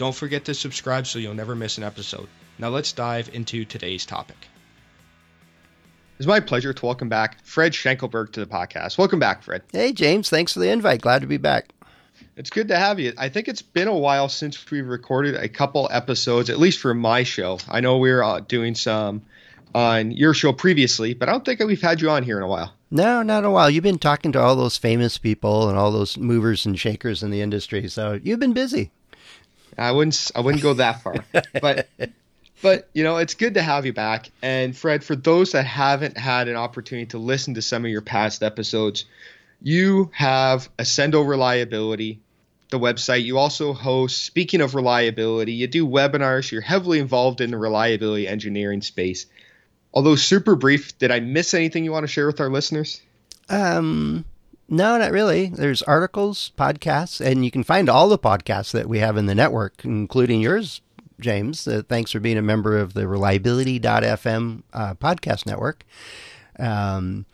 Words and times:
Don't 0.00 0.14
forget 0.14 0.46
to 0.46 0.54
subscribe 0.54 1.06
so 1.06 1.18
you'll 1.18 1.34
never 1.34 1.54
miss 1.54 1.76
an 1.76 1.84
episode. 1.84 2.26
Now 2.58 2.70
let's 2.70 2.90
dive 2.90 3.28
into 3.34 3.66
today's 3.66 4.06
topic. 4.06 4.48
It's 6.16 6.26
my 6.26 6.40
pleasure 6.40 6.72
to 6.72 6.86
welcome 6.86 7.10
back 7.10 7.44
Fred 7.44 7.72
Schenkelberg 7.72 8.32
to 8.32 8.40
the 8.40 8.46
podcast. 8.46 8.96
Welcome 8.96 9.18
back, 9.18 9.42
Fred. 9.42 9.60
Hey, 9.70 9.92
James. 9.92 10.30
Thanks 10.30 10.54
for 10.54 10.60
the 10.60 10.70
invite. 10.70 11.02
Glad 11.02 11.20
to 11.20 11.26
be 11.26 11.36
back. 11.36 11.74
It's 12.38 12.48
good 12.48 12.68
to 12.68 12.78
have 12.78 12.98
you. 12.98 13.12
I 13.18 13.28
think 13.28 13.46
it's 13.46 13.60
been 13.60 13.88
a 13.88 13.94
while 13.94 14.30
since 14.30 14.70
we've 14.70 14.88
recorded 14.88 15.34
a 15.34 15.50
couple 15.50 15.86
episodes, 15.92 16.48
at 16.48 16.58
least 16.58 16.78
for 16.78 16.94
my 16.94 17.22
show. 17.22 17.58
I 17.68 17.80
know 17.80 17.98
we 17.98 18.10
were 18.10 18.24
uh, 18.24 18.40
doing 18.40 18.74
some 18.74 19.20
on 19.74 20.12
your 20.12 20.32
show 20.32 20.54
previously, 20.54 21.12
but 21.12 21.28
I 21.28 21.32
don't 21.32 21.44
think 21.44 21.60
we've 21.60 21.78
had 21.78 22.00
you 22.00 22.08
on 22.08 22.22
here 22.22 22.38
in 22.38 22.42
a 22.42 22.48
while. 22.48 22.72
No, 22.90 23.22
not 23.22 23.44
a 23.44 23.50
while. 23.50 23.68
You've 23.68 23.84
been 23.84 23.98
talking 23.98 24.32
to 24.32 24.40
all 24.40 24.56
those 24.56 24.78
famous 24.78 25.18
people 25.18 25.68
and 25.68 25.76
all 25.76 25.92
those 25.92 26.16
movers 26.16 26.64
and 26.64 26.80
shakers 26.80 27.22
in 27.22 27.30
the 27.30 27.42
industry, 27.42 27.86
so 27.88 28.18
you've 28.22 28.40
been 28.40 28.54
busy. 28.54 28.92
I 29.78 29.92
wouldn't 29.92 30.30
I 30.34 30.40
wouldn't 30.40 30.62
go 30.62 30.74
that 30.74 31.02
far. 31.02 31.16
but 31.60 31.88
but 32.62 32.88
you 32.92 33.02
know, 33.04 33.16
it's 33.16 33.34
good 33.34 33.54
to 33.54 33.62
have 33.62 33.86
you 33.86 33.92
back. 33.92 34.30
And 34.42 34.76
Fred, 34.76 35.04
for 35.04 35.16
those 35.16 35.52
that 35.52 35.64
haven't 35.64 36.16
had 36.16 36.48
an 36.48 36.56
opportunity 36.56 37.06
to 37.06 37.18
listen 37.18 37.54
to 37.54 37.62
some 37.62 37.84
of 37.84 37.90
your 37.90 38.02
past 38.02 38.42
episodes, 38.42 39.04
you 39.62 40.10
have 40.12 40.74
Accendo 40.76 41.26
Reliability, 41.26 42.20
the 42.70 42.78
website. 42.78 43.24
You 43.24 43.38
also 43.38 43.72
host 43.72 44.24
Speaking 44.24 44.60
of 44.60 44.74
Reliability, 44.74 45.52
you 45.52 45.66
do 45.66 45.86
webinars, 45.86 46.50
you're 46.50 46.60
heavily 46.60 46.98
involved 46.98 47.40
in 47.40 47.50
the 47.50 47.58
reliability 47.58 48.26
engineering 48.26 48.82
space. 48.82 49.26
Although 49.92 50.16
super 50.16 50.54
brief, 50.54 50.96
did 50.98 51.10
I 51.10 51.20
miss 51.20 51.52
anything 51.52 51.84
you 51.84 51.92
want 51.92 52.04
to 52.04 52.12
share 52.12 52.26
with 52.26 52.40
our 52.40 52.50
listeners? 52.50 53.00
Um 53.48 54.24
no, 54.70 54.96
not 54.96 55.10
really. 55.10 55.48
There's 55.48 55.82
articles, 55.82 56.52
podcasts, 56.56 57.20
and 57.20 57.44
you 57.44 57.50
can 57.50 57.64
find 57.64 57.88
all 57.88 58.08
the 58.08 58.18
podcasts 58.18 58.70
that 58.72 58.88
we 58.88 59.00
have 59.00 59.16
in 59.16 59.26
the 59.26 59.34
network, 59.34 59.84
including 59.84 60.40
yours, 60.40 60.80
James. 61.18 61.66
Uh, 61.66 61.82
thanks 61.86 62.12
for 62.12 62.20
being 62.20 62.38
a 62.38 62.42
member 62.42 62.78
of 62.78 62.94
the 62.94 63.06
Reliability.fm 63.08 64.62
uh, 64.72 64.94
podcast 64.94 65.44
network. 65.44 65.84
Um, 66.58 67.26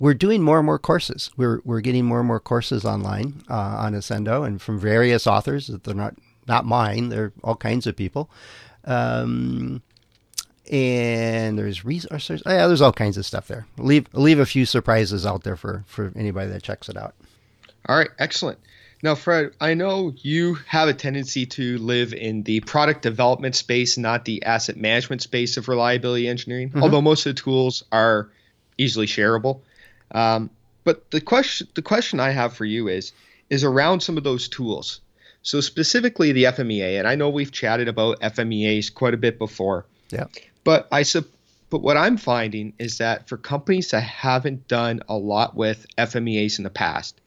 we're 0.00 0.14
doing 0.14 0.42
more 0.42 0.58
and 0.58 0.66
more 0.66 0.78
courses. 0.78 1.30
We're 1.36 1.60
we're 1.64 1.80
getting 1.82 2.06
more 2.06 2.18
and 2.18 2.26
more 2.26 2.40
courses 2.40 2.84
online 2.84 3.44
uh, 3.48 3.54
on 3.54 3.92
Accendo 3.94 4.46
and 4.46 4.60
from 4.60 4.80
various 4.80 5.26
authors. 5.26 5.68
that 5.68 5.84
They're 5.84 5.94
not 5.94 6.14
not 6.48 6.64
mine. 6.64 7.10
They're 7.10 7.32
all 7.44 7.56
kinds 7.56 7.86
of 7.86 7.96
people. 7.96 8.30
Um, 8.84 9.82
and 10.70 11.58
there's 11.58 11.84
resources. 11.84 12.42
Yeah, 12.46 12.68
there's 12.68 12.80
all 12.80 12.92
kinds 12.92 13.16
of 13.18 13.26
stuff 13.26 13.48
there. 13.48 13.66
Leave 13.76 14.06
leave 14.14 14.38
a 14.38 14.46
few 14.46 14.64
surprises 14.64 15.26
out 15.26 15.42
there 15.42 15.56
for 15.56 15.84
for 15.86 16.12
anybody 16.16 16.50
that 16.50 16.62
checks 16.62 16.88
it 16.88 16.96
out. 16.96 17.14
All 17.88 17.96
right, 17.96 18.10
excellent. 18.18 18.58
Now, 19.02 19.14
Fred, 19.14 19.52
I 19.60 19.74
know 19.74 20.12
you 20.18 20.54
have 20.66 20.88
a 20.88 20.94
tendency 20.94 21.46
to 21.46 21.78
live 21.78 22.12
in 22.12 22.42
the 22.42 22.60
product 22.60 23.00
development 23.00 23.56
space, 23.56 23.96
not 23.96 24.26
the 24.26 24.44
asset 24.44 24.76
management 24.76 25.22
space 25.22 25.56
of 25.56 25.68
reliability 25.68 26.28
engineering. 26.28 26.68
Mm-hmm. 26.68 26.82
Although 26.82 27.00
most 27.00 27.24
of 27.24 27.34
the 27.34 27.40
tools 27.40 27.82
are 27.90 28.28
easily 28.76 29.06
shareable, 29.06 29.60
um, 30.12 30.50
but 30.84 31.10
the 31.10 31.20
question 31.20 31.66
the 31.74 31.82
question 31.82 32.20
I 32.20 32.30
have 32.30 32.54
for 32.54 32.64
you 32.64 32.88
is 32.88 33.12
is 33.48 33.64
around 33.64 34.00
some 34.00 34.16
of 34.16 34.22
those 34.22 34.48
tools. 34.48 35.00
So 35.42 35.60
specifically 35.60 36.32
the 36.32 36.44
FMEA, 36.44 36.98
and 36.98 37.08
I 37.08 37.14
know 37.14 37.30
we've 37.30 37.50
chatted 37.50 37.88
about 37.88 38.20
FMEAs 38.20 38.92
quite 38.92 39.14
a 39.14 39.16
bit 39.16 39.38
before. 39.38 39.86
Yeah. 40.10 40.26
But 40.64 40.88
I 40.92 41.02
sup- 41.02 41.26
but 41.70 41.82
what 41.82 41.96
I'm 41.96 42.16
finding 42.16 42.72
is 42.78 42.98
that 42.98 43.28
for 43.28 43.36
companies 43.36 43.90
that 43.90 44.02
haven't 44.02 44.66
done 44.66 45.00
a 45.08 45.16
lot 45.16 45.54
with 45.54 45.86
FMEAs 45.96 46.58
in 46.58 46.64
the 46.64 46.70
past, 46.70 47.20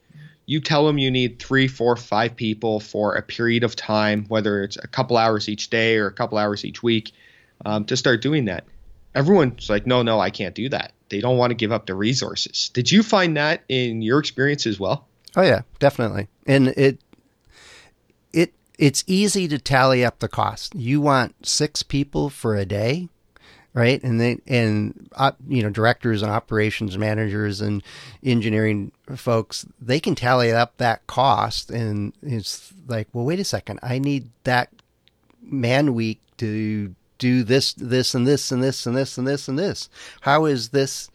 you 0.45 0.59
tell 0.59 0.85
them 0.85 0.97
you 0.97 1.09
need 1.09 1.39
three, 1.39 1.67
four, 1.69 1.95
five 1.95 2.35
people 2.35 2.81
for 2.81 3.15
a 3.15 3.21
period 3.21 3.63
of 3.63 3.75
time, 3.75 4.25
whether 4.27 4.61
it's 4.63 4.75
a 4.75 4.87
couple 4.87 5.17
hours 5.17 5.47
each 5.47 5.69
day 5.69 5.95
or 5.95 6.07
a 6.07 6.11
couple 6.11 6.37
hours 6.37 6.65
each 6.65 6.83
week, 6.83 7.13
um, 7.65 7.85
to 7.85 7.95
start 7.95 8.21
doing 8.21 8.45
that. 8.45 8.65
Everyone's 9.15 9.69
like, 9.69 9.87
no, 9.87 10.01
no, 10.01 10.19
I 10.19 10.29
can't 10.29 10.55
do 10.55 10.67
that. 10.69 10.91
They 11.09 11.21
don't 11.21 11.37
want 11.37 11.51
to 11.51 11.55
give 11.55 11.71
up 11.71 11.85
the 11.85 11.95
resources. 11.95 12.69
Did 12.73 12.91
you 12.91 13.03
find 13.03 13.37
that 13.37 13.63
in 13.69 14.01
your 14.01 14.19
experience 14.19 14.65
as 14.65 14.79
well? 14.79 15.07
Oh 15.35 15.41
yeah, 15.41 15.61
definitely. 15.79 16.27
And 16.45 16.69
it 16.69 16.99
it 18.33 18.53
it's 18.77 19.03
easy 19.07 19.47
to 19.47 19.59
tally 19.59 20.03
up 20.03 20.19
the 20.19 20.27
cost. 20.27 20.75
You 20.75 20.99
want 20.99 21.45
six 21.45 21.83
people 21.83 22.29
for 22.29 22.55
a 22.55 22.65
day 22.65 23.09
right? 23.73 24.03
And 24.03 24.19
they 24.19 24.39
and 24.47 25.09
you 25.47 25.63
know 25.63 25.69
directors 25.69 26.21
and 26.21 26.31
operations 26.31 26.97
managers 26.97 27.61
and 27.61 27.83
engineering 28.23 28.91
folks 29.15 29.65
they 29.81 29.99
can 29.99 30.15
tally 30.15 30.51
up 30.51 30.77
that 30.77 31.05
cost, 31.07 31.71
and 31.71 32.13
it's 32.21 32.73
like, 32.87 33.07
well, 33.13 33.25
wait 33.25 33.39
a 33.39 33.43
second, 33.43 33.79
I 33.81 33.99
need 33.99 34.29
that 34.43 34.69
man 35.41 35.93
week 35.93 36.19
to 36.37 36.95
do 37.17 37.43
this, 37.43 37.73
this, 37.73 38.13
and 38.15 38.27
this, 38.27 38.51
and 38.51 38.63
this, 38.63 38.85
and 38.85 38.97
this, 38.97 39.17
and 39.17 39.27
this, 39.27 39.47
and 39.47 39.57
this. 39.57 39.89
How 40.21 40.45
is 40.45 40.69
this 40.69 41.09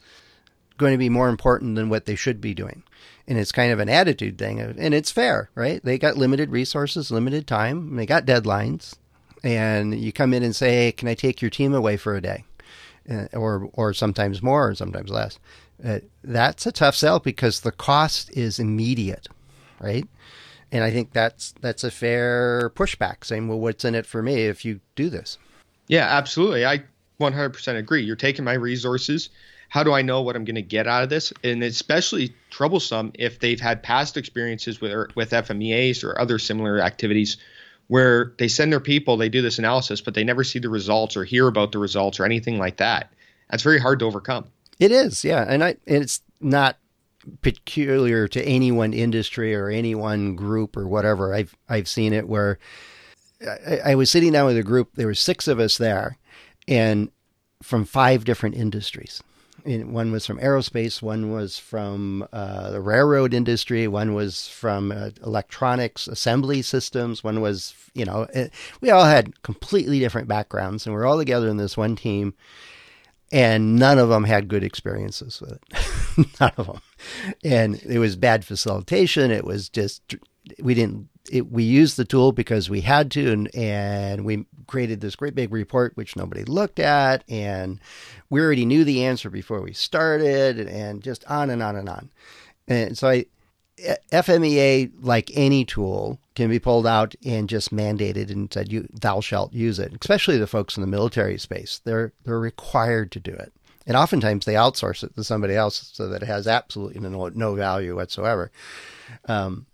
going 0.77 0.93
to 0.93 0.97
be 0.97 1.09
more 1.09 1.29
important 1.29 1.75
than 1.75 1.89
what 1.89 2.05
they 2.05 2.15
should 2.15 2.41
be 2.41 2.53
doing? 2.53 2.83
And 3.27 3.37
it's 3.37 3.51
kind 3.51 3.71
of 3.71 3.79
an 3.79 3.89
attitude 3.89 4.39
thing, 4.39 4.59
and 4.59 4.93
it's 4.93 5.11
fair, 5.11 5.51
right? 5.53 5.83
They 5.83 5.99
got 5.99 6.17
limited 6.17 6.49
resources, 6.49 7.11
limited 7.11 7.45
time, 7.45 7.95
they 7.95 8.07
got 8.07 8.25
deadlines, 8.25 8.95
and 9.43 9.99
you 9.99 10.11
come 10.11 10.33
in 10.33 10.41
and 10.41 10.55
say, 10.55 10.71
hey, 10.71 10.91
"Can 10.91 11.07
I 11.07 11.13
take 11.13 11.41
your 11.41 11.51
team 11.51 11.75
away 11.75 11.95
for 11.95 12.15
a 12.15 12.21
day?" 12.21 12.43
Uh, 13.09 13.25
or 13.33 13.69
or 13.73 13.93
sometimes 13.93 14.43
more 14.43 14.69
or 14.69 14.75
sometimes 14.75 15.09
less. 15.09 15.39
Uh, 15.83 15.99
that's 16.23 16.67
a 16.67 16.71
tough 16.71 16.95
sell 16.95 17.19
because 17.19 17.61
the 17.61 17.71
cost 17.71 18.29
is 18.37 18.59
immediate, 18.59 19.27
right? 19.79 20.07
And 20.71 20.83
I 20.83 20.91
think 20.91 21.13
that's 21.13 21.53
that's 21.61 21.83
a 21.83 21.89
fair 21.89 22.69
pushback, 22.75 23.25
saying, 23.25 23.47
"Well, 23.47 23.59
what's 23.59 23.83
in 23.83 23.95
it 23.95 24.05
for 24.05 24.21
me 24.21 24.43
if 24.45 24.63
you 24.63 24.79
do 24.95 25.09
this?" 25.09 25.39
Yeah, 25.87 26.05
absolutely. 26.05 26.65
I 26.65 26.83
100% 27.19 27.77
agree. 27.77 28.03
You're 28.03 28.15
taking 28.15 28.45
my 28.45 28.53
resources. 28.53 29.29
How 29.69 29.83
do 29.83 29.91
I 29.93 30.01
know 30.01 30.21
what 30.21 30.35
I'm 30.35 30.45
going 30.45 30.55
to 30.55 30.61
get 30.61 30.87
out 30.87 31.03
of 31.03 31.09
this? 31.09 31.33
And 31.43 31.63
especially 31.63 32.33
troublesome 32.49 33.11
if 33.15 33.39
they've 33.39 33.59
had 33.59 33.83
past 33.83 34.17
experiences 34.17 34.81
with 34.81 35.15
with 35.15 35.31
FMEAs 35.31 36.03
or 36.03 36.19
other 36.19 36.37
similar 36.37 36.79
activities 36.79 37.37
where 37.89 38.33
they 38.37 38.47
send 38.47 38.71
their 38.71 38.79
people, 38.79 39.17
they 39.17 39.29
do 39.29 39.41
this 39.41 39.57
analysis, 39.57 39.99
but 39.99 40.13
they 40.13 40.23
never 40.23 40.43
see 40.43 40.59
the 40.59 40.69
results 40.69 41.17
or 41.17 41.23
hear 41.25 41.47
about 41.47 41.71
the 41.71 41.79
results 41.79 42.19
or 42.19 42.25
anything 42.25 42.59
like 42.59 42.77
that. 42.77 43.11
That's 43.49 43.63
very 43.63 43.79
hard 43.79 43.99
to 43.99 44.05
overcome. 44.05 44.45
It 44.79 44.91
is, 44.91 45.25
yeah, 45.25 45.43
and 45.47 45.63
I 45.63 45.69
and 45.87 46.03
it's 46.03 46.21
not 46.39 46.77
peculiar 47.41 48.27
to 48.29 48.41
any 48.43 48.71
one 48.71 48.93
industry 48.93 49.55
or 49.55 49.69
any 49.69 49.95
one 49.95 50.35
group 50.35 50.77
or 50.77 50.87
whatever. 50.87 51.33
I've 51.33 51.55
I've 51.67 51.87
seen 51.87 52.13
it 52.13 52.29
where 52.29 52.59
I, 53.45 53.79
I 53.91 53.95
was 53.95 54.11
sitting 54.11 54.33
down 54.33 54.45
with 54.45 54.57
a 54.57 54.63
group. 54.63 54.91
There 54.93 55.07
were 55.07 55.15
six 55.15 55.47
of 55.47 55.59
us 55.59 55.77
there, 55.79 56.17
and 56.67 57.11
from 57.63 57.85
five 57.85 58.23
different 58.23 58.55
industries 58.55 59.21
one 59.65 60.11
was 60.11 60.25
from 60.25 60.39
aerospace, 60.39 61.01
one 61.01 61.31
was 61.31 61.57
from 61.57 62.27
uh, 62.31 62.71
the 62.71 62.81
railroad 62.81 63.33
industry, 63.33 63.87
one 63.87 64.13
was 64.13 64.47
from 64.47 64.91
uh, 64.91 65.11
electronics 65.25 66.07
assembly 66.07 66.61
systems, 66.61 67.23
one 67.23 67.41
was, 67.41 67.73
you 67.93 68.05
know, 68.05 68.23
it, 68.23 68.35
eh, 68.35 68.49
we 68.81 68.89
all 68.89 69.05
had 69.05 69.41
completely 69.43 69.99
different 69.99 70.27
backgrounds, 70.27 70.85
and 70.85 70.93
we're 70.93 71.05
all 71.05 71.17
together 71.17 71.47
in 71.47 71.57
this 71.57 71.77
one 71.77 71.95
team, 71.95 72.33
and 73.31 73.75
none 73.75 73.97
of 73.97 74.09
them 74.09 74.23
had 74.23 74.47
good 74.47 74.63
experiences 74.63 75.41
with 75.41 75.53
it, 75.53 76.27
none 76.39 76.53
of 76.57 76.67
them, 76.67 76.81
and 77.43 77.81
it 77.83 77.99
was 77.99 78.15
bad 78.15 78.45
facilitation. 78.45 79.31
It 79.31 79.45
was 79.45 79.69
just 79.69 80.15
we 80.61 80.73
didn't 80.73 81.09
it, 81.31 81.51
we 81.51 81.63
used 81.63 81.97
the 81.97 82.05
tool 82.05 82.31
because 82.31 82.69
we 82.69 82.81
had 82.81 83.11
to, 83.11 83.31
and, 83.31 83.55
and 83.55 84.25
we 84.25 84.45
created 84.67 85.01
this 85.01 85.15
great 85.15 85.35
big 85.35 85.51
report 85.51 85.95
which 85.95 86.15
nobody 86.15 86.43
looked 86.43 86.79
at, 86.79 87.23
and 87.29 87.79
we 88.29 88.41
already 88.41 88.65
knew 88.65 88.83
the 88.83 89.05
answer 89.05 89.29
before 89.29 89.61
we 89.61 89.73
started, 89.73 90.59
and, 90.59 91.03
just 91.03 91.23
on 91.29 91.49
and 91.49 91.61
on 91.61 91.75
and 91.75 91.89
on. 91.89 92.09
And 92.67 92.97
so 92.97 93.09
I, 93.09 93.25
FMEA, 94.11 94.91
like 95.01 95.31
any 95.33 95.65
tool, 95.65 96.19
can 96.35 96.49
be 96.49 96.59
pulled 96.59 96.85
out 96.85 97.15
and 97.25 97.47
just 97.47 97.71
mandated 97.71 98.29
and 98.29 98.51
said, 98.51 98.71
"You, 98.71 98.87
thou 98.91 99.21
shalt 99.21 99.53
use 99.53 99.79
it." 99.79 99.93
Especially 99.99 100.37
the 100.37 100.47
folks 100.47 100.75
in 100.75 100.81
the 100.81 100.87
military 100.87 101.37
space, 101.37 101.79
they're 101.83 102.11
they're 102.25 102.39
required 102.39 103.11
to 103.13 103.19
do 103.19 103.31
it, 103.31 103.53
and 103.87 103.95
oftentimes 103.95 104.45
they 104.45 104.53
outsource 104.53 105.03
it 105.03 105.15
to 105.15 105.23
somebody 105.23 105.55
else 105.55 105.91
so 105.93 106.09
that 106.09 106.21
it 106.23 106.25
has 106.25 106.47
absolutely 106.47 106.99
no 106.99 107.29
no 107.29 107.55
value 107.55 107.95
whatsoever. 107.95 108.51
Um, 109.25 109.65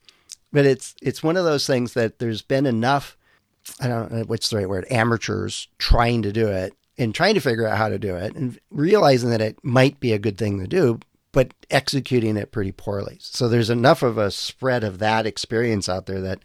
but 0.56 0.66
it's 0.66 0.96
it's 1.02 1.22
one 1.22 1.36
of 1.36 1.44
those 1.44 1.68
things 1.68 1.94
that 1.96 2.20
there's 2.20 2.42
been 2.42 2.66
enough 2.66 3.18
I 3.82 3.90
don't 3.90 4.10
know 4.10 4.24
what's 4.24 4.50
the 4.50 4.58
right 4.58 4.70
word, 4.70 4.88
amateurs 4.90 5.68
trying 5.80 6.22
to 6.22 6.32
do 6.32 6.48
it 6.48 6.74
and 6.98 7.14
trying 7.14 7.34
to 7.34 7.42
figure 7.42 7.68
out 7.68 7.78
how 7.78 7.90
to 7.90 8.00
do 8.00 8.16
it 8.16 8.36
and 8.36 8.58
realizing 8.72 9.32
that 9.32 9.42
it 9.42 9.58
might 9.64 10.00
be 10.00 10.14
a 10.14 10.20
good 10.20 10.38
thing 10.38 10.60
to 10.60 10.68
do, 10.68 11.00
but 11.34 11.54
executing 11.70 12.38
it 12.38 12.54
pretty 12.54 12.72
poorly. 12.72 13.18
So 13.20 13.50
there's 13.50 13.70
enough 13.70 14.02
of 14.02 14.18
a 14.18 14.32
spread 14.32 14.86
of 14.86 15.00
that 15.00 15.26
experience 15.26 15.90
out 15.90 16.06
there 16.06 16.22
that 16.22 16.40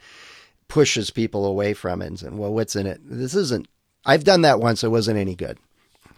pushes 0.67 1.11
people 1.11 1.47
away 1.47 1.73
from 1.73 2.03
it 2.03 2.07
and 2.07 2.19
saying, 2.19 2.37
well, 2.37 2.53
what's 2.53 2.75
in 2.75 2.87
it? 2.87 3.01
This 3.05 3.35
isn't, 3.35 3.69
I've 4.05 4.25
done 4.25 4.41
that 4.43 4.59
once. 4.59 4.83
It 4.83 4.91
wasn't 4.91 5.19
any 5.19 5.37
good, 5.37 5.59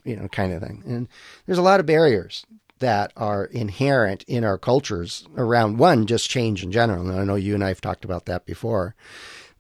you 0.04 0.16
know, 0.16 0.28
kind 0.28 0.52
of 0.52 0.62
thing. 0.62 0.82
And 0.86 1.08
there's 1.44 1.58
a 1.58 1.62
lot 1.62 1.80
of 1.80 1.86
barriers 1.86 2.46
that 2.82 3.12
are 3.16 3.46
inherent 3.46 4.24
in 4.24 4.44
our 4.44 4.58
cultures 4.58 5.24
around 5.36 5.78
one, 5.78 6.06
just 6.06 6.28
change 6.28 6.62
in 6.62 6.70
general. 6.70 7.08
And 7.08 7.18
I 7.18 7.24
know 7.24 7.36
you 7.36 7.54
and 7.54 7.64
I 7.64 7.68
have 7.68 7.80
talked 7.80 8.04
about 8.04 8.26
that 8.26 8.44
before. 8.44 8.94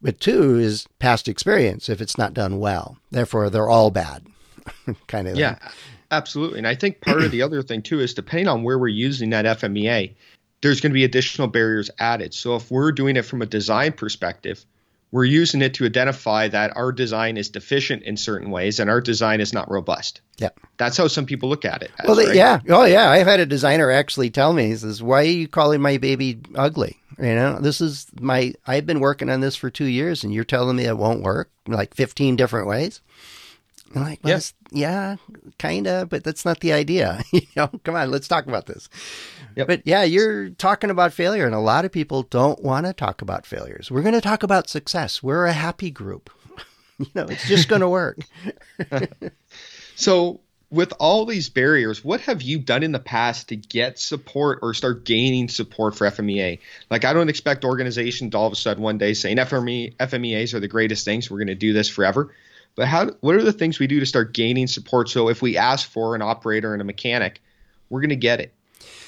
But 0.02 0.18
two 0.20 0.58
is 0.58 0.86
past 0.98 1.28
experience 1.28 1.88
if 1.88 2.00
it's 2.00 2.18
not 2.18 2.34
done 2.34 2.58
well. 2.58 2.98
Therefore, 3.12 3.48
they're 3.48 3.70
all 3.70 3.92
bad, 3.92 4.26
kind 5.06 5.28
of. 5.28 5.36
Yeah, 5.36 5.54
thing. 5.54 5.70
absolutely. 6.10 6.58
And 6.58 6.66
I 6.66 6.74
think 6.74 7.00
part 7.00 7.22
of 7.22 7.30
the 7.30 7.42
other 7.42 7.62
thing 7.62 7.82
too 7.82 8.00
is 8.00 8.12
depending 8.12 8.48
on 8.48 8.64
where 8.64 8.78
we're 8.78 8.88
using 8.88 9.30
that 9.30 9.44
FMEA, 9.44 10.14
there's 10.60 10.80
going 10.80 10.90
to 10.90 10.94
be 10.94 11.04
additional 11.04 11.46
barriers 11.46 11.90
added. 12.00 12.34
So 12.34 12.56
if 12.56 12.70
we're 12.70 12.90
doing 12.90 13.16
it 13.16 13.24
from 13.24 13.42
a 13.42 13.46
design 13.46 13.92
perspective, 13.92 14.66
we're 15.12 15.24
using 15.24 15.60
it 15.60 15.74
to 15.74 15.84
identify 15.84 16.48
that 16.48 16.74
our 16.74 16.90
design 16.90 17.36
is 17.36 17.50
deficient 17.50 18.02
in 18.02 18.16
certain 18.16 18.50
ways 18.50 18.80
and 18.80 18.88
our 18.88 19.00
design 19.00 19.42
is 19.42 19.52
not 19.52 19.70
robust. 19.70 20.22
Yeah. 20.38 20.48
That's 20.78 20.96
how 20.96 21.06
some 21.06 21.26
people 21.26 21.50
look 21.50 21.66
at 21.66 21.82
it. 21.82 21.90
As, 21.98 22.06
well, 22.06 22.16
they, 22.16 22.26
right? 22.26 22.34
yeah. 22.34 22.60
Oh, 22.70 22.84
yeah. 22.84 23.10
I've 23.10 23.26
had 23.26 23.38
a 23.38 23.46
designer 23.46 23.90
actually 23.90 24.30
tell 24.30 24.54
me, 24.54 24.68
he 24.68 24.76
says, 24.76 25.02
why 25.02 25.18
are 25.18 25.24
you 25.24 25.48
calling 25.48 25.82
my 25.82 25.98
baby 25.98 26.40
ugly? 26.54 26.98
You 27.18 27.34
know, 27.34 27.58
this 27.60 27.82
is 27.82 28.06
my, 28.18 28.54
I've 28.66 28.86
been 28.86 29.00
working 29.00 29.28
on 29.28 29.40
this 29.40 29.54
for 29.54 29.68
two 29.68 29.84
years 29.84 30.24
and 30.24 30.32
you're 30.32 30.44
telling 30.44 30.76
me 30.76 30.86
it 30.86 30.96
won't 30.96 31.22
work 31.22 31.50
like 31.68 31.94
15 31.94 32.36
different 32.36 32.66
ways. 32.66 33.02
I'm 33.94 34.04
like, 34.04 34.20
well, 34.24 34.32
yes, 34.32 34.54
yeah, 34.70 35.16
kind 35.58 35.86
of, 35.86 36.08
but 36.08 36.24
that's 36.24 36.46
not 36.46 36.60
the 36.60 36.72
idea. 36.72 37.22
you 37.32 37.42
know, 37.54 37.68
come 37.84 37.94
on, 37.94 38.10
let's 38.10 38.28
talk 38.28 38.46
about 38.46 38.64
this. 38.64 38.88
Yep. 39.56 39.66
But 39.66 39.86
yeah, 39.86 40.02
you're 40.02 40.50
talking 40.50 40.90
about 40.90 41.12
failure, 41.12 41.46
and 41.46 41.54
a 41.54 41.60
lot 41.60 41.84
of 41.84 41.92
people 41.92 42.22
don't 42.24 42.62
want 42.62 42.86
to 42.86 42.92
talk 42.92 43.22
about 43.22 43.46
failures. 43.46 43.90
We're 43.90 44.02
going 44.02 44.14
to 44.14 44.20
talk 44.20 44.42
about 44.42 44.68
success. 44.68 45.22
We're 45.22 45.46
a 45.46 45.52
happy 45.52 45.90
group. 45.90 46.30
you 46.98 47.06
know, 47.14 47.26
it's 47.26 47.46
just 47.46 47.68
going 47.68 47.80
to 47.80 47.88
work. 47.88 48.18
so, 49.96 50.40
with 50.70 50.92
all 50.98 51.26
these 51.26 51.50
barriers, 51.50 52.02
what 52.02 52.22
have 52.22 52.40
you 52.40 52.58
done 52.58 52.82
in 52.82 52.92
the 52.92 52.98
past 52.98 53.48
to 53.48 53.56
get 53.56 53.98
support 53.98 54.60
or 54.62 54.72
start 54.72 55.04
gaining 55.04 55.48
support 55.48 55.94
for 55.94 56.06
FMEA? 56.06 56.60
Like, 56.90 57.04
I 57.04 57.12
don't 57.12 57.28
expect 57.28 57.64
organizations 57.64 58.30
to 58.30 58.38
all 58.38 58.46
of 58.46 58.52
a 58.52 58.56
sudden 58.56 58.82
one 58.82 58.96
day 58.96 59.12
saying 59.12 59.36
FME, 59.36 59.96
FMEAs 59.96 60.54
are 60.54 60.60
the 60.60 60.68
greatest 60.68 61.04
things. 61.04 61.30
We're 61.30 61.38
going 61.38 61.48
to 61.48 61.54
do 61.54 61.74
this 61.74 61.88
forever. 61.88 62.34
But 62.74 62.88
how? 62.88 63.10
What 63.20 63.34
are 63.34 63.42
the 63.42 63.52
things 63.52 63.78
we 63.78 63.86
do 63.86 64.00
to 64.00 64.06
start 64.06 64.32
gaining 64.32 64.66
support? 64.66 65.10
So 65.10 65.28
if 65.28 65.42
we 65.42 65.58
ask 65.58 65.88
for 65.88 66.14
an 66.14 66.22
operator 66.22 66.72
and 66.72 66.80
a 66.80 66.86
mechanic, 66.86 67.42
we're 67.90 68.00
going 68.00 68.10
to 68.10 68.16
get 68.16 68.40
it. 68.40 68.54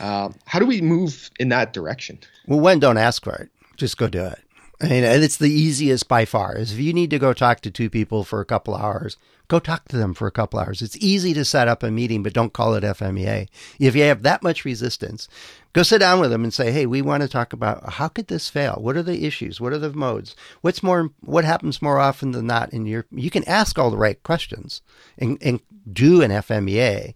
Um, 0.01 0.35
how 0.47 0.59
do 0.59 0.67
we 0.67 0.81
move 0.81 1.31
in 1.39 1.49
that 1.51 1.73
direction? 1.73 2.19
Well, 2.47 2.61
one, 2.61 2.81
don't 2.81 2.99
ask 2.99 3.25
for 3.25 3.35
it. 3.35 3.51
Just 3.77 3.97
go 3.97 4.09
do 4.09 4.25
it. 4.25 4.41
I 4.81 4.89
mean, 4.89 5.05
and 5.05 5.23
it's 5.23 5.37
the 5.37 5.51
easiest 5.51 6.09
by 6.09 6.25
far. 6.25 6.57
Is 6.57 6.73
if 6.73 6.79
you 6.79 6.93
need 6.93 7.11
to 7.11 7.19
go 7.19 7.33
talk 7.33 7.61
to 7.61 7.71
two 7.71 7.89
people 7.89 8.25
for 8.25 8.41
a 8.41 8.45
couple 8.45 8.75
hours, 8.75 9.17
go 9.49 9.59
talk 9.59 9.87
to 9.89 9.97
them 9.97 10.15
for 10.15 10.27
a 10.27 10.33
couple 10.33 10.59
hours. 10.59 10.83
It's 10.83 10.97
easy 10.97 11.33
to 11.35 11.45
set 11.45 11.69
up 11.69 11.83
a 11.83 11.91
meeting, 11.91 12.23
but 12.23 12.33
don't 12.33 12.53
call 12.53 12.75
it 12.75 12.85
FMEA. 12.85 13.49
If 13.79 13.95
you 13.95 14.03
have 14.03 14.23
that 14.23 14.43
much 14.43 14.65
resistance, 14.65 15.29
go 15.73 15.83
sit 15.83 15.99
down 15.99 16.21
with 16.21 16.31
them 16.31 16.45
and 16.45 16.53
say, 16.53 16.73
"Hey, 16.73 16.87
we 16.87 17.03
want 17.03 17.23
to 17.23 17.29
talk 17.29 17.53
about 17.53 17.95
how 17.95 18.09
could 18.09 18.27
this 18.27 18.49
fail? 18.49 18.79
What 18.81 18.97
are 18.97 19.03
the 19.03 19.25
issues? 19.25 19.61
What 19.61 19.73
are 19.73 19.79
the 19.79 19.93
modes? 19.93 20.35
What's 20.61 20.83
more? 20.83 21.11
What 21.21 21.45
happens 21.45 21.81
more 21.81 21.99
often 21.99 22.33
than 22.33 22.47
not 22.47 22.73
in 22.73 22.85
your? 22.85 23.07
You 23.11 23.31
can 23.31 23.49
ask 23.49 23.79
all 23.79 23.91
the 23.91 23.97
right 23.97 24.23
questions 24.23 24.83
and, 25.19 25.39
and 25.41 25.61
do 25.91 26.23
an 26.23 26.31
FMEA, 26.31 27.15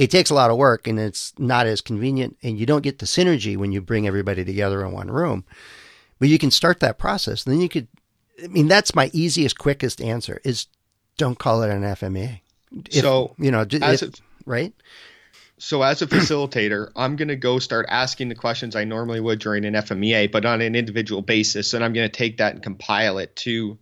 it 0.00 0.10
takes 0.10 0.30
a 0.30 0.34
lot 0.34 0.50
of 0.50 0.56
work 0.56 0.88
and 0.88 0.98
it's 0.98 1.34
not 1.38 1.66
as 1.66 1.82
convenient 1.82 2.34
and 2.42 2.58
you 2.58 2.64
don't 2.64 2.80
get 2.80 3.00
the 3.00 3.06
synergy 3.06 3.54
when 3.54 3.70
you 3.70 3.82
bring 3.82 4.06
everybody 4.06 4.46
together 4.46 4.82
in 4.82 4.92
one 4.92 5.10
room. 5.10 5.44
But 6.18 6.30
you 6.30 6.38
can 6.38 6.50
start 6.50 6.80
that 6.80 6.96
process. 6.96 7.44
And 7.44 7.54
then 7.54 7.60
you 7.60 7.68
could 7.68 7.86
I 8.42 8.46
mean 8.46 8.66
that's 8.66 8.94
my 8.94 9.10
easiest 9.12 9.58
quickest 9.58 10.00
answer 10.00 10.40
is 10.42 10.68
don't 11.18 11.38
call 11.38 11.62
it 11.62 11.70
an 11.70 11.82
FMEA. 11.82 12.40
If, 12.90 13.02
so, 13.02 13.34
you 13.36 13.50
know, 13.50 13.66
if, 13.70 14.02
a, 14.02 14.10
right? 14.46 14.72
So 15.58 15.82
as 15.82 16.00
a 16.00 16.06
facilitator, 16.06 16.90
I'm 16.96 17.16
going 17.16 17.28
to 17.28 17.36
go 17.36 17.58
start 17.58 17.84
asking 17.90 18.30
the 18.30 18.34
questions 18.34 18.74
I 18.74 18.84
normally 18.84 19.20
would 19.20 19.38
during 19.38 19.66
an 19.66 19.74
FMEA, 19.74 20.32
but 20.32 20.46
on 20.46 20.62
an 20.62 20.74
individual 20.74 21.20
basis, 21.20 21.74
and 21.74 21.84
I'm 21.84 21.92
going 21.92 22.08
to 22.08 22.16
take 22.16 22.38
that 22.38 22.54
and 22.54 22.62
compile 22.62 23.18
it 23.18 23.36
to 23.36 23.76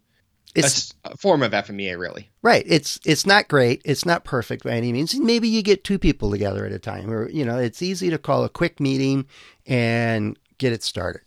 it's 0.59 0.95
a, 1.05 1.17
form 1.17 1.43
of 1.43 1.53
FMEA, 1.53 1.99
really. 1.99 2.31
Right. 2.43 2.65
It's 2.67 2.99
it's 3.05 3.27
not 3.27 3.49
great. 3.49 3.83
It's 3.85 4.07
not 4.07 4.25
perfect 4.25 4.65
by 4.65 4.73
any 4.73 4.93
means. 4.93 5.15
Maybe 5.15 5.49
you 5.49 5.63
get 5.63 5.85
two 5.85 5.99
people 5.99 6.31
together 6.31 6.65
at 6.67 6.73
a 6.73 6.79
time, 6.79 7.11
or 7.11 7.29
you 7.31 7.45
know, 7.45 7.59
it's 7.59 7.83
easy 7.83 8.11
to 8.11 8.19
call 8.19 8.45
a 8.45 8.49
quick 8.49 8.81
meeting 8.81 9.27
and 9.67 10.39
get 10.59 10.73
it 10.73 10.83
started. 10.83 11.23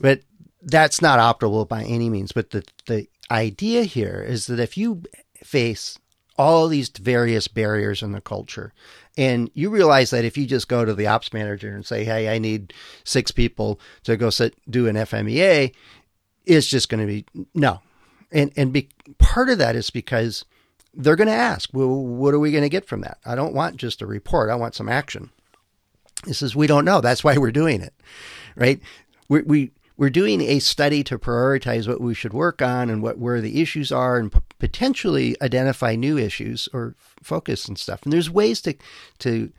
But 0.00 0.22
that's 0.62 1.02
not 1.02 1.18
optimal 1.18 1.68
by 1.68 1.84
any 1.84 2.10
means. 2.10 2.32
But 2.32 2.50
the 2.50 2.64
the 2.86 3.08
idea 3.30 3.84
here 3.84 4.24
is 4.26 4.46
that 4.46 4.60
if 4.60 4.76
you 4.76 5.02
face 5.42 5.98
all 6.38 6.68
these 6.68 6.88
various 6.88 7.48
barriers 7.48 8.02
in 8.02 8.12
the 8.12 8.20
culture. 8.20 8.72
And 9.16 9.50
you 9.54 9.70
realize 9.70 10.10
that 10.10 10.24
if 10.24 10.36
you 10.38 10.46
just 10.46 10.68
go 10.68 10.84
to 10.84 10.94
the 10.94 11.06
ops 11.06 11.32
manager 11.32 11.74
and 11.74 11.84
say, 11.84 12.04
"Hey, 12.04 12.28
I 12.34 12.38
need 12.38 12.72
six 13.04 13.30
people 13.30 13.78
to 14.04 14.16
go 14.16 14.30
sit 14.30 14.54
do 14.70 14.88
an 14.88 14.96
FMEA," 14.96 15.72
it's 16.46 16.66
just 16.66 16.88
going 16.88 17.00
to 17.00 17.06
be 17.06 17.26
no 17.54 17.80
and 18.32 18.52
and 18.56 18.72
be, 18.72 18.88
part 19.18 19.48
of 19.48 19.58
that 19.58 19.76
is 19.76 19.90
because 19.90 20.44
they're 20.94 21.16
going 21.16 21.28
to 21.28 21.32
ask, 21.32 21.70
well, 21.72 21.88
what 21.88 22.34
are 22.34 22.38
we 22.38 22.52
going 22.52 22.62
to 22.62 22.68
get 22.68 22.86
from 22.86 23.00
that? 23.02 23.18
I 23.24 23.34
don't 23.34 23.54
want 23.54 23.76
just 23.76 24.02
a 24.02 24.06
report. 24.06 24.50
I 24.50 24.56
want 24.56 24.74
some 24.74 24.88
action. 24.88 25.30
He 26.26 26.32
says, 26.32 26.54
we 26.54 26.66
don't 26.66 26.84
know. 26.84 27.00
That's 27.00 27.24
why 27.24 27.36
we're 27.36 27.50
doing 27.50 27.80
it, 27.80 27.94
right? 28.56 28.80
We, 29.28 29.42
we, 29.42 29.70
we're 29.96 30.10
doing 30.10 30.40
a 30.40 30.58
study 30.58 31.02
to 31.04 31.18
prioritize 31.18 31.88
what 31.88 32.00
we 32.00 32.14
should 32.14 32.32
work 32.32 32.60
on 32.62 32.90
and 32.90 33.02
what 33.02 33.18
where 33.18 33.40
the 33.40 33.60
issues 33.60 33.90
are 33.90 34.18
and 34.18 34.32
p- 34.32 34.40
potentially 34.58 35.36
identify 35.40 35.94
new 35.94 36.18
issues 36.18 36.68
or 36.72 36.94
focus 37.22 37.66
and 37.66 37.78
stuff. 37.78 38.02
And 38.02 38.12
there's 38.12 38.30
ways 38.30 38.60
to, 38.62 38.74
to 39.20 39.52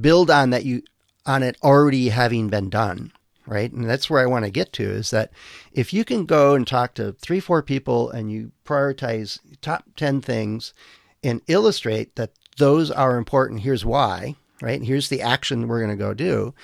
build 0.00 0.30
on 0.30 0.50
that 0.50 0.64
you, 0.64 0.82
on 1.24 1.42
it 1.42 1.56
already 1.62 2.10
having 2.10 2.48
been 2.48 2.70
done 2.70 3.12
right? 3.46 3.72
And 3.72 3.88
that's 3.88 4.10
where 4.10 4.20
I 4.20 4.26
want 4.26 4.44
to 4.44 4.50
get 4.50 4.72
to 4.74 4.84
is 4.84 5.10
that 5.10 5.30
if 5.72 5.92
you 5.92 6.04
can 6.04 6.26
go 6.26 6.54
and 6.54 6.66
talk 6.66 6.94
to 6.94 7.12
three, 7.12 7.40
four 7.40 7.62
people 7.62 8.10
and 8.10 8.30
you 8.30 8.52
prioritize 8.64 9.38
top 9.60 9.84
10 9.96 10.20
things 10.20 10.74
and 11.22 11.40
illustrate 11.46 12.16
that 12.16 12.32
those 12.58 12.90
are 12.90 13.16
important, 13.16 13.60
here's 13.60 13.84
why, 13.84 14.34
right? 14.60 14.82
Here's 14.82 15.08
the 15.08 15.22
action 15.22 15.68
we're 15.68 15.80
going 15.80 15.96
to 15.96 15.96
go 15.96 16.14
do. 16.14 16.54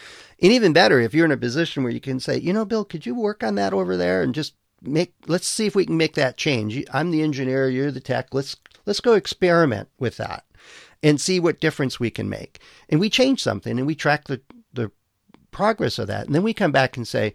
And 0.43 0.53
even 0.53 0.73
better, 0.73 1.01
if 1.01 1.15
you're 1.15 1.25
in 1.25 1.33
a 1.33 1.37
position 1.37 1.83
where 1.83 1.93
you 1.93 2.01
can 2.01 2.19
say, 2.19 2.39
you 2.39 2.53
know, 2.53 2.65
Bill, 2.65 2.85
could 2.85 3.07
you 3.07 3.15
work 3.15 3.43
on 3.45 3.55
that 3.57 3.73
over 3.73 3.97
there 3.97 4.23
and 4.23 4.35
just 4.35 4.55
make, 4.81 5.15
let's 5.27 5.47
see 5.47 5.67
if 5.67 5.77
we 5.77 5.87
can 5.87 5.97
make 5.97 6.15
that 6.15 6.37
change. 6.37 6.83
I'm 6.93 7.11
the 7.13 7.23
engineer, 7.23 7.69
you're 7.69 7.93
the 7.93 8.01
tech. 8.01 8.35
Let's, 8.35 8.57
let's 8.87 9.01
go 9.01 9.13
experiment 9.13 9.89
with 9.99 10.17
that 10.17 10.45
and 11.03 11.21
see 11.21 11.39
what 11.39 11.61
difference 11.61 12.01
we 12.01 12.11
can 12.11 12.29
make. 12.29 12.61
And 12.89 12.99
we 12.99 13.11
change 13.11 13.43
something 13.43 13.79
and 13.79 13.87
we 13.87 13.95
track 13.95 14.25
the 14.25 14.41
progress 15.53 15.99
of 15.99 16.09
that. 16.09 16.27
And 16.27 16.35
then 16.35 16.43
we 16.43 16.53
come 16.53 16.73
back 16.73 16.97
and 16.97 17.07
say, 17.07 17.35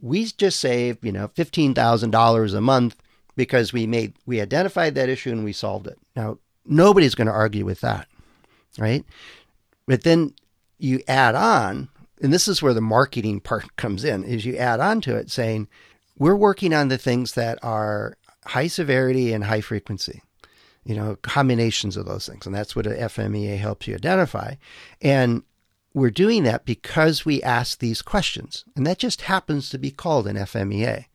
we 0.00 0.24
just 0.24 0.58
saved, 0.60 1.04
you 1.04 1.12
know, 1.12 1.28
$15,000 1.28 2.54
a 2.54 2.60
month 2.60 2.96
because 3.36 3.72
we 3.72 3.86
made, 3.86 4.14
we 4.26 4.40
identified 4.40 4.94
that 4.94 5.08
issue 5.08 5.30
and 5.30 5.44
we 5.44 5.52
solved 5.52 5.86
it. 5.86 5.98
Now, 6.16 6.38
nobody's 6.64 7.14
going 7.14 7.28
to 7.28 7.32
argue 7.32 7.64
with 7.64 7.80
that, 7.82 8.08
right? 8.78 9.04
But 9.86 10.02
then 10.02 10.34
you 10.78 11.00
add 11.06 11.34
on, 11.34 11.88
and 12.20 12.32
this 12.32 12.48
is 12.48 12.62
where 12.62 12.74
the 12.74 12.80
marketing 12.80 13.40
part 13.40 13.76
comes 13.76 14.04
in, 14.04 14.24
is 14.24 14.44
you 14.44 14.56
add 14.56 14.80
on 14.80 15.00
to 15.02 15.16
it 15.16 15.30
saying, 15.30 15.68
we're 16.18 16.36
working 16.36 16.72
on 16.72 16.88
the 16.88 16.98
things 16.98 17.32
that 17.32 17.58
are 17.62 18.16
high 18.46 18.68
severity 18.68 19.32
and 19.32 19.44
high 19.44 19.60
frequency 19.60 20.22
you 20.86 20.94
know, 20.94 21.16
combinations 21.22 21.96
of 21.96 22.06
those 22.06 22.28
things. 22.28 22.46
And 22.46 22.54
that's 22.54 22.76
what 22.76 22.86
FMEA 22.86 23.58
helps 23.58 23.88
you 23.88 23.96
identify. 23.96 24.54
And 25.02 25.42
we're 25.96 26.10
doing 26.10 26.42
that 26.42 26.66
because 26.66 27.24
we 27.24 27.42
ask 27.42 27.78
these 27.78 28.02
questions. 28.02 28.66
And 28.76 28.86
that 28.86 28.98
just 28.98 29.22
happens 29.22 29.70
to 29.70 29.78
be 29.78 29.90
called 29.90 30.26
an 30.26 30.36
FMEA. 30.36 31.06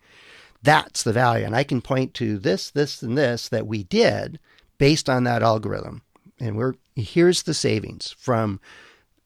That's 0.64 1.04
the 1.04 1.14
value. 1.14 1.46
And 1.46 1.56
I 1.56 1.64
can 1.64 1.82
point 1.82 2.16
to 2.16 2.40
this, 2.40 2.72
this, 2.72 3.04
and 3.04 3.16
this 3.16 3.48
that 3.50 3.68
we 3.68 3.84
did 3.84 4.40
based 4.80 5.08
on 5.08 5.24
that 5.26 5.44
algorithm. 5.44 6.02
And 6.40 6.58
we're 6.58 6.74
here's 6.96 7.44
the 7.44 7.54
savings 7.54 8.16
from 8.18 8.60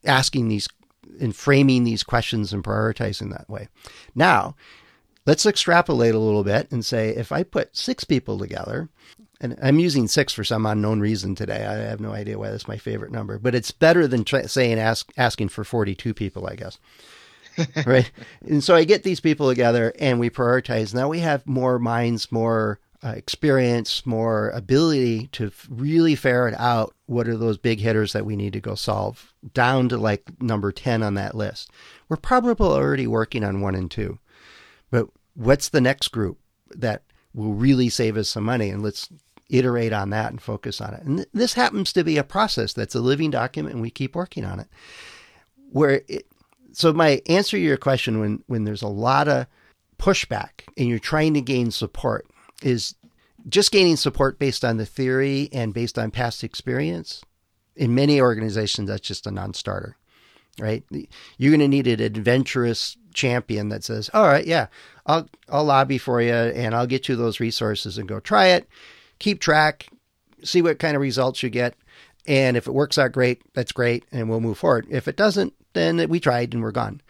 asking 0.03 0.49
these 0.49 0.67
and 1.21 1.33
framing 1.33 1.85
these 1.85 2.03
questions 2.03 2.51
and 2.51 2.61
prioritizing 2.61 3.31
that 3.31 3.49
way. 3.49 3.69
Now, 4.13 4.57
let's 5.25 5.45
extrapolate 5.45 6.15
a 6.15 6.19
little 6.19 6.43
bit 6.43 6.69
and 6.69 6.85
say 6.85 7.11
if 7.11 7.31
I 7.31 7.43
put 7.43 7.77
six 7.77 8.03
people 8.03 8.37
together 8.37 8.89
and 9.41 9.57
I'm 9.61 9.79
using 9.79 10.07
six 10.07 10.33
for 10.33 10.43
some 10.43 10.65
unknown 10.65 10.99
reason 10.99 11.35
today. 11.35 11.65
I 11.65 11.75
have 11.75 11.99
no 11.99 12.11
idea 12.11 12.39
why 12.39 12.49
that's 12.49 12.67
my 12.67 12.77
favorite 12.77 13.11
number, 13.11 13.37
but 13.37 13.55
it's 13.55 13.71
better 13.71 14.07
than 14.07 14.23
tra- 14.23 14.47
saying 14.47 14.79
ask 14.79 15.11
asking 15.17 15.49
for 15.49 15.63
42 15.63 16.13
people, 16.13 16.47
I 16.47 16.55
guess. 16.55 16.79
right. 17.85 18.11
And 18.45 18.63
so 18.63 18.75
I 18.75 18.83
get 18.83 19.03
these 19.03 19.19
people 19.19 19.49
together 19.49 19.93
and 19.99 20.19
we 20.19 20.29
prioritize. 20.29 20.93
Now 20.93 21.07
we 21.07 21.19
have 21.19 21.45
more 21.47 21.79
minds, 21.79 22.31
more 22.31 22.79
uh, 23.03 23.09
experience, 23.09 24.05
more 24.05 24.49
ability 24.49 25.27
to 25.27 25.51
really 25.69 26.15
ferret 26.15 26.55
out 26.57 26.95
what 27.05 27.27
are 27.27 27.37
those 27.37 27.57
big 27.57 27.79
hitters 27.79 28.13
that 28.13 28.25
we 28.25 28.35
need 28.35 28.53
to 28.53 28.59
go 28.59 28.75
solve 28.75 29.33
down 29.53 29.89
to 29.89 29.97
like 29.97 30.23
number 30.41 30.71
10 30.71 31.03
on 31.03 31.13
that 31.13 31.35
list. 31.35 31.71
We're 32.09 32.17
probably 32.17 32.67
already 32.67 33.07
working 33.07 33.43
on 33.43 33.61
one 33.61 33.75
and 33.75 33.91
two. 33.91 34.19
But 34.91 35.09
what's 35.35 35.69
the 35.69 35.81
next 35.81 36.09
group 36.09 36.39
that 36.71 37.03
will 37.33 37.53
really 37.53 37.89
save 37.89 38.17
us 38.17 38.29
some 38.29 38.43
money? 38.43 38.69
And 38.69 38.81
let's 38.81 39.09
iterate 39.49 39.93
on 39.93 40.09
that 40.09 40.31
and 40.31 40.41
focus 40.41 40.81
on 40.81 40.93
it. 40.93 41.03
And 41.03 41.17
th- 41.17 41.29
this 41.33 41.53
happens 41.53 41.93
to 41.93 42.03
be 42.03 42.17
a 42.17 42.23
process 42.23 42.73
that's 42.73 42.95
a 42.95 42.99
living 42.99 43.31
document 43.31 43.73
and 43.73 43.81
we 43.81 43.89
keep 43.89 44.15
working 44.15 44.45
on 44.45 44.59
it. 44.59 44.67
Where 45.71 46.01
it, 46.07 46.25
so 46.71 46.93
my 46.93 47.21
answer 47.27 47.57
to 47.57 47.63
your 47.63 47.77
question 47.77 48.19
when 48.19 48.43
when 48.47 48.63
there's 48.63 48.81
a 48.81 48.87
lot 48.87 49.27
of 49.27 49.47
pushback 49.97 50.63
and 50.77 50.87
you're 50.87 50.99
trying 50.99 51.33
to 51.35 51.41
gain 51.41 51.71
support 51.71 52.27
is 52.61 52.95
just 53.47 53.71
gaining 53.71 53.95
support 53.95 54.39
based 54.39 54.65
on 54.65 54.77
the 54.77 54.85
theory 54.85 55.49
and 55.53 55.73
based 55.73 55.97
on 55.97 56.11
past 56.11 56.43
experience. 56.43 57.21
In 57.75 57.93
many 57.93 58.21
organizations, 58.21 58.87
that's 58.87 59.05
just 59.05 59.27
a 59.27 59.31
non-starter, 59.31 59.97
right? 60.59 60.83
You're 61.37 61.51
going 61.51 61.59
to 61.59 61.67
need 61.67 61.87
an 61.87 61.99
adventurous 61.99 62.95
champion 63.13 63.67
that 63.69 63.83
says, 63.83 64.09
"All 64.13 64.27
right, 64.27 64.45
yeah, 64.45 64.67
I'll 65.05 65.27
I'll 65.49 65.65
lobby 65.65 65.97
for 65.97 66.21
you 66.21 66.33
and 66.33 66.73
I'll 66.73 66.87
get 66.87 67.09
you 67.09 67.15
those 67.15 67.41
resources 67.41 67.97
and 67.97 68.07
go 68.07 68.19
try 68.21 68.47
it, 68.47 68.67
keep 69.19 69.39
track, 69.39 69.87
see 70.43 70.61
what 70.61 70.79
kind 70.79 70.95
of 70.95 71.01
results 71.01 71.43
you 71.43 71.49
get, 71.49 71.75
and 72.27 72.57
if 72.57 72.67
it 72.67 72.73
works 72.73 72.97
out 72.97 73.11
great, 73.11 73.41
that's 73.53 73.71
great, 73.71 74.05
and 74.11 74.29
we'll 74.29 74.41
move 74.41 74.57
forward. 74.57 74.87
If 74.89 75.07
it 75.07 75.15
doesn't, 75.15 75.53
then 75.73 76.09
we 76.09 76.19
tried 76.19 76.53
and 76.53 76.63
we're 76.63 76.71
gone." 76.71 77.01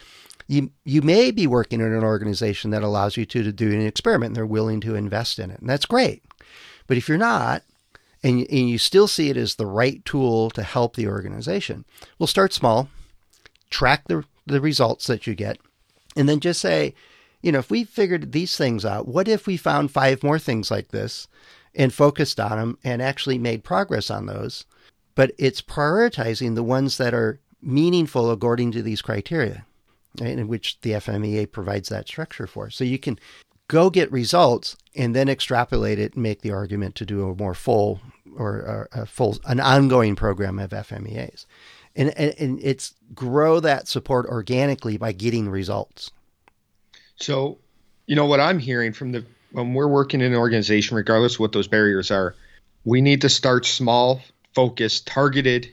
you 0.48 0.72
you 0.84 1.02
may 1.02 1.32
be 1.32 1.48
working 1.48 1.82
in 1.82 1.94
an 1.94 2.04
organization 2.04 2.72
that 2.72 2.84
allows 2.84 3.18
you 3.18 3.26
to, 3.26 3.44
to 3.44 3.52
do 3.52 3.72
an 3.72 3.86
experiment 3.86 4.30
and 4.30 4.36
they're 4.36 4.46
willing 4.46 4.80
to 4.82 4.96
invest 4.96 5.40
in 5.40 5.52
it. 5.52 5.60
And 5.60 5.70
that's 5.70 5.86
great. 5.86 6.24
But 6.88 6.98
if 6.98 7.10
you're 7.10 7.18
not, 7.18 7.64
and 8.24 8.42
you, 8.42 8.48
and 8.50 8.70
you 8.70 8.78
still 8.78 9.08
see 9.08 9.30
it 9.30 9.38
as 9.38 9.56
the 9.56 9.66
right 9.66 10.04
tool 10.06 10.50
to 10.52 10.64
help 10.64 10.96
the 10.96 11.08
organization, 11.08 11.86
we'll 12.20 12.28
start 12.28 12.54
small, 12.54 12.90
track 13.70 14.04
the, 14.08 14.24
the 14.46 14.62
results 14.62 15.08
that 15.08 15.26
you 15.26 15.34
get, 15.34 15.58
and 16.16 16.30
then 16.30 16.40
just 16.40 16.62
say, 16.62 16.94
you 17.42 17.52
know, 17.52 17.60
if 17.60 17.70
we 17.70 17.84
figured 17.84 18.32
these 18.32 18.56
things 18.56 18.86
out, 18.86 19.08
what 19.08 19.28
if 19.28 19.48
we 19.48 19.58
found 19.58 19.92
five 19.92 20.24
more 20.24 20.40
things 20.40 20.70
like 20.70 20.90
this 20.90 21.28
and 21.76 21.94
focused 21.94 22.40
on 22.40 22.58
them 22.58 22.78
and 22.84 23.02
actually 23.02 23.38
made 23.38 23.64
progress 23.64 24.10
on 24.10 24.26
those? 24.26 24.66
But 25.16 25.32
it's 25.38 25.62
prioritizing 25.62 26.56
the 26.56 26.64
ones 26.64 26.98
that 26.98 27.14
are 27.14 27.40
meaningful 27.62 28.30
according 28.32 28.72
to 28.74 28.82
these 28.82 29.02
criteria 29.02 29.66
right, 30.20 30.38
in 30.38 30.48
which 30.48 30.80
the 30.82 30.92
FMEA 30.92 31.52
provides 31.52 31.90
that 31.90 32.08
structure 32.08 32.48
for. 32.48 32.70
So 32.70 32.84
you 32.84 33.00
can 33.00 33.20
go 33.68 33.90
get 33.90 34.12
results 34.12 34.76
and 34.96 35.16
then 35.16 35.30
extrapolate 35.30 36.00
it 36.00 36.14
and 36.14 36.24
make 36.24 36.42
the 36.42 36.52
argument 36.52 36.96
to 36.96 37.06
do 37.06 37.28
a 37.30 37.36
more 37.36 37.54
full 37.54 38.02
or 38.38 38.90
a, 38.92 39.06
full 39.06 39.38
an 39.46 39.60
ongoing 39.60 40.16
program 40.16 40.60
of 40.60 40.72
FMEAs. 40.72 41.46
And, 41.96 42.10
and, 42.18 42.34
and 42.38 42.60
it's 42.62 42.94
grow 43.14 43.60
that 43.62 43.88
support 43.88 44.26
organically 44.26 44.98
by 44.98 45.14
getting 45.14 45.50
results. 45.50 46.12
So, 47.18 47.60
you 48.08 48.16
know 48.16 48.26
what 48.26 48.42
I'm 48.42 48.60
hearing 48.60 48.92
from 48.92 49.14
the 49.14 49.26
when 49.56 49.74
we're 49.74 49.88
working 49.88 50.20
in 50.20 50.34
an 50.34 50.38
organization, 50.38 50.98
regardless 50.98 51.36
of 51.36 51.40
what 51.40 51.54
those 51.54 51.68
barriers 51.68 52.12
are, 52.12 52.36
we 52.84 53.02
need 53.02 53.22
to 53.22 53.30
start 53.30 53.66
small, 53.66 54.22
focused, 54.54 55.08
targeted, 55.08 55.70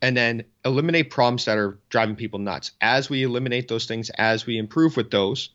and 0.00 0.16
then 0.16 0.44
eliminate 0.64 1.10
problems 1.10 1.46
that 1.46 1.58
are 1.58 1.78
driving 1.88 2.14
people 2.14 2.38
nuts. 2.38 2.70
As 2.80 3.10
we 3.10 3.24
eliminate 3.24 3.66
those 3.66 3.86
things, 3.86 4.10
as 4.10 4.46
we 4.46 4.56
improve 4.56 4.96
with 4.96 5.10
those, 5.10 5.50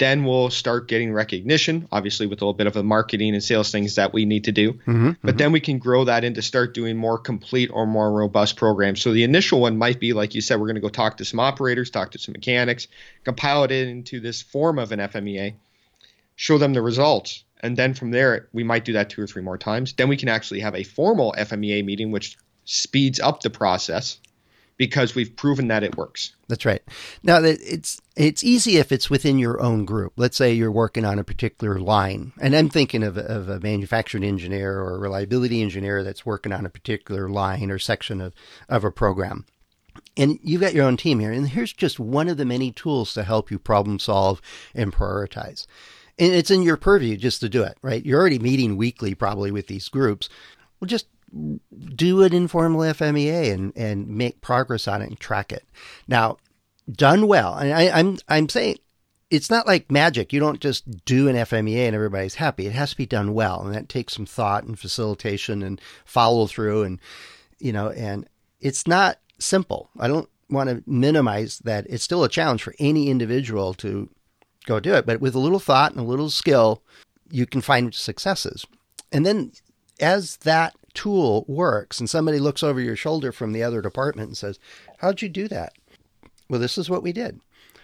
then 0.00 0.24
we'll 0.24 0.50
start 0.50 0.88
getting 0.88 1.12
recognition, 1.12 1.86
obviously 1.92 2.26
with 2.26 2.40
a 2.40 2.44
little 2.44 2.54
bit 2.54 2.66
of 2.66 2.72
the 2.72 2.82
marketing 2.82 3.34
and 3.34 3.44
sales 3.44 3.70
things 3.70 3.94
that 3.94 4.12
we 4.12 4.24
need 4.24 4.44
to 4.44 4.52
do. 4.52 4.72
Mm-hmm, 4.72 5.10
but 5.10 5.14
mm-hmm. 5.14 5.36
then 5.36 5.52
we 5.52 5.60
can 5.60 5.78
grow 5.78 6.04
that 6.06 6.24
into 6.24 6.42
start 6.42 6.74
doing 6.74 6.96
more 6.96 7.18
complete 7.18 7.70
or 7.72 7.86
more 7.86 8.10
robust 8.10 8.56
programs. 8.56 9.02
So 9.02 9.12
the 9.12 9.22
initial 9.22 9.60
one 9.60 9.76
might 9.76 10.00
be, 10.00 10.14
like 10.14 10.34
you 10.34 10.40
said, 10.40 10.58
we're 10.58 10.66
going 10.66 10.76
to 10.76 10.80
go 10.80 10.88
talk 10.88 11.18
to 11.18 11.24
some 11.24 11.38
operators, 11.38 11.90
talk 11.90 12.12
to 12.12 12.18
some 12.18 12.32
mechanics, 12.32 12.88
compile 13.22 13.64
it 13.64 13.72
into 13.72 14.18
this 14.18 14.42
form 14.42 14.78
of 14.80 14.90
an 14.90 14.98
FMEA, 14.98 15.54
show 16.40 16.56
them 16.56 16.72
the 16.72 16.80
results. 16.80 17.44
And 17.62 17.76
then 17.76 17.92
from 17.92 18.12
there, 18.12 18.48
we 18.54 18.64
might 18.64 18.86
do 18.86 18.94
that 18.94 19.10
two 19.10 19.20
or 19.20 19.26
three 19.26 19.42
more 19.42 19.58
times. 19.58 19.92
Then 19.92 20.08
we 20.08 20.16
can 20.16 20.30
actually 20.30 20.60
have 20.60 20.74
a 20.74 20.84
formal 20.84 21.34
FMEA 21.36 21.84
meeting, 21.84 22.12
which 22.12 22.38
speeds 22.64 23.20
up 23.20 23.42
the 23.42 23.50
process 23.50 24.16
because 24.78 25.14
we've 25.14 25.36
proven 25.36 25.68
that 25.68 25.82
it 25.82 25.98
works. 25.98 26.34
That's 26.48 26.64
right. 26.64 26.80
Now 27.22 27.42
it's 27.44 28.00
it's 28.16 28.42
easy 28.42 28.78
if 28.78 28.90
it's 28.90 29.10
within 29.10 29.38
your 29.38 29.60
own 29.60 29.84
group. 29.84 30.14
Let's 30.16 30.38
say 30.38 30.54
you're 30.54 30.72
working 30.72 31.04
on 31.04 31.18
a 31.18 31.24
particular 31.24 31.78
line, 31.78 32.32
and 32.40 32.56
I'm 32.56 32.70
thinking 32.70 33.02
of, 33.02 33.18
of 33.18 33.50
a 33.50 33.60
manufacturing 33.60 34.24
engineer 34.24 34.78
or 34.78 34.96
a 34.96 34.98
reliability 34.98 35.60
engineer 35.60 36.02
that's 36.02 36.24
working 36.24 36.52
on 36.52 36.64
a 36.64 36.70
particular 36.70 37.28
line 37.28 37.70
or 37.70 37.78
section 37.78 38.22
of, 38.22 38.32
of 38.66 38.82
a 38.82 38.90
program. 38.90 39.44
And 40.16 40.38
you've 40.42 40.62
got 40.62 40.72
your 40.72 40.86
own 40.86 40.96
team 40.96 41.20
here, 41.20 41.32
and 41.32 41.50
here's 41.50 41.74
just 41.74 42.00
one 42.00 42.28
of 42.28 42.38
the 42.38 42.46
many 42.46 42.72
tools 42.72 43.12
to 43.12 43.24
help 43.24 43.50
you 43.50 43.58
problem 43.58 43.98
solve 43.98 44.40
and 44.74 44.90
prioritize. 44.90 45.66
And 46.20 46.32
it's 46.34 46.50
in 46.50 46.62
your 46.62 46.76
purview 46.76 47.16
just 47.16 47.40
to 47.40 47.48
do 47.48 47.62
it, 47.62 47.78
right? 47.82 48.04
You're 48.04 48.20
already 48.20 48.38
meeting 48.38 48.76
weekly 48.76 49.14
probably 49.14 49.50
with 49.50 49.66
these 49.66 49.88
groups. 49.88 50.28
Well, 50.78 50.86
just 50.86 51.06
do 51.94 52.22
an 52.22 52.34
informal 52.34 52.80
FMEA 52.80 53.52
and, 53.52 53.72
and 53.76 54.06
make 54.06 54.40
progress 54.40 54.86
on 54.86 55.02
it 55.02 55.08
and 55.08 55.18
track 55.18 55.52
it. 55.52 55.64
Now, 56.06 56.36
done 56.90 57.26
well, 57.26 57.54
and 57.54 57.72
I, 57.72 57.88
I'm 57.90 58.18
I'm 58.28 58.48
saying 58.48 58.78
it's 59.30 59.50
not 59.50 59.66
like 59.66 59.90
magic. 59.90 60.32
You 60.32 60.40
don't 60.40 60.60
just 60.60 61.04
do 61.04 61.28
an 61.28 61.36
FMEA 61.36 61.86
and 61.86 61.94
everybody's 61.94 62.34
happy. 62.34 62.66
It 62.66 62.72
has 62.72 62.90
to 62.90 62.96
be 62.96 63.06
done 63.06 63.32
well, 63.32 63.62
and 63.62 63.74
that 63.74 63.88
takes 63.88 64.14
some 64.14 64.26
thought 64.26 64.64
and 64.64 64.78
facilitation 64.78 65.62
and 65.62 65.80
follow 66.04 66.46
through, 66.46 66.82
and 66.82 66.98
you 67.58 67.72
know, 67.72 67.90
and 67.90 68.28
it's 68.60 68.86
not 68.86 69.18
simple. 69.38 69.90
I 69.98 70.08
don't 70.08 70.28
want 70.48 70.68
to 70.68 70.82
minimize 70.86 71.58
that. 71.60 71.86
It's 71.88 72.04
still 72.04 72.24
a 72.24 72.28
challenge 72.28 72.62
for 72.62 72.74
any 72.78 73.08
individual 73.08 73.72
to 73.74 74.08
go 74.66 74.80
do 74.80 74.94
it, 74.94 75.06
but 75.06 75.20
with 75.20 75.34
a 75.34 75.40
little 75.40 75.58
thought 75.58 75.92
and 75.92 76.00
a 76.00 76.04
little 76.04 76.30
skill, 76.30 76.82
you 77.30 77.46
can 77.46 77.60
find 77.60 77.94
successes. 77.94 78.66
And 79.12 79.24
then 79.24 79.52
as 80.00 80.38
that 80.38 80.74
tool 80.94 81.44
works 81.46 82.00
and 82.00 82.10
somebody 82.10 82.38
looks 82.38 82.62
over 82.62 82.80
your 82.80 82.96
shoulder 82.96 83.32
from 83.32 83.52
the 83.52 83.62
other 83.62 83.80
department 83.80 84.28
and 84.28 84.36
says, 84.36 84.58
How'd 84.98 85.22
you 85.22 85.28
do 85.28 85.48
that? 85.48 85.72
Well, 86.48 86.60
this 86.60 86.78
is 86.78 86.90
what 86.90 87.02
we 87.02 87.12
did. 87.12 87.40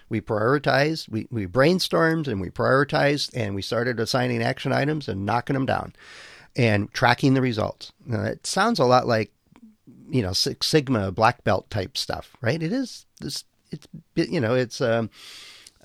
We 0.09 0.21
prioritized, 0.21 1.09
we, 1.09 1.27
we 1.31 1.47
brainstormed 1.47 2.29
and 2.29 2.41
we 2.41 2.51
prioritized 2.51 3.31
and 3.35 3.55
we 3.55 3.63
started 3.63 3.99
assigning 3.99 4.43
action 4.43 4.73
items 4.73 5.09
and 5.09 5.27
knocking 5.27 5.55
them 5.55 5.67
down 5.67 5.95
and 6.55 6.93
tracking 6.93 7.35
the 7.35 7.41
results. 7.41 7.93
Now, 8.05 8.23
it 8.23 8.47
sounds 8.47 8.79
a 8.79 8.85
lot 8.85 9.07
like, 9.07 9.33
you 10.09 10.23
know, 10.23 10.33
Six 10.33 10.67
Sigma 10.67 11.11
black 11.11 11.43
belt 11.45 11.69
type 11.71 11.97
stuff, 11.97 12.37
right? 12.41 12.63
It 12.63 12.73
is 12.73 13.07
this, 13.21 13.45
it's, 13.71 13.87
you 14.15 14.41
know, 14.41 14.55
it's, 14.55 14.81
um, 14.81 15.11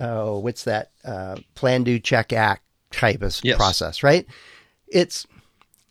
oh, 0.01 0.39
what's 0.39 0.65
that? 0.65 0.91
Uh, 1.05 1.37
plan, 1.55 1.83
do, 1.83 1.99
check, 1.99 2.33
act 2.33 2.63
type 2.91 3.21
of 3.21 3.39
yes. 3.43 3.55
process, 3.55 4.03
right? 4.03 4.25
It's 4.87 5.25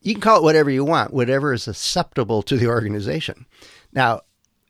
you 0.02 0.14
can 0.14 0.20
call 0.20 0.38
it 0.38 0.42
whatever 0.42 0.70
you 0.70 0.84
want, 0.84 1.12
whatever 1.12 1.52
is 1.52 1.68
acceptable 1.68 2.42
to 2.42 2.56
the 2.56 2.66
organization. 2.66 3.46
Now, 3.92 4.22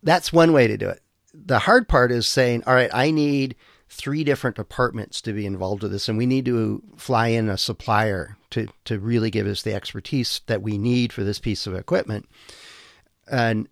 that's 0.03 0.33
one 0.33 0.53
way 0.53 0.67
to 0.67 0.77
do 0.77 0.89
it. 0.89 1.01
The 1.33 1.61
hard 1.61 1.89
part 1.89 2.11
is 2.11 2.27
saying, 2.27 2.65
all 2.67 2.75
right, 2.75 2.91
I 2.93 3.11
need 3.11 3.55
three 3.89 4.25
different 4.25 4.57
departments 4.57 5.21
to 5.23 5.33
be 5.33 5.47
involved 5.47 5.83
with 5.83 5.93
this, 5.93 6.09
and 6.09 6.19
we 6.19 6.27
need 6.27 6.45
to 6.47 6.83
fly 6.97 7.29
in 7.29 7.49
a 7.49 7.59
supplier 7.59 8.37
to, 8.51 8.69
to 8.85 8.99
really 8.99 9.31
give 9.31 9.47
us 9.47 9.63
the 9.63 9.75
expertise 9.75 10.41
that 10.47 10.63
we 10.63 10.79
need 10.79 11.13
for 11.13 11.23
this 11.23 11.39
piece 11.39 11.67
of 11.67 11.75
equipment. 11.75 12.29
And 13.31 13.69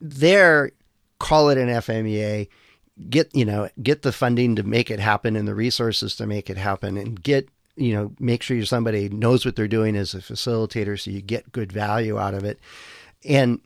there, 0.00 0.72
call 1.18 1.50
it 1.50 1.58
an 1.58 1.68
FMEA, 1.68 2.48
get, 3.08 3.34
you 3.34 3.44
know, 3.44 3.68
get 3.82 4.02
the 4.02 4.12
funding 4.12 4.56
to 4.56 4.62
make 4.62 4.90
it 4.90 5.00
happen 5.00 5.36
and 5.36 5.48
the 5.48 5.54
resources 5.54 6.16
to 6.16 6.26
make 6.26 6.50
it 6.50 6.56
happen 6.56 6.96
and 6.96 7.22
get 7.22 7.48
you 7.76 7.94
know, 7.94 8.12
make 8.18 8.42
sure 8.42 8.62
somebody 8.64 9.08
knows 9.08 9.44
what 9.44 9.56
they're 9.56 9.68
doing 9.68 9.96
as 9.96 10.14
a 10.14 10.18
facilitator 10.18 11.00
so 11.00 11.10
you 11.10 11.22
get 11.22 11.52
good 11.52 11.72
value 11.72 12.18
out 12.18 12.34
of 12.34 12.44
it. 12.44 12.58
And 13.24 13.60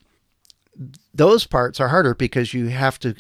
those 1.14 1.47
parts 1.47 1.80
are 1.80 1.88
harder 1.88 2.14
because 2.14 2.54
you 2.54 2.68
have 2.68 2.99
to 3.00 3.16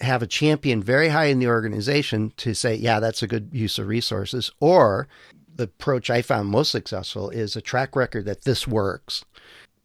have 0.00 0.22
a 0.22 0.26
champion 0.26 0.82
very 0.82 1.08
high 1.08 1.26
in 1.26 1.38
the 1.38 1.48
organization 1.48 2.32
to 2.36 2.54
say, 2.54 2.74
yeah, 2.74 3.00
that's 3.00 3.22
a 3.22 3.26
good 3.26 3.50
use 3.52 3.78
of 3.78 3.86
resources. 3.86 4.50
Or 4.60 5.08
the 5.54 5.64
approach 5.64 6.10
I 6.10 6.22
found 6.22 6.48
most 6.48 6.70
successful 6.70 7.30
is 7.30 7.56
a 7.56 7.60
track 7.60 7.96
record 7.96 8.24
that 8.26 8.44
this 8.44 8.66
works. 8.66 9.24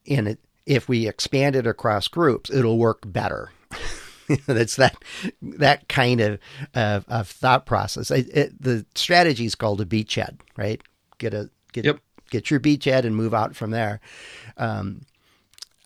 And 0.07 0.27
it, 0.27 0.39
if 0.65 0.89
we 0.89 1.07
expand 1.07 1.55
it 1.55 1.67
across 1.67 2.07
groups, 2.07 2.49
it'll 2.49 2.77
work 2.77 3.01
better. 3.05 3.51
That's 4.47 4.75
that 4.75 4.97
that 5.41 5.87
kind 5.87 6.21
of 6.21 6.39
of, 6.73 7.05
of 7.07 7.29
thought 7.29 7.65
process. 7.65 8.11
It, 8.11 8.35
it, 8.35 8.61
the 8.61 8.85
strategy 8.95 9.45
is 9.45 9.55
called 9.55 9.81
a 9.81 9.85
beachhead, 9.85 10.39
right? 10.57 10.81
Get 11.17 11.33
a 11.33 11.49
get 11.71 11.85
yep. 11.85 11.99
get 12.29 12.51
your 12.51 12.59
beachhead 12.59 13.05
and 13.05 13.15
move 13.15 13.33
out 13.33 13.55
from 13.55 13.71
there. 13.71 13.99
Um, 14.57 15.01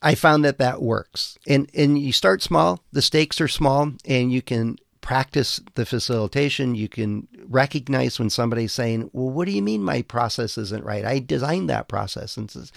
I 0.02 0.16
found 0.16 0.44
that 0.44 0.58
that 0.58 0.82
works, 0.82 1.38
and 1.48 1.70
and 1.76 2.00
you 2.00 2.12
start 2.12 2.42
small. 2.42 2.84
The 2.92 3.02
stakes 3.02 3.40
are 3.40 3.48
small, 3.48 3.92
and 4.06 4.32
you 4.32 4.42
can 4.42 4.78
practice 5.02 5.60
the 5.76 5.86
facilitation. 5.86 6.74
You 6.76 6.90
can 6.90 7.28
recognize 7.48 8.18
when 8.18 8.32
somebody's 8.32 8.74
saying, 8.74 9.12
"Well, 9.14 9.30
what 9.30 9.46
do 9.46 9.52
you 9.52 9.62
mean 9.62 9.84
my 9.84 10.02
process 10.02 10.58
isn't 10.58 10.84
right? 10.84 11.06
I 11.06 11.20
designed 11.20 11.70
that 11.70 11.88
process." 11.88 12.38
And 12.38 12.72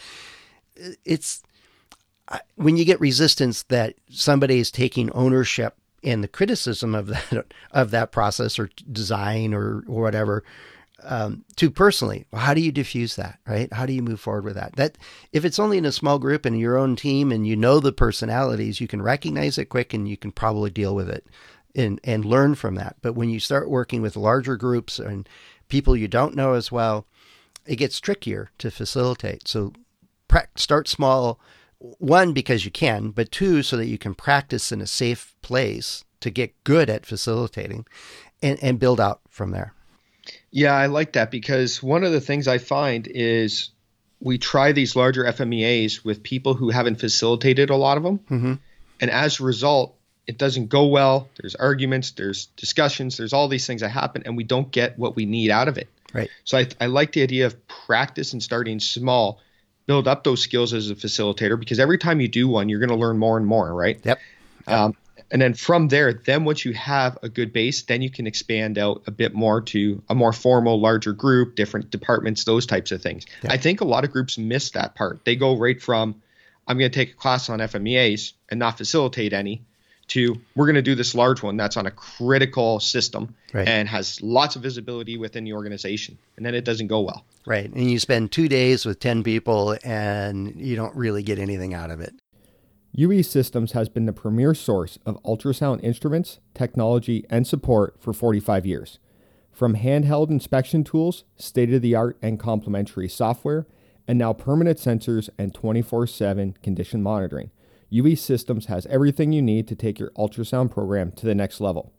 it's 1.05 1.43
when 2.57 2.77
you 2.77 2.85
get 2.85 3.01
resistance 3.01 3.63
that 3.65 3.95
somebody 4.11 4.59
is 4.59 4.71
taking 4.71 5.11
ownership 5.13 5.77
in 6.03 6.21
the 6.21 6.29
criticism 6.29 6.95
of 6.95 7.07
that 7.07 7.47
of 7.71 7.91
that 7.91 8.13
process 8.13 8.59
or 8.59 8.71
design 8.91 9.55
or, 9.55 9.85
or 9.87 10.03
whatever 10.03 10.45
um, 11.03 11.45
to 11.57 11.71
personally 11.71 12.25
how 12.33 12.55
do 12.55 12.61
you 12.61 12.73
diffuse 12.73 13.17
that 13.17 13.39
right? 13.47 13.73
How 13.73 13.87
do 13.87 13.93
you 13.93 14.03
move 14.03 14.21
forward 14.21 14.45
with 14.45 14.55
that? 14.55 14.77
That 14.77 14.97
if 15.33 15.45
it's 15.45 15.59
only 15.59 15.79
in 15.79 15.85
a 15.85 15.93
small 15.93 16.19
group 16.19 16.47
and 16.47 16.59
your 16.59 16.77
own 16.77 16.97
team 16.97 17.33
and 17.33 17.47
you 17.47 17.57
know 17.57 17.81
the 17.81 17.93
personalities 17.93 18.81
you 18.81 18.89
can 18.89 19.03
recognize 19.03 19.59
it 19.59 19.67
quick 19.67 19.93
and 19.93 20.09
you 20.09 20.17
can 20.17 20.33
probably 20.33 20.71
deal 20.71 20.95
with 20.95 21.11
it 21.11 21.27
and 21.75 22.01
and 22.05 22.25
learn 22.25 22.55
from 22.55 22.77
that. 22.77 22.97
But 23.03 23.15
when 23.15 23.29
you 23.29 23.41
start 23.41 23.69
working 23.69 24.01
with 24.01 24.17
larger 24.17 24.57
groups 24.57 24.99
and 24.99 25.29
people 25.69 25.97
you 25.97 26.09
don't 26.09 26.37
know 26.37 26.55
as 26.55 26.73
well 26.73 27.07
it 27.67 27.77
gets 27.77 27.99
trickier 27.99 28.51
to 28.59 28.71
facilitate. 28.71 29.49
So 29.49 29.73
start 30.57 30.89
small 30.89 31.41
one 31.99 32.33
because 32.33 32.65
you 32.65 32.71
can 32.71 33.11
but 33.11 33.31
two 33.31 33.63
so 33.63 33.77
that 33.77 33.87
you 33.87 33.99
can 33.99 34.15
practice 34.15 34.73
in 34.73 34.81
a 34.81 34.87
safe 34.87 35.35
place 35.43 36.05
to 36.21 36.31
get 36.31 36.65
good 36.65 36.89
at 36.89 37.05
facilitating 37.05 37.85
and, 38.43 38.59
and 38.63 38.79
build 38.79 39.01
out 39.01 39.21
from 39.29 39.51
there 39.51 39.75
yeah, 40.51 40.75
I 40.75 40.87
like 40.87 41.13
that 41.15 41.31
because 41.31 41.83
one 41.83 42.05
of 42.05 42.13
the 42.13 42.21
things 42.21 42.49
I 42.49 42.59
find 42.59 43.07
is 43.09 43.71
we 44.21 44.39
try 44.39 44.73
these 44.73 44.97
larger 44.97 45.25
FMEAs 45.25 46.05
with 46.05 46.23
people 46.23 46.55
who 46.55 46.71
haven't 46.71 47.01
facilitated 47.01 47.71
a 47.71 47.77
lot 47.77 47.97
of 47.97 48.03
them. 48.03 48.19
Mm-hmm. 48.19 48.55
And 49.01 49.11
as 49.11 49.41
a 49.41 49.45
result, 49.45 49.97
it 50.27 50.39
doesn't 50.39 50.69
go 50.69 50.87
well. 50.87 51.29
There's 51.41 51.55
arguments, 51.57 52.13
there's 52.13 52.47
discussions, 52.57 53.17
there's 53.17 53.33
all 53.33 53.49
these 53.49 53.67
things 53.67 53.83
that 53.83 53.91
happen, 53.91 54.23
and 54.25 54.37
we 54.37 54.45
don't 54.45 54.71
get 54.71 54.99
what 54.99 55.17
we 55.17 55.27
need 55.27 55.51
out 55.51 55.69
of 55.69 55.77
it. 55.77 55.89
Right. 56.15 56.31
So 56.45 56.59
I, 56.59 56.69
I 56.81 56.87
like 56.87 57.13
the 57.13 57.23
idea 57.23 57.47
of 57.47 57.67
practice 57.67 58.33
and 58.33 58.43
starting 58.43 58.81
small, 58.81 59.41
build 59.87 60.09
up 60.09 60.25
those 60.25 60.41
skills 60.43 60.73
as 60.73 60.91
a 60.91 60.95
facilitator 60.95 61.59
because 61.59 61.79
every 61.79 61.99
time 61.99 62.21
you 62.21 62.29
do 62.29 62.49
one, 62.49 62.69
you're 62.69 62.81
going 62.81 62.91
to 62.91 62.97
learn 62.97 63.19
more 63.19 63.37
and 63.37 63.47
more, 63.47 63.73
right? 63.73 64.01
Yep. 64.05 64.19
Um, 64.67 64.97
and 65.31 65.43
then 65.43 65.55
from 65.55 65.89
there 65.89 66.13
then 66.13 66.45
once 66.45 66.65
you 66.65 66.73
have 66.73 67.19
a 67.23 67.29
good 67.29 67.53
base 67.53 67.83
then 67.83 68.03
you 68.03 68.11
can 68.11 68.27
expand 68.27 68.79
out 68.79 69.03
a 69.07 69.11
bit 69.11 69.35
more 69.35 69.61
to 69.61 70.03
a 70.09 70.15
more 70.15 70.33
formal 70.33 70.81
larger 70.81 71.13
group 71.13 71.55
different 71.57 71.91
departments 71.91 72.45
those 72.45 72.67
types 72.67 72.93
of 72.93 73.03
things 73.03 73.27
yeah. 73.43 73.53
i 73.53 73.57
think 73.57 73.81
a 73.81 73.85
lot 73.85 74.05
of 74.05 74.11
groups 74.11 74.39
miss 74.39 74.71
that 74.71 74.95
part 74.95 75.25
they 75.25 75.37
go 75.37 75.57
right 75.57 75.83
from 75.83 76.15
i'm 76.67 76.79
going 76.79 76.91
to 76.91 76.95
take 76.95 77.13
a 77.13 77.17
class 77.17 77.49
on 77.49 77.59
fmeas 77.59 78.33
and 78.49 78.59
not 78.59 78.79
facilitate 78.79 79.33
any 79.33 79.63
to 80.09 80.37
we're 80.55 80.67
going 80.67 80.75
to 80.75 80.83
do 80.83 80.95
this 80.95 81.15
large 81.15 81.43
one 81.43 81.57
that's 81.57 81.77
on 81.77 81.87
a 81.87 81.91
critical 81.91 82.81
system 82.81 83.35
right. 83.53 83.67
and 83.67 83.89
has 83.89 84.21
lots 84.23 84.57
of 84.57 84.63
visibility 84.63 85.17
within 85.17 85.45
the 85.45 85.53
organization 85.53 86.19
and 86.37 86.45
then 86.45 86.55
it 86.55 86.65
doesn't 86.65 86.89
go 86.89 87.01
well 87.01 87.25
right 87.47 87.73
and 87.73 87.91
you 87.91 87.99
spend 87.99 88.31
two 88.31 88.49
days 88.49 88.85
with 88.85 89.01
10 89.01 89.23
people 89.23 89.77
and 89.85 90.55
you 90.57 90.77
don't 90.77 90.95
really 90.95 91.23
get 91.23 91.39
anything 91.39 91.75
out 91.75 91.91
of 91.91 92.01
it 92.01 92.15
UE 92.97 93.25
Systems 93.25 93.73
has 93.73 93.89
been 93.89 94.07
the 94.07 94.13
premier 94.13 94.55
source 94.55 95.01
of 95.05 95.21
ultrasound 95.25 95.83
instruments, 95.83 96.39
technology, 96.55 97.27
and 97.29 97.45
support 97.45 97.97
for 97.99 98.13
45 98.13 98.65
years. 98.65 99.01
From 99.51 99.75
handheld 99.75 100.31
inspection 100.31 100.85
tools, 100.85 101.25
state 101.37 101.75
of 101.75 101.83
the 101.83 101.97
art 101.97 102.17
and 102.23 102.39
complementary 102.39 103.09
software, 103.09 103.67
and 104.07 104.17
now 104.17 104.33
permanent 104.33 104.79
sensors 104.79 105.29
and 105.37 105.53
24 105.53 106.07
7 106.07 106.57
condition 106.63 107.03
monitoring, 107.03 107.51
UE 107.95 108.17
Systems 108.17 108.67
has 108.67 108.87
everything 108.87 109.33
you 109.33 109.41
need 109.41 109.69
to 109.69 109.77
take 109.77 110.01
your 110.01 110.11
ultrasound 110.19 110.69
program 110.73 111.13
to 111.13 111.27
the 111.27 111.35
next 111.35 111.61
level. 111.61 111.93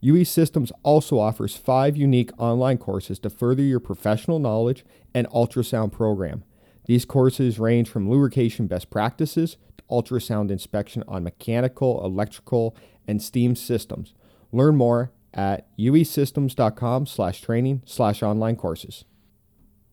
UE 0.00 0.24
Systems 0.24 0.72
also 0.82 1.20
offers 1.20 1.56
five 1.56 1.96
unique 1.96 2.32
online 2.36 2.78
courses 2.78 3.20
to 3.20 3.30
further 3.30 3.62
your 3.62 3.78
professional 3.78 4.40
knowledge 4.40 4.84
and 5.14 5.28
ultrasound 5.28 5.92
program. 5.92 6.42
These 6.86 7.04
courses 7.04 7.60
range 7.60 7.88
from 7.88 8.10
lubrication 8.10 8.66
best 8.66 8.90
practices 8.90 9.56
to 9.78 9.84
ultrasound 9.88 10.50
inspection 10.50 11.04
on 11.06 11.22
mechanical, 11.22 12.04
electrical, 12.04 12.76
and 13.06 13.22
steam 13.22 13.54
systems. 13.54 14.14
Learn 14.50 14.74
more 14.74 15.12
at 15.32 15.68
uesystems.com 15.78 17.06
slash 17.06 17.40
training 17.40 17.82
slash 17.86 18.20
online 18.20 18.56
courses. 18.56 19.04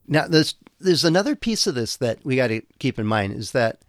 Now, 0.07 0.27
there's, 0.27 0.55
there's 0.79 1.05
another 1.05 1.35
piece 1.35 1.67
of 1.67 1.75
this 1.75 1.95
that 1.97 2.25
we 2.25 2.37
got 2.37 2.47
to 2.47 2.61
keep 2.79 2.97
in 2.97 3.05
mind 3.05 3.33
is 3.33 3.51
that 3.51 3.81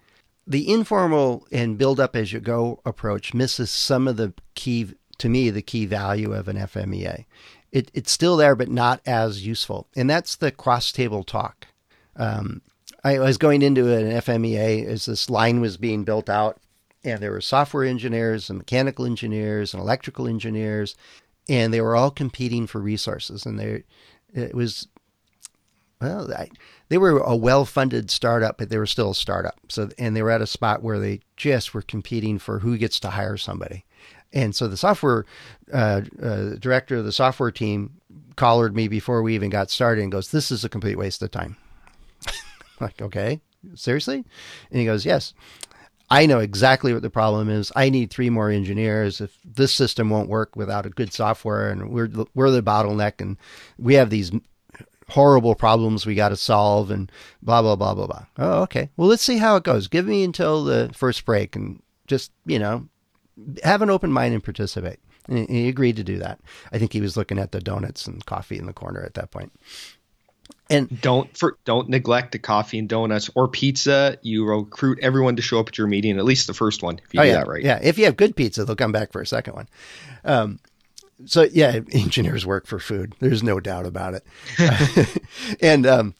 the 0.46 0.70
informal 0.70 1.46
and 1.52 1.78
build 1.78 2.00
up 2.00 2.16
as 2.16 2.32
you 2.32 2.40
go 2.40 2.80
approach 2.84 3.34
misses 3.34 3.70
some 3.70 4.08
of 4.08 4.16
the 4.16 4.32
key, 4.54 4.92
to 5.18 5.28
me, 5.28 5.50
the 5.50 5.62
key 5.62 5.86
value 5.86 6.32
of 6.32 6.48
an 6.48 6.56
FMEA. 6.56 7.24
It, 7.70 7.90
it's 7.94 8.12
still 8.12 8.36
there, 8.36 8.54
but 8.54 8.68
not 8.68 9.00
as 9.06 9.46
useful. 9.46 9.88
And 9.96 10.10
that's 10.10 10.36
the 10.36 10.50
cross 10.50 10.92
table 10.92 11.24
talk. 11.24 11.68
Um, 12.16 12.60
I 13.04 13.18
was 13.18 13.38
going 13.38 13.62
into 13.62 13.92
an 13.92 14.10
FMEA 14.20 14.84
as 14.86 15.06
this 15.06 15.30
line 15.30 15.60
was 15.60 15.76
being 15.76 16.04
built 16.04 16.28
out, 16.28 16.58
and 17.02 17.20
there 17.20 17.32
were 17.32 17.40
software 17.40 17.84
engineers 17.84 18.48
and 18.48 18.58
mechanical 18.58 19.06
engineers 19.06 19.74
and 19.74 19.82
electrical 19.82 20.28
engineers, 20.28 20.94
and 21.48 21.72
they 21.72 21.80
were 21.80 21.96
all 21.96 22.10
competing 22.10 22.66
for 22.66 22.80
resources. 22.80 23.44
And 23.44 23.58
they, 23.58 23.84
it 24.32 24.54
was, 24.54 24.86
well, 26.02 26.32
I, 26.32 26.48
they 26.88 26.98
were 26.98 27.18
a 27.18 27.36
well-funded 27.36 28.10
startup, 28.10 28.58
but 28.58 28.68
they 28.68 28.78
were 28.78 28.86
still 28.86 29.10
a 29.10 29.14
startup. 29.14 29.58
So, 29.68 29.88
and 29.98 30.14
they 30.14 30.22
were 30.22 30.30
at 30.30 30.42
a 30.42 30.46
spot 30.46 30.82
where 30.82 30.98
they 30.98 31.20
just 31.36 31.72
were 31.72 31.82
competing 31.82 32.38
for 32.38 32.58
who 32.58 32.76
gets 32.76 33.00
to 33.00 33.10
hire 33.10 33.36
somebody. 33.36 33.84
And 34.32 34.54
so 34.54 34.66
the 34.68 34.76
software 34.76 35.24
uh, 35.72 36.02
uh, 36.22 36.54
director 36.58 36.96
of 36.96 37.04
the 37.04 37.12
software 37.12 37.50
team 37.50 38.00
collared 38.36 38.74
me 38.74 38.88
before 38.88 39.22
we 39.22 39.34
even 39.34 39.50
got 39.50 39.70
started 39.70 40.02
and 40.02 40.12
goes, 40.12 40.30
"This 40.30 40.50
is 40.50 40.64
a 40.64 40.68
complete 40.68 40.96
waste 40.96 41.22
of 41.22 41.30
time." 41.30 41.56
like, 42.80 43.00
okay, 43.00 43.40
seriously? 43.74 44.24
And 44.70 44.80
he 44.80 44.84
goes, 44.84 45.04
yes. 45.04 45.34
I 46.10 46.26
know 46.26 46.40
exactly 46.40 46.92
what 46.92 47.00
the 47.00 47.08
problem 47.08 47.48
is. 47.48 47.72
I 47.74 47.88
need 47.88 48.10
three 48.10 48.28
more 48.28 48.50
engineers. 48.50 49.20
If 49.22 49.38
this 49.44 49.72
system 49.72 50.10
won't 50.10 50.28
work 50.28 50.54
without 50.56 50.84
a 50.84 50.90
good 50.90 51.10
software, 51.10 51.70
and 51.70 51.90
we're 51.90 52.10
we're 52.34 52.50
the 52.50 52.62
bottleneck, 52.62 53.22
and 53.22 53.38
we 53.78 53.94
have 53.94 54.10
these 54.10 54.30
horrible 55.12 55.54
problems 55.54 56.04
we 56.04 56.14
got 56.14 56.30
to 56.30 56.36
solve, 56.36 56.90
and 56.90 57.10
blah 57.42 57.62
blah 57.62 57.76
blah 57.76 57.94
blah 57.94 58.06
blah. 58.06 58.26
Oh, 58.38 58.62
okay. 58.62 58.90
Well, 58.96 59.08
let's 59.08 59.22
see 59.22 59.38
how 59.38 59.56
it 59.56 59.64
goes. 59.64 59.88
Give 59.88 60.06
me 60.06 60.24
until 60.24 60.64
the 60.64 60.90
first 60.94 61.24
break, 61.24 61.56
and 61.56 61.82
just 62.06 62.32
you 62.44 62.58
know, 62.58 62.88
have 63.62 63.82
an 63.82 63.90
open 63.90 64.12
mind 64.12 64.34
and 64.34 64.44
participate. 64.44 64.98
And 65.28 65.48
he 65.48 65.68
agreed 65.68 65.96
to 65.96 66.04
do 66.04 66.18
that. 66.18 66.40
I 66.72 66.78
think 66.78 66.92
he 66.92 67.00
was 67.00 67.16
looking 67.16 67.38
at 67.38 67.52
the 67.52 67.60
donuts 67.60 68.06
and 68.06 68.24
coffee 68.26 68.58
in 68.58 68.66
the 68.66 68.72
corner 68.72 69.02
at 69.02 69.14
that 69.14 69.30
point. 69.30 69.52
And 70.68 71.00
don't 71.00 71.36
for 71.36 71.58
don't 71.64 71.88
neglect 71.88 72.32
the 72.32 72.38
coffee 72.38 72.78
and 72.78 72.88
donuts 72.88 73.30
or 73.34 73.46
pizza. 73.46 74.18
You 74.22 74.44
recruit 74.44 74.98
everyone 75.02 75.36
to 75.36 75.42
show 75.42 75.60
up 75.60 75.68
at 75.68 75.78
your 75.78 75.86
meeting, 75.86 76.18
at 76.18 76.24
least 76.24 76.46
the 76.46 76.54
first 76.54 76.82
one, 76.82 76.98
if 77.04 77.12
you 77.14 77.20
oh, 77.20 77.22
do 77.22 77.28
yeah. 77.28 77.34
that 77.34 77.46
right. 77.46 77.62
Yeah, 77.62 77.78
if 77.82 77.98
you 77.98 78.06
have 78.06 78.16
good 78.16 78.34
pizza, 78.34 78.64
they'll 78.64 78.76
come 78.76 78.92
back 78.92 79.12
for 79.12 79.20
a 79.20 79.26
second 79.26 79.54
one. 79.54 79.68
Um, 80.24 80.58
so 81.24 81.46
yeah, 81.52 81.80
engineers 81.92 82.46
work 82.46 82.66
for 82.66 82.78
food. 82.78 83.14
There's 83.20 83.42
no 83.42 83.60
doubt 83.60 83.86
about 83.86 84.14
it. 84.14 85.22
and 85.60 85.86
um, 85.86 86.14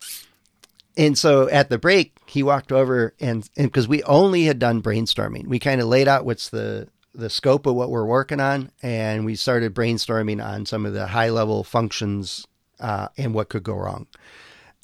and 0.97 1.17
so 1.17 1.49
at 1.49 1.71
the 1.71 1.79
break, 1.79 2.17
he 2.27 2.43
walked 2.43 2.73
over 2.73 3.15
and 3.21 3.49
and 3.57 3.69
because 3.69 3.89
we 3.89 4.03
only 4.05 4.45
had 4.45 4.59
done 4.59 4.83
brainstorming, 4.83 5.47
we 5.47 5.59
kind 5.59 5.81
of 5.81 5.89
laid 5.89 6.09
out 6.09 6.25
what's 6.25 6.49
the 6.49 6.89
the 7.15 7.31
scope 7.31 7.67
of 7.67 7.75
what 7.75 7.91
we're 7.91 8.07
working 8.07 8.41
on, 8.41 8.71
and 8.83 9.25
we 9.25 9.35
started 9.35 9.75
brainstorming 9.75 10.45
on 10.45 10.65
some 10.67 10.87
of 10.87 10.95
the 10.95 11.09
high 11.09 11.29
level 11.29 11.63
functions 11.63 12.47
uh, 12.81 13.09
and 13.19 13.35
what 13.35 13.49
could 13.49 13.63
go 13.63 13.75
wrong. 13.75 14.07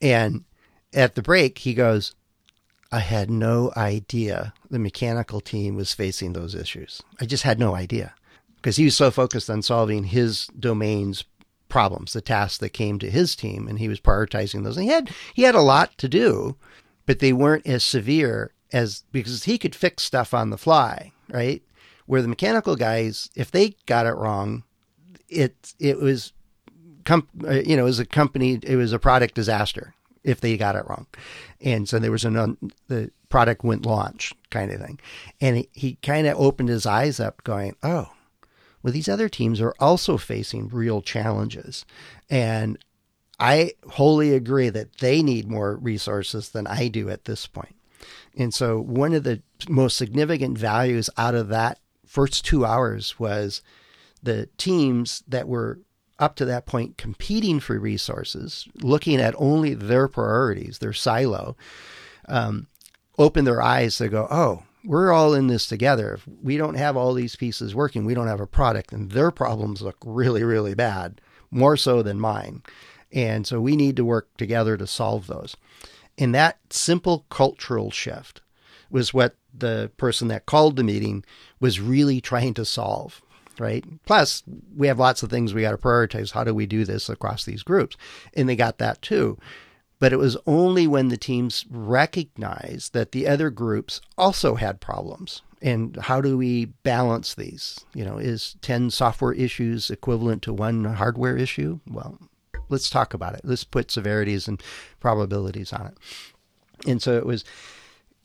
And 0.03 0.44
at 0.92 1.14
the 1.14 1.23
break, 1.23 1.59
he 1.59 1.75
goes, 1.75 2.14
I 2.92 3.01
had 3.01 3.31
no 3.31 3.73
idea 3.77 4.53
the 4.71 4.79
mechanical 4.79 5.40
team 5.40 5.75
was 5.75 5.92
facing 5.92 6.33
those 6.33 6.55
issues. 6.55 7.03
I 7.21 7.27
just 7.27 7.42
had 7.42 7.59
no 7.59 7.75
idea 7.75 8.14
because 8.61 8.77
he 8.77 8.85
was 8.85 8.97
so 8.97 9.11
focused 9.11 9.49
on 9.49 9.62
solving 9.62 10.05
his 10.05 10.49
domain's 10.59 11.25
problems, 11.68 12.12
the 12.12 12.21
tasks 12.21 12.59
that 12.59 12.71
came 12.71 12.99
to 12.99 13.11
his 13.11 13.37
team, 13.37 13.68
and 13.68 13.79
he 13.79 13.88
was 13.88 14.01
prioritizing 14.01 14.64
those. 14.64 14.77
And 14.77 14.85
he 14.85 14.90
had 14.90 15.11
he 15.35 15.42
had 15.42 15.55
a 15.55 15.61
lot 15.61 15.97
to 15.99 16.09
do, 16.09 16.57
but 17.07 17.18
they 17.18 17.33
weren't 17.33 17.66
as 17.66 17.83
severe 17.83 18.53
as 18.73 19.05
because 19.12 19.44
he 19.44 19.59
could 19.59 19.75
fix 19.75 20.03
stuff 20.03 20.35
on 20.35 20.51
the 20.51 20.59
fly, 20.59 21.12
right? 21.29 21.62
Where 22.07 22.23
the 22.23 22.29
mechanical 22.29 22.77
guys, 22.77 23.31
if 23.35 23.51
they 23.51 23.77
got 23.87 24.07
it 24.07 24.14
wrong, 24.14 24.64
it 25.29 25.75
it 25.79 25.99
was 25.99 26.33
com- 27.09 27.29
uh, 27.44 27.61
you 27.61 27.77
know, 27.77 27.85
was 27.85 27.99
a 27.99 28.07
company, 28.07 28.59
it 28.62 28.77
was 28.77 28.92
a 28.92 28.99
product 28.99 29.35
disaster 29.35 29.94
if 30.25 30.40
they 30.40 30.57
got 30.57 30.77
it 30.77 30.85
wrong. 30.88 31.07
And 31.61 31.88
so 31.88 31.99
there 31.99 32.12
was 32.12 32.25
an, 32.25 32.57
the 32.88 33.11
product 33.31 33.64
went 33.64 33.87
launch 33.87 34.33
kind 34.51 34.71
of 34.71 34.81
thing. 34.81 35.01
And 35.40 35.57
he, 35.57 35.68
he 35.73 35.94
kind 36.03 36.27
of 36.27 36.38
opened 36.38 36.68
his 36.68 36.87
eyes 36.87 37.18
up 37.18 37.42
going, 37.44 37.77
oh, 37.83 38.09
well, 38.83 38.93
these 38.93 39.09
other 39.09 39.29
teams 39.29 39.61
are 39.61 39.75
also 39.79 40.17
facing 40.17 40.69
real 40.69 41.03
challenges. 41.03 41.85
And 42.31 42.79
I 43.41 43.73
wholly 43.91 44.35
agree 44.35 44.69
that 44.71 44.99
they 44.99 45.23
need 45.23 45.49
more 45.49 45.77
resources 45.77 46.51
than 46.51 46.67
I 46.67 46.88
do 46.88 47.09
at 47.09 47.25
this 47.25 47.47
point. 47.47 47.75
And 48.37 48.55
so 48.55 48.81
one 48.81 49.12
of 49.14 49.25
the 49.25 49.43
most 49.69 49.97
significant 49.97 50.59
values 50.59 51.11
out 51.17 51.35
of 51.35 51.49
that 51.49 51.79
first 52.07 52.45
two 52.45 52.64
hours 52.64 53.19
was 53.19 53.62
the 54.23 54.49
teams 54.57 55.23
that 55.29 55.49
were 55.49 55.81
up 56.19 56.35
to 56.37 56.45
that 56.45 56.67
point 56.67 56.97
competing 56.97 57.61
for 57.61 57.79
resources, 57.79 58.67
looking 58.83 59.21
at 59.21 59.35
only 59.38 59.75
their 59.75 60.09
priorities, 60.09 60.79
their 60.79 60.93
silo, 60.93 61.57
um, 62.29 62.67
open 63.19 63.45
their 63.45 63.62
eyes 63.62 63.97
to 63.97 64.09
go, 64.09 64.27
oh, 64.31 64.64
we're 64.88 65.12
all 65.12 65.35
in 65.35 65.48
this 65.48 65.66
together. 65.66 66.14
If 66.14 66.27
we 66.42 66.57
don't 66.57 66.77
have 66.77 66.96
all 66.96 67.12
these 67.12 67.37
pieces 67.37 67.74
working, 67.74 68.07
we 68.07 68.14
don't 68.14 68.27
have 68.27 68.40
a 68.40 68.46
product, 68.46 68.90
and 68.90 69.11
their 69.11 69.31
problems 69.31 69.83
look 69.83 69.98
really, 70.03 70.42
really 70.42 70.74
bad, 70.74 71.20
more 71.51 71.77
so 71.77 72.03
than 72.03 72.18
mine. 72.18 72.62
And 73.12 73.46
so 73.46 73.61
we 73.61 73.77
need 73.77 73.96
to 73.96 74.05
work 74.05 74.35
together 74.38 74.79
to 74.79 74.87
solve 74.87 75.27
those. 75.27 75.55
And 76.16 76.35
that 76.35 76.59
simple 76.70 77.27
cultural 77.29 77.90
shift 77.90 78.40
was 78.90 79.12
what 79.12 79.37
the 79.53 79.90
person 79.98 80.29
that 80.29 80.46
called 80.46 80.77
the 80.77 80.85
meeting 80.85 81.22
was 81.61 81.81
really 81.81 82.20
trying 82.22 82.55
to 82.55 82.64
solve 82.64 83.20
right? 83.61 83.85
Plus, 84.07 84.44
we 84.77 84.87
have 84.87 85.01
lots 85.01 85.24
of 85.24 85.31
things 85.31 85.53
we 85.53 85.62
got 85.62 85.72
to 85.72 85.77
prioritize. 85.77 86.31
How 86.31 86.44
do 86.44 86.55
we 86.55 86.64
do 86.64 86.85
this 86.85 87.09
across 87.09 87.44
these 87.44 87.64
groups? 87.64 87.96
And 88.35 88.48
they 88.48 88.55
got 88.55 88.79
that 88.79 89.03
too. 89.03 89.37
But 90.00 90.12
it 90.12 90.18
was 90.18 90.37
only 90.46 90.87
when 90.87 91.08
the 91.08 91.16
teams 91.16 91.64
recognized 91.68 92.92
that 92.92 93.12
the 93.12 93.26
other 93.26 93.50
groups 93.50 94.00
also 94.16 94.54
had 94.54 94.80
problems. 94.80 95.42
And 95.61 95.96
how 95.96 96.20
do 96.20 96.38
we 96.38 96.66
balance 96.66 97.34
these? 97.34 97.84
You 97.94 98.04
know, 98.04 98.16
is 98.18 98.56
10 98.62 98.90
software 98.90 99.32
issues 99.32 99.90
equivalent 99.90 100.42
to 100.42 100.52
one 100.52 100.84
hardware 100.84 101.37
issue? 101.37 101.80
Well, 101.90 102.18
let's 102.68 102.90
talk 102.90 103.12
about 103.12 103.34
it. 103.34 103.40
Let's 103.42 103.64
put 103.64 103.90
severities 103.90 104.46
and 104.46 104.62
probabilities 105.00 105.72
on 105.72 105.87
it. 105.87 105.98
And 106.87 107.02
so 107.02 107.16
it 107.16 107.26
was 107.26 107.44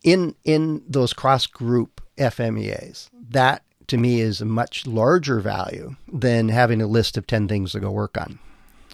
in 0.03 0.36
in 0.43 0.83
those 0.88 1.13
cross 1.13 1.47
group 1.47 2.01
FMEAs 2.17 3.09
that 3.29 3.63
to 3.88 3.97
me 3.97 4.21
is 4.21 4.41
a 4.41 4.45
much 4.45 4.86
larger 4.86 5.39
value 5.39 5.95
than 6.12 6.49
having 6.49 6.81
a 6.81 6.88
list 6.88 7.17
of 7.17 7.25
10 7.25 7.47
things 7.47 7.71
to 7.71 7.79
go 7.79 7.91
work 7.91 8.17
on 8.17 8.38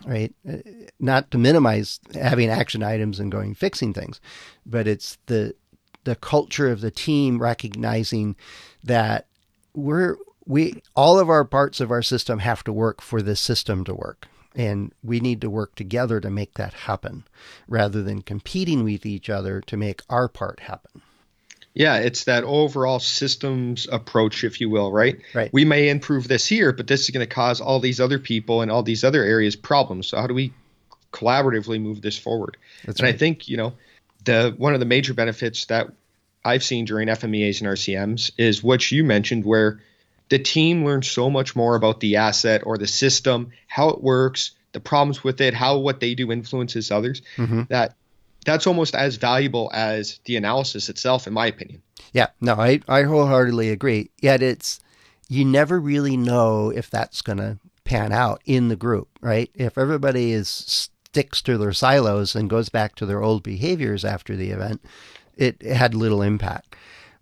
right? 0.05 0.33
Uh, 0.47 0.57
not 0.99 1.29
to 1.31 1.37
minimize 1.37 1.99
having 2.13 2.49
action 2.49 2.83
items 2.83 3.19
and 3.19 3.31
going 3.31 3.53
fixing 3.53 3.93
things 3.93 4.19
but 4.65 4.87
it's 4.87 5.17
the 5.25 5.53
the 6.03 6.15
culture 6.15 6.71
of 6.71 6.81
the 6.81 6.91
team 6.91 7.41
recognizing 7.41 8.35
that 8.83 9.27
we're 9.73 10.17
we 10.45 10.81
all 10.95 11.19
of 11.19 11.29
our 11.29 11.45
parts 11.45 11.79
of 11.79 11.91
our 11.91 12.01
system 12.01 12.39
have 12.39 12.63
to 12.63 12.73
work 12.73 13.01
for 13.01 13.21
the 13.21 13.35
system 13.35 13.83
to 13.85 13.93
work. 13.93 14.27
And 14.55 14.91
we 15.03 15.19
need 15.19 15.41
to 15.41 15.49
work 15.49 15.75
together 15.75 16.19
to 16.19 16.29
make 16.31 16.55
that 16.55 16.73
happen 16.73 17.23
rather 17.67 18.01
than 18.01 18.23
competing 18.23 18.83
with 18.83 19.05
each 19.05 19.29
other 19.29 19.61
to 19.61 19.77
make 19.77 20.01
our 20.09 20.27
part 20.27 20.61
happen 20.61 21.03
yeah, 21.73 21.97
it's 21.97 22.25
that 22.25 22.43
overall 22.43 22.99
systems 22.99 23.87
approach, 23.91 24.43
if 24.43 24.59
you 24.59 24.69
will, 24.69 24.91
right? 24.91 25.19
Right. 25.33 25.51
We 25.53 25.65
may 25.65 25.89
improve 25.89 26.27
this 26.27 26.45
here, 26.45 26.73
but 26.73 26.87
this 26.87 27.03
is 27.03 27.09
going 27.11 27.25
to 27.25 27.33
cause 27.33 27.61
all 27.61 27.79
these 27.79 27.99
other 27.99 28.19
people 28.19 28.61
and 28.61 28.71
all 28.71 28.83
these 28.83 29.03
other 29.03 29.23
areas 29.23 29.55
problems. 29.55 30.07
So 30.07 30.17
how 30.17 30.27
do 30.27 30.33
we 30.33 30.53
collaboratively 31.13 31.81
move 31.81 32.01
this 32.01 32.17
forward? 32.17 32.57
That's 32.85 32.99
and 32.99 33.05
right. 33.05 33.15
I 33.15 33.17
think 33.17 33.47
you 33.47 33.57
know 33.57 33.73
the 34.25 34.53
one 34.57 34.73
of 34.73 34.79
the 34.79 34.85
major 34.85 35.13
benefits 35.13 35.65
that 35.65 35.91
I've 36.43 36.63
seen 36.63 36.85
during 36.85 37.07
FMEAs 37.07 37.61
and 37.61 37.69
RCMs 37.69 38.31
is 38.37 38.63
what 38.63 38.91
you 38.91 39.03
mentioned, 39.03 39.45
where 39.45 39.81
the 40.29 40.39
team 40.39 40.85
learns 40.85 41.09
so 41.09 41.29
much 41.29 41.55
more 41.55 41.75
about 41.75 41.99
the 41.99 42.17
asset 42.17 42.63
or 42.65 42.77
the 42.77 42.87
system, 42.87 43.51
how 43.67 43.89
it 43.89 44.01
works, 44.01 44.51
the 44.71 44.79
problems 44.79 45.23
with 45.23 45.41
it, 45.41 45.53
how 45.53 45.79
what 45.79 45.99
they 45.99 46.15
do 46.15 46.31
influences 46.31 46.91
others. 46.91 47.21
Mm-hmm. 47.37 47.63
That 47.69 47.95
that's 48.49 48.67
almost 48.67 48.95
as 48.95 49.15
valuable 49.17 49.69
as 49.73 50.19
the 50.25 50.35
analysis 50.35 50.89
itself, 50.89 51.27
in 51.27 51.33
my 51.33 51.47
opinion. 51.47 51.81
Yeah, 52.13 52.27
no, 52.41 52.55
I, 52.55 52.81
I 52.87 53.03
wholeheartedly 53.03 53.69
agree. 53.69 54.09
Yet 54.21 54.41
it's, 54.41 54.79
you 55.27 55.45
never 55.45 55.79
really 55.79 56.17
know 56.17 56.71
if 56.71 56.89
that's 56.89 57.21
going 57.21 57.37
to 57.37 57.59
pan 57.83 58.11
out 58.11 58.41
in 58.45 58.67
the 58.67 58.75
group, 58.75 59.09
right? 59.21 59.49
If 59.53 59.77
everybody 59.77 60.31
is 60.31 60.49
sticks 61.09 61.41
to 61.43 61.57
their 61.57 61.73
silos 61.73 62.35
and 62.35 62.49
goes 62.49 62.69
back 62.69 62.95
to 62.95 63.05
their 63.05 63.23
old 63.23 63.43
behaviors 63.43 64.05
after 64.05 64.35
the 64.35 64.51
event, 64.51 64.83
it, 65.35 65.61
had 65.61 65.95
little 65.95 66.21
impact. 66.21 66.75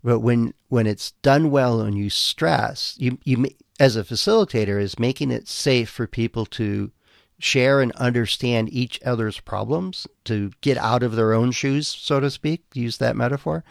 But 0.04 0.20
when 0.20 0.54
when 0.68 0.86
it's 0.86 1.12
done 1.22 1.50
well 1.50 1.80
and 1.80 1.96
you 1.96 2.08
stress, 2.08 2.94
you 2.98 3.18
you 3.24 3.46
as 3.80 3.96
a 3.96 4.04
facilitator 4.04 4.80
is 4.80 4.98
making 4.98 5.30
it 5.30 5.48
safe 5.48 5.88
for 5.88 6.06
people 6.06 6.46
to 6.46 6.92
share 7.38 7.80
and 7.80 7.92
understand 7.92 8.72
each 8.72 9.00
other's 9.04 9.40
problems 9.40 10.06
to 10.24 10.50
get 10.60 10.76
out 10.76 11.02
of 11.02 11.14
their 11.14 11.32
own 11.32 11.52
shoes, 11.52 11.86
so 11.86 12.20
to 12.20 12.30
speak, 12.30 12.64
use 12.74 12.98
that 12.98 13.16
metaphor, 13.16 13.64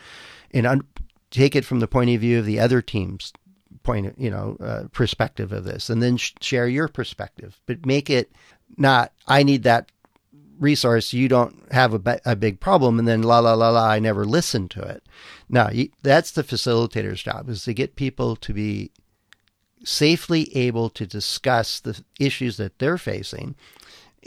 and 0.51 0.65
un- 0.65 0.87
take 1.31 1.55
it 1.55 1.65
from 1.65 1.79
the 1.79 1.87
point 1.87 2.09
of 2.09 2.21
view 2.21 2.39
of 2.39 2.45
the 2.45 2.59
other 2.59 2.81
team's 2.81 3.33
point, 3.83 4.07
of, 4.07 4.13
you 4.17 4.29
know, 4.29 4.57
uh, 4.59 4.83
perspective 4.91 5.51
of 5.51 5.63
this, 5.63 5.89
and 5.89 6.01
then 6.01 6.17
sh- 6.17 6.33
share 6.41 6.67
your 6.67 6.87
perspective, 6.87 7.59
but 7.65 7.85
make 7.85 8.09
it 8.09 8.31
not 8.77 9.11
I 9.27 9.43
need 9.43 9.63
that 9.63 9.91
resource, 10.59 11.13
you 11.13 11.27
don't 11.27 11.71
have 11.71 11.93
a, 11.93 12.19
a 12.25 12.35
big 12.35 12.59
problem, 12.59 12.99
and 12.99 13.07
then 13.07 13.21
la 13.21 13.39
la 13.39 13.53
la 13.53 13.69
la, 13.69 13.89
I 13.89 13.99
never 13.99 14.25
listen 14.25 14.67
to 14.69 14.81
it. 14.81 15.03
Now 15.49 15.69
that's 16.01 16.31
the 16.31 16.43
facilitator's 16.43 17.21
job 17.21 17.49
is 17.49 17.63
to 17.65 17.73
get 17.73 17.95
people 17.95 18.35
to 18.37 18.53
be 18.53 18.91
safely 19.83 20.55
able 20.55 20.89
to 20.89 21.05
discuss 21.05 21.79
the 21.79 22.01
issues 22.19 22.57
that 22.57 22.79
they're 22.79 22.97
facing 22.97 23.55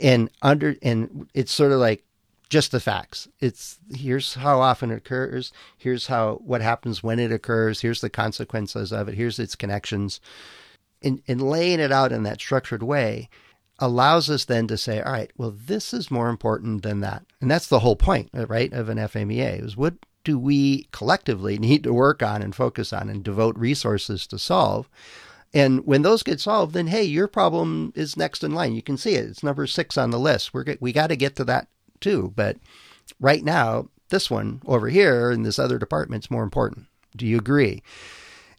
and 0.01 0.29
under 0.41 0.75
and 0.81 1.27
it's 1.33 1.51
sort 1.51 1.71
of 1.71 1.79
like 1.79 2.03
just 2.49 2.71
the 2.71 2.81
facts. 2.81 3.29
It's 3.39 3.79
here's 3.93 4.33
how 4.33 4.59
often 4.59 4.91
it 4.91 4.97
occurs 4.97 5.53
here's 5.77 6.07
how 6.07 6.41
what 6.43 6.61
happens 6.61 7.03
when 7.03 7.19
it 7.19 7.31
occurs 7.31 7.81
here's 7.81 8.01
the 8.01 8.09
consequences 8.09 8.91
of 8.91 9.07
it 9.07 9.15
here's 9.15 9.39
its 9.39 9.55
connections. 9.55 10.19
And, 11.03 11.21
and 11.27 11.41
laying 11.41 11.79
it 11.79 11.91
out 11.91 12.11
in 12.11 12.23
that 12.23 12.39
structured 12.39 12.83
way 12.83 13.27
allows 13.79 14.29
us 14.29 14.45
then 14.45 14.67
to 14.67 14.77
say 14.77 15.01
all 15.01 15.13
right 15.13 15.31
well 15.37 15.51
this 15.51 15.93
is 15.93 16.11
more 16.11 16.29
important 16.29 16.83
than 16.83 17.01
that. 17.01 17.23
And 17.39 17.49
that's 17.49 17.67
the 17.67 17.79
whole 17.79 17.95
point 17.95 18.29
right 18.33 18.73
of 18.73 18.89
an 18.89 18.97
fmea 18.97 19.63
is 19.63 19.77
what 19.77 19.93
do 20.23 20.37
we 20.37 20.87
collectively 20.91 21.57
need 21.57 21.83
to 21.83 21.93
work 21.93 22.21
on 22.21 22.41
and 22.41 22.55
focus 22.55 22.91
on 22.93 23.09
and 23.09 23.23
devote 23.23 23.57
resources 23.57 24.27
to 24.27 24.37
solve 24.37 24.89
and 25.53 25.85
when 25.85 26.01
those 26.01 26.23
get 26.23 26.39
solved, 26.39 26.73
then 26.73 26.87
hey, 26.87 27.03
your 27.03 27.27
problem 27.27 27.91
is 27.95 28.15
next 28.15 28.43
in 28.43 28.53
line. 28.53 28.73
You 28.73 28.81
can 28.81 28.97
see 28.97 29.15
it; 29.15 29.25
it's 29.29 29.43
number 29.43 29.67
six 29.67 29.97
on 29.97 30.11
the 30.11 30.19
list. 30.19 30.53
We're 30.53 30.77
we 30.79 30.93
got 30.93 31.07
to 31.07 31.15
get 31.15 31.35
to 31.37 31.43
that 31.45 31.67
too. 31.99 32.33
But 32.35 32.57
right 33.19 33.43
now, 33.43 33.89
this 34.09 34.29
one 34.29 34.61
over 34.65 34.89
here 34.89 35.31
in 35.31 35.43
this 35.43 35.59
other 35.59 35.77
department 35.77 36.25
is 36.25 36.31
more 36.31 36.43
important. 36.43 36.87
Do 37.15 37.25
you 37.25 37.37
agree? 37.37 37.83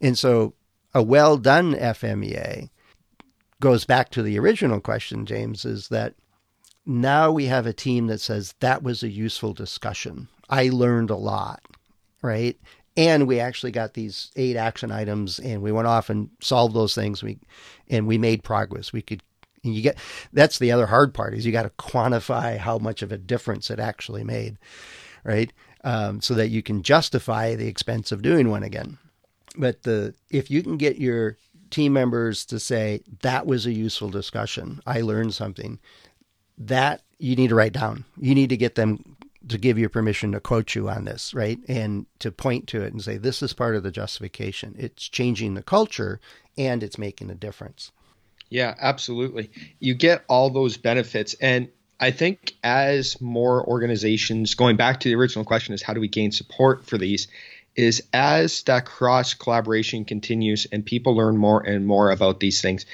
And 0.00 0.18
so, 0.18 0.55
a 0.94 1.02
well 1.02 1.37
done 1.38 1.74
FMEA 1.74 2.68
goes 3.61 3.85
back 3.85 4.11
to 4.11 4.22
the 4.22 4.38
original 4.38 4.81
question, 4.81 5.24
James, 5.24 5.64
is 5.64 5.88
that 5.88 6.14
now 6.85 7.31
we 7.31 7.46
have 7.46 7.64
a 7.64 7.72
team 7.72 8.09
that 8.09 8.20
says 8.20 8.55
that 8.61 8.83
was 8.83 9.02
a 9.02 9.09
useful 9.09 9.55
discussion. 9.55 10.28
I 10.50 10.68
learned 10.68 11.11
a 11.11 11.16
lot, 11.16 11.62
right? 12.20 12.59
And 12.96 13.26
we 13.26 13.40
actually 13.40 13.72
got 13.72 13.94
these 13.94 14.31
eight 14.37 14.57
action 14.57 14.90
items 14.90 15.38
and 15.38 15.62
we 15.62 15.72
went 15.72 15.88
off 15.88 16.11
and 16.11 16.31
solved 16.40 16.74
those 16.74 16.94
things. 16.94 17.22
We 17.22 17.38
and 17.88 18.07
we 18.07 18.18
made 18.18 18.44
progress. 18.44 18.92
We 18.92 19.02
could 19.02 19.22
you 19.62 19.81
get 19.83 19.98
that's 20.33 20.59
the 20.59 20.72
other 20.72 20.87
hard 20.87 21.14
part 21.14 21.35
is 21.35 21.46
you 21.46 21.52
got 21.52 21.62
to 21.62 21.70
quantify 21.70 22.59
how 22.59 22.78
much 22.78 23.02
of 23.02 23.12
a 23.12 23.18
difference 23.18 23.70
it 23.70 23.78
actually 23.78 24.24
made 24.24 24.59
right? 25.24 25.52
Um, 25.85 26.20
so 26.20 26.35
that 26.35 26.48
you 26.48 26.62
can 26.62 26.83
justify 26.83 27.55
the 27.55 27.66
expense 27.66 28.12
of 28.12 28.22
doing 28.22 28.50
one 28.50 28.62
again. 28.62 28.98
But 29.57 29.83
the 29.83 30.14
if 30.31 30.50
you 30.50 30.62
can 30.62 30.76
get 30.76 30.98
your 30.98 31.37
team 31.70 31.92
members 31.92 32.44
to 32.46 32.61
say 32.61 33.02
that 33.22 33.46
was 33.46 33.66
a 33.66 33.72
useful 33.72 34.11
discussion. 34.11 34.81
I 34.87 35.00
learned 35.00 35.35
something 35.35 35.78
that 36.59 37.02
you 37.18 37.35
need 37.35 37.48
to 37.48 37.55
write 37.55 37.72
down. 37.72 38.05
You 38.18 38.35
need 38.35 38.50
to 38.50 38.57
get 38.57 38.74
them 38.74 39.12
to 39.48 39.59
give 39.59 39.78
you 39.78 39.88
permission 39.88 40.33
to 40.33 40.40
quote 40.40 40.74
you 40.74 40.88
on 40.88 41.05
this, 41.05 41.35
right? 41.35 41.59
And 41.68 42.07
to 42.20 42.31
point 42.31 42.66
to 42.68 42.83
it 42.83 42.92
and 42.92 43.02
say, 43.02 43.16
this 43.16 43.42
is 43.42 43.52
part 43.52 43.76
of 43.76 43.83
the 43.83 43.90
justification. 43.90 44.74
It's 44.78 45.09
changing 45.09 45.55
the 45.55 45.62
culture 45.62 46.20
and 46.57 46.83
it's 46.83 46.98
making 46.98 47.31
a 47.31 47.35
difference. 47.35 47.92
Yeah, 48.48 48.74
absolutely. 48.81 49.50
You 49.81 49.94
get 49.94 50.24
all 50.28 50.50
those 50.50 50.76
benefits. 50.76 51.35
And 51.40 51.68
I 51.98 52.11
think 52.11 52.55
as 52.62 53.20
more 53.20 53.66
organizations, 53.66 54.55
going 54.55 54.76
back 54.76 55.00
to 55.00 55.09
the 55.09 55.14
original 55.14 55.44
question, 55.44 55.72
is 55.72 55.83
how 55.83 55.94
do 55.94 56.00
we 56.00 56.09
gain 56.09 56.33
support 56.33 56.85
for 56.85 56.98
these? 56.98 57.28
Is 57.74 58.02
as 58.12 58.62
that 58.64 58.85
cross 58.85 59.33
collaboration 59.33 60.05
continues 60.05 60.66
and 60.70 60.85
people 60.85 61.16
learn 61.16 61.38
more 61.38 61.62
and 61.62 61.87
more 61.87 62.11
about 62.11 62.40
these 62.40 62.61
things, 62.61 62.85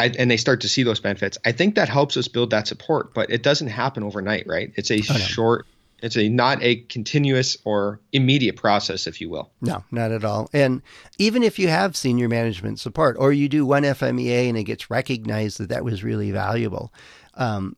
I, 0.00 0.06
and 0.18 0.30
they 0.30 0.38
start 0.38 0.62
to 0.62 0.68
see 0.68 0.82
those 0.82 0.98
benefits. 0.98 1.36
I 1.44 1.52
think 1.52 1.74
that 1.74 1.88
helps 1.88 2.16
us 2.16 2.26
build 2.26 2.50
that 2.50 2.66
support, 2.66 3.12
but 3.12 3.30
it 3.30 3.42
doesn't 3.42 3.68
happen 3.68 4.02
overnight, 4.02 4.46
right? 4.46 4.72
It's 4.76 4.90
a 4.90 4.96
oh, 4.96 5.12
no. 5.12 5.18
short, 5.18 5.66
it's 6.02 6.16
a 6.16 6.28
not 6.28 6.62
a 6.62 6.76
continuous 6.76 7.58
or 7.64 8.00
immediate 8.12 8.56
process, 8.56 9.06
if 9.06 9.20
you 9.20 9.28
will. 9.28 9.50
No, 9.60 9.84
not 9.90 10.10
at 10.10 10.24
all. 10.24 10.48
And 10.54 10.80
even 11.18 11.42
if 11.42 11.58
you 11.58 11.68
have 11.68 11.96
senior 11.96 12.28
management 12.28 12.80
support, 12.80 13.16
or 13.18 13.30
you 13.30 13.48
do 13.48 13.66
one 13.66 13.82
FMEA 13.82 14.48
and 14.48 14.56
it 14.56 14.64
gets 14.64 14.90
recognized 14.90 15.58
that 15.58 15.68
that 15.68 15.84
was 15.84 16.02
really 16.02 16.30
valuable, 16.30 16.92
um, 17.34 17.76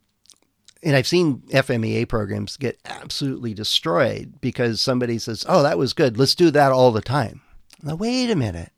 and 0.85 0.95
I've 0.95 1.07
seen 1.09 1.43
FMEA 1.49 2.09
programs 2.09 2.57
get 2.57 2.79
absolutely 2.85 3.53
destroyed 3.53 4.35
because 4.41 4.81
somebody 4.81 5.19
says, 5.19 5.45
"Oh, 5.49 5.63
that 5.65 5.79
was 5.79 5.93
good. 5.93 6.17
Let's 6.17 6.37
do 6.37 6.53
that 6.53 6.73
all 6.73 6.93
the 6.93 7.03
time." 7.03 7.41
Now, 7.83 7.97
wait 7.97 8.31
a 8.31 8.37
minute 8.37 8.71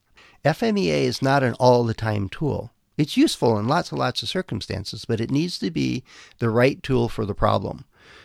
FMEA 0.44 1.04
is 1.04 1.22
not 1.22 1.42
an 1.42 1.54
all 1.54 1.84
the 1.84 1.94
time 1.94 2.28
tool. 2.28 2.70
It's 2.96 3.16
useful 3.16 3.58
in 3.58 3.66
lots 3.66 3.90
and 3.90 3.98
lots 3.98 4.22
of 4.22 4.28
circumstances, 4.28 5.04
but 5.04 5.20
it 5.20 5.30
needs 5.30 5.58
to 5.58 5.70
be 5.70 6.04
the 6.38 6.50
right 6.50 6.82
tool 6.82 7.08
for 7.08 7.24
the 7.26 7.34
problem, 7.34 7.84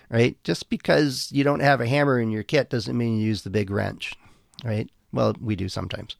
right? 0.10 0.38
Just 0.43 0.69
because 0.69 1.29
you 1.32 1.43
don't 1.43 1.62
have 1.62 1.82
a 1.82 1.88
hammer 1.88 2.19
in 2.19 2.32
your 2.32 2.43
kit 2.43 2.69
doesn't 2.69 2.97
mean 2.97 3.17
you 3.17 3.27
use 3.27 3.41
the 3.41 3.49
big 3.49 3.71
wrench, 3.71 4.13
right? 4.63 4.89
Well, 5.12 5.36
we 5.41 5.55
do 5.55 5.69
sometimes. 5.69 6.15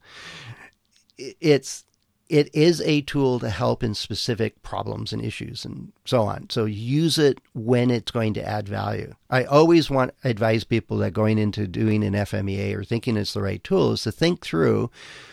It's 1.16 1.84
it 2.30 2.48
is 2.54 2.80
a 2.82 3.00
tool 3.02 3.40
to 3.40 3.50
help 3.50 3.82
in 3.82 3.92
specific 3.92 4.62
problems 4.62 5.12
and 5.12 5.22
issues 5.22 5.64
and 5.64 5.92
so 6.04 6.22
on. 6.22 6.48
So 6.48 6.64
use 6.64 7.18
it 7.18 7.40
when 7.54 7.90
it's 7.90 8.12
going 8.12 8.34
to 8.34 8.48
add 8.48 8.68
value. 8.68 9.14
I 9.28 9.42
always 9.42 9.90
want 9.90 10.14
advise 10.22 10.62
people 10.62 10.96
that 10.98 11.10
going 11.10 11.38
into 11.38 11.66
doing 11.66 12.04
an 12.04 12.14
FMEA 12.14 12.76
or 12.76 12.84
thinking 12.84 13.16
it's 13.16 13.34
the 13.34 13.42
right 13.42 13.62
tool 13.64 13.92
is 13.92 14.04
to 14.04 14.12
think 14.12 14.42
through, 14.42 14.92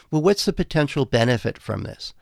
well, 0.10 0.24
what's 0.24 0.46
the 0.46 0.54
potential 0.54 1.06
benefit 1.06 1.60
from 1.60 1.84
this? 1.84 2.16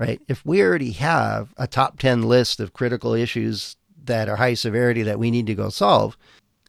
Right? 0.00 0.20
If 0.28 0.44
we 0.46 0.62
already 0.62 0.92
have 0.92 1.52
a 1.58 1.66
top 1.66 1.98
10 1.98 2.22
list 2.22 2.58
of 2.58 2.72
critical 2.72 3.12
issues 3.12 3.76
that 4.04 4.28
are 4.28 4.36
high 4.36 4.54
severity 4.54 5.02
that 5.02 5.18
we 5.18 5.30
need 5.30 5.46
to 5.46 5.54
go 5.54 5.68
solve, 5.68 6.16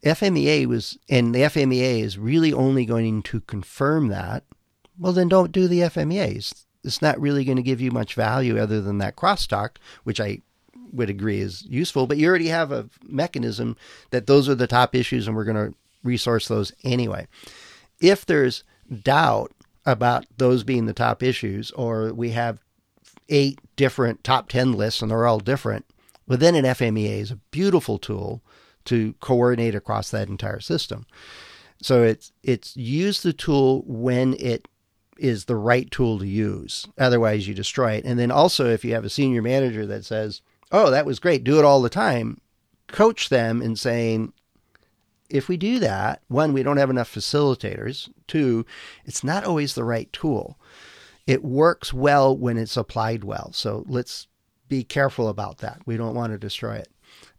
FMEA 0.04 0.66
was, 0.66 0.98
and 1.10 1.34
the 1.34 1.40
FMEA 1.40 2.02
is 2.02 2.18
really 2.18 2.52
only 2.52 2.86
going 2.86 3.24
to 3.24 3.40
confirm 3.42 4.10
that, 4.10 4.44
well, 5.00 5.14
then 5.14 5.30
don't 5.30 5.52
do 5.52 5.68
the 5.68 5.80
FMEAs 5.80 6.66
it's 6.84 7.02
not 7.02 7.20
really 7.20 7.44
going 7.44 7.58
to 7.58 7.64
give 7.64 7.82
you 7.82 7.92
much 7.92 8.16
value 8.16 8.58
other 8.58 8.82
than 8.82 8.98
that 9.00 9.16
crosstalk, 9.16 9.78
which 10.04 10.20
I 10.20 10.40
would 10.92 11.10
agree 11.10 11.40
is 11.40 11.64
useful. 11.66 12.08
But 12.08 12.18
you 12.18 12.28
already 12.28 12.48
have 12.48 12.72
a 12.72 12.90
mechanism 13.04 13.78
that 14.10 14.28
those 14.28 14.50
are 14.50 14.56
the 14.56 14.68
top 14.68 14.96
issues, 14.96 15.28
and 15.28 15.36
we're 15.36 15.46
going 15.46 15.72
to 15.72 15.78
resource 16.04 16.48
those 16.48 16.74
anyway. 16.84 17.28
If 18.00 18.26
there's 18.26 18.64
doubt 19.04 19.52
about 19.86 20.26
those 20.38 20.64
being 20.64 20.86
the 20.86 20.94
top 20.94 21.24
issues, 21.24 21.72
or 21.72 22.14
we 22.14 22.32
have 22.32 22.60
eight 23.32 23.60
different 23.76 24.24
top 24.24 24.50
10 24.50 24.74
lists 24.74 25.02
and 25.02 25.10
they're 25.10 25.26
all 25.26 25.40
different, 25.40 25.86
within 26.28 26.54
an 26.54 26.66
FMEA 26.66 27.20
is 27.20 27.32
a 27.32 27.38
beautiful 27.50 27.98
tool 27.98 28.44
to 28.86 29.14
coordinate 29.20 29.74
across 29.74 30.12
that 30.12 30.28
entire 30.28 30.60
system. 30.60 31.06
So 31.82 32.04
it's 32.04 32.32
it's 32.44 32.78
use 32.78 33.24
the 33.24 33.34
tool 33.34 33.84
when 33.88 34.36
it 34.40 34.68
is 35.18 35.46
the 35.46 35.56
right 35.56 35.90
tool 35.90 36.20
to 36.20 36.28
use. 36.28 36.88
Otherwise, 36.98 37.48
you 37.48 37.56
destroy 37.56 37.94
it. 37.94 38.06
And 38.06 38.20
then 38.20 38.30
also, 38.30 38.70
if 38.70 38.86
you 38.86 38.94
have 38.94 39.06
a 39.06 39.10
senior 39.10 39.42
manager 39.42 39.88
that 39.88 40.06
says, 40.06 40.42
"Oh, 40.72 40.92
that 40.92 41.08
was 41.08 41.20
great, 41.20 41.44
do 41.44 41.58
it 41.58 41.66
all 41.66 41.82
the 41.82 41.90
time," 41.90 42.40
coach 42.88 43.30
them 43.30 43.62
in 43.62 43.76
saying, 43.76 44.34
if 45.32 45.48
we 45.48 45.58
do 45.58 45.80
that, 45.80 46.22
one, 46.28 46.54
we 46.54 46.64
don't 46.64 46.78
have 46.78 46.90
enough 46.90 47.14
facilitators. 47.14 48.10
Two, 48.28 48.66
it's 49.06 49.24
not 49.24 49.44
always 49.44 49.74
the 49.74 49.84
right 49.84 50.12
tool. 50.12 50.58
It 51.28 51.44
works 51.44 51.94
well 51.94 52.36
when 52.36 52.58
it's 52.58 52.78
applied 52.78 53.24
well. 53.24 53.52
So 53.54 53.84
let's 53.88 54.28
be 54.68 54.84
careful 54.84 55.28
about 55.28 55.60
that. 55.60 55.80
We 55.86 55.98
don't 55.98 56.16
want 56.16 56.32
to 56.32 56.38
destroy 56.38 56.76
it. 56.76 56.90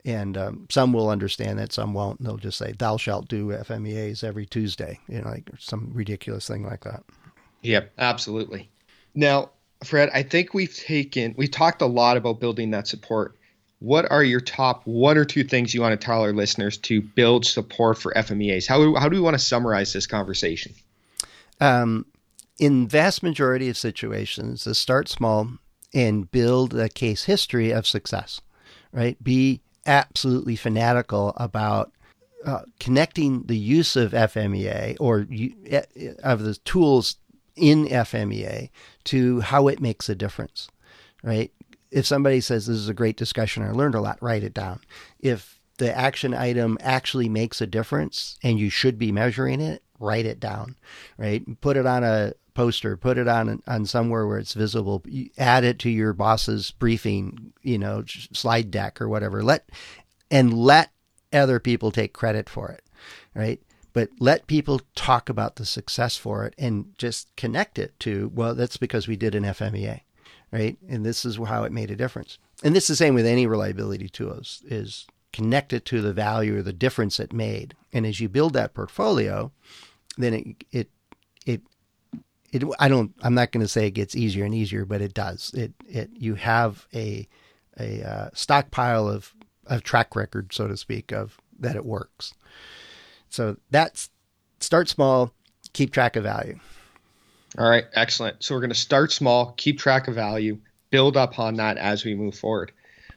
And 0.05 0.37
um, 0.37 0.67
some 0.69 0.93
will 0.93 1.09
understand 1.09 1.59
that, 1.59 1.73
some 1.73 1.95
won't. 1.95 2.23
They'll 2.23 2.37
just 2.37 2.59
say, 2.59 2.73
"Thou 2.73 2.97
shalt 2.97 3.29
do 3.29 3.49
FMEAs 3.49 4.25
every 4.25 4.47
Tuesday," 4.47 4.99
you 5.09 5.21
know, 5.21 5.29
like 5.29 5.49
some 5.59 5.91
ridiculous 5.95 6.47
thing 6.47 6.65
like 6.65 6.83
that. 6.85 7.05
Yep, 7.63 7.93
absolutely. 7.99 8.69
Now, 9.15 9.51
Fred, 9.85 10.11
I 10.13 10.25
think 10.25 10.55
we've 10.55 10.77
taken 10.77 11.35
we 11.37 11.47
talked 11.47 11.83
a 11.83 11.87
lot 11.87 12.17
about 12.17 12.41
building 12.41 12.71
that 12.73 12.89
support. 12.89 13.37
What 13.79 14.11
are 14.11 14.23
your 14.23 14.41
top 14.41 14.87
one 14.87 15.17
or 15.17 15.25
two 15.25 15.45
things 15.45 15.73
you 15.73 15.81
want 15.81 15.99
to 15.99 16.05
tell 16.05 16.23
our 16.23 16.33
listeners 16.33 16.79
to 16.79 17.01
build 17.01 17.47
support 17.47 17.99
for 17.99 18.13
FMEAs? 18.15 18.67
How 18.67 18.95
how 18.95 19.09
do 19.09 19.17
we 19.17 19.23
want 19.23 19.35
to 19.35 19.45
summarize 19.45 19.93
this 19.93 20.07
conversation? 20.07 20.75
Um, 21.61 22.07
in 22.59 22.87
vast 22.89 23.23
majority 23.23 23.69
of 23.69 23.77
situations, 23.77 24.65
to 24.65 24.75
start 24.75 25.09
small 25.09 25.49
and 25.95 26.31
build 26.31 26.75
a 26.75 26.89
case 26.89 27.25
history 27.25 27.71
of 27.71 27.87
success. 27.87 28.41
Right? 28.93 29.23
Be 29.23 29.63
absolutely 29.87 30.57
fanatical 30.57 31.33
about 31.37 31.93
uh, 32.45 32.63
connecting 32.81 33.45
the 33.45 33.57
use 33.57 33.97
of 33.97 34.13
FMEA 34.13 34.97
or 35.01 35.27
of 36.23 36.43
the 36.43 36.55
tools 36.65 37.17
in 37.57 37.87
FMEA 37.87 38.71
to 39.05 39.41
how 39.41 39.69
it 39.69 39.81
makes 39.81 40.09
a 40.09 40.15
difference, 40.15 40.69
right? 41.23 41.53
If 41.91 42.07
somebody 42.07 42.41
says 42.41 42.67
this 42.67 42.79
is 42.79 42.89
a 42.89 42.95
great 42.95 43.17
discussion, 43.17 43.63
I 43.63 43.71
learned 43.71 43.95
a 43.95 44.01
lot, 44.01 44.23
write 44.23 44.43
it 44.43 44.55
down. 44.55 44.81
If 45.21 45.61
the 45.79 45.97
action 45.97 46.35
item 46.35 46.79
actually 46.81 47.29
makes 47.29 47.61
a 47.61 47.67
difference 47.67 48.39
and 48.43 48.59
you 48.59 48.71
should 48.71 48.99
be 48.99 49.13
measuring 49.13 49.61
it, 49.61 49.83
write 49.99 50.27
it 50.27 50.41
down, 50.41 50.77
right? 51.19 51.43
Put 51.61 51.77
it 51.77 51.87
on 51.87 52.03
a 52.03 52.33
poster, 52.55 52.97
put 52.97 53.19
it 53.19 53.29
on 53.29 53.63
on 53.67 53.87
somewhere 53.87 54.27
where 54.27 54.39
it's 54.39 54.55
visible. 54.55 55.03
Add 55.39 55.65
it 55.65 55.79
to 55.81 55.91
your 55.91 56.13
boss's 56.13 56.71
briefing, 56.73 57.53
you 57.63 57.79
know, 57.79 58.05
slide 58.07 58.71
deck 58.71 59.01
or 59.01 59.09
whatever. 59.09 59.43
Let 59.43 59.69
and 60.31 60.53
let 60.53 60.91
other 61.33 61.59
people 61.59 61.91
take 61.91 62.13
credit 62.13 62.49
for 62.49 62.71
it, 62.71 62.83
right? 63.35 63.61
but 63.93 64.09
let 64.19 64.47
people 64.47 64.81
talk 64.95 65.29
about 65.29 65.57
the 65.57 65.67
success 65.67 66.17
for 66.17 66.45
it 66.47 66.55
and 66.59 66.95
just 66.97 67.35
connect 67.37 67.79
it 67.79 67.99
to, 68.01 68.31
well, 68.35 68.55
that's 68.55 68.77
because 68.77 69.07
we 69.07 69.17
did 69.17 69.35
an 69.35 69.45
FMEA, 69.45 70.01
right? 70.51 70.79
And 70.89 71.05
this 71.05 71.25
is 71.25 71.37
how 71.37 71.65
it 71.65 71.73
made 71.73 71.91
a 71.91 71.97
difference. 71.97 72.39
And 72.63 72.75
this 72.75 72.85
is 72.85 72.99
the 72.99 73.05
same 73.05 73.15
with 73.15 73.27
any 73.27 73.47
reliability 73.47 74.09
tools 74.09 74.63
is 74.67 75.07
connect 75.33 75.73
it 75.73 75.85
to 75.87 76.01
the 76.01 76.13
value 76.13 76.59
or 76.59 76.63
the 76.63 76.73
difference 76.73 77.19
it 77.21 77.33
made. 77.33 77.75
And 77.93 78.07
as 78.07 78.21
you 78.21 78.29
build 78.29 78.55
that 78.55 78.75
portfolio, 78.75 79.53
then 80.17 80.35
it, 80.35 80.47
it, 80.47 80.67
it, 80.71 80.91
it 82.53 82.63
I 82.79 82.89
don't, 82.89 83.13
I'm 83.23 83.35
not 83.35 83.51
going 83.51 83.65
to 83.65 83.69
say 83.69 83.87
it 83.87 83.93
gets 83.93 84.15
easier 84.15 84.45
and 84.45 84.55
easier, 84.55 84.85
but 84.85 85.01
it 85.01 85.15
does. 85.15 85.53
It, 85.55 85.73
it, 85.89 86.11
you 86.15 86.35
have 86.37 86.87
a, 86.95 87.27
a 87.81 88.03
uh, 88.03 88.31
stockpile 88.35 89.09
of, 89.09 89.35
of 89.67 89.83
track 89.83 90.15
record, 90.15 90.53
so 90.53 90.69
to 90.69 90.77
speak, 90.77 91.13
of 91.13 91.39
that 91.59 91.77
it 91.77 91.85
works. 91.85 92.35
So 93.31 93.57
that's 93.71 94.11
start 94.61 94.89
small, 94.89 95.33
keep 95.73 95.93
track 95.93 96.17
of 96.17 96.25
value. 96.25 96.59
All 97.59 97.69
right, 97.69 97.85
excellent. 97.95 98.43
So 98.43 98.55
we're 98.55 98.61
going 98.61 98.71
to 98.71 98.77
start 98.77 99.13
small, 99.13 99.53
keep 99.57 99.79
track 99.79 100.09
of 100.09 100.15
value, 100.15 100.59
build 100.91 101.17
upon 101.17 101.55
that 101.57 101.79
as 101.79 102.05
we 102.05 102.15
move 102.15 102.35
forward. 102.35 102.73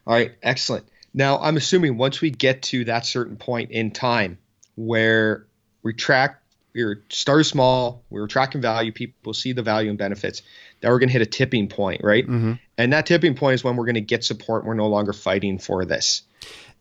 All 0.08 0.14
right, 0.14 0.34
excellent. 0.44 0.88
Now, 1.14 1.40
I'm 1.40 1.58
assuming 1.58 1.98
once 1.98 2.22
we 2.22 2.30
get 2.30 2.62
to 2.64 2.86
that 2.86 3.06
certain 3.06 3.38
point 3.38 3.72
in 3.72 3.92
time 3.92 4.38
where 4.76 5.48
we 5.84 5.94
track, 5.94 6.42
we 6.76 6.96
start 7.10 7.46
small, 7.46 8.04
we 8.10 8.20
are 8.20 8.28
tracking 8.28 8.62
value, 8.62 8.92
people 8.92 9.34
see 9.34 9.54
the 9.54 9.64
value 9.64 9.90
and 9.90 9.98
benefits, 9.98 10.42
that 10.82 10.90
we're 10.90 11.00
going 11.00 11.10
to 11.10 11.14
hit 11.14 11.22
a 11.22 11.26
tipping 11.26 11.70
point, 11.70 12.02
right? 12.04 12.26
Mm-hmm. 12.26 12.54
And 12.78 12.94
that 12.94 13.06
tipping 13.06 13.36
point 13.36 13.56
is 13.56 13.64
when 13.64 13.78
we're 13.78 13.86
going 13.86 13.96
to 13.96 14.02
get 14.02 14.24
support. 14.24 14.66
We're 14.66 14.74
no 14.74 14.88
longer 14.88 15.14
fighting 15.14 15.58
for 15.58 15.86
this. 15.86 16.24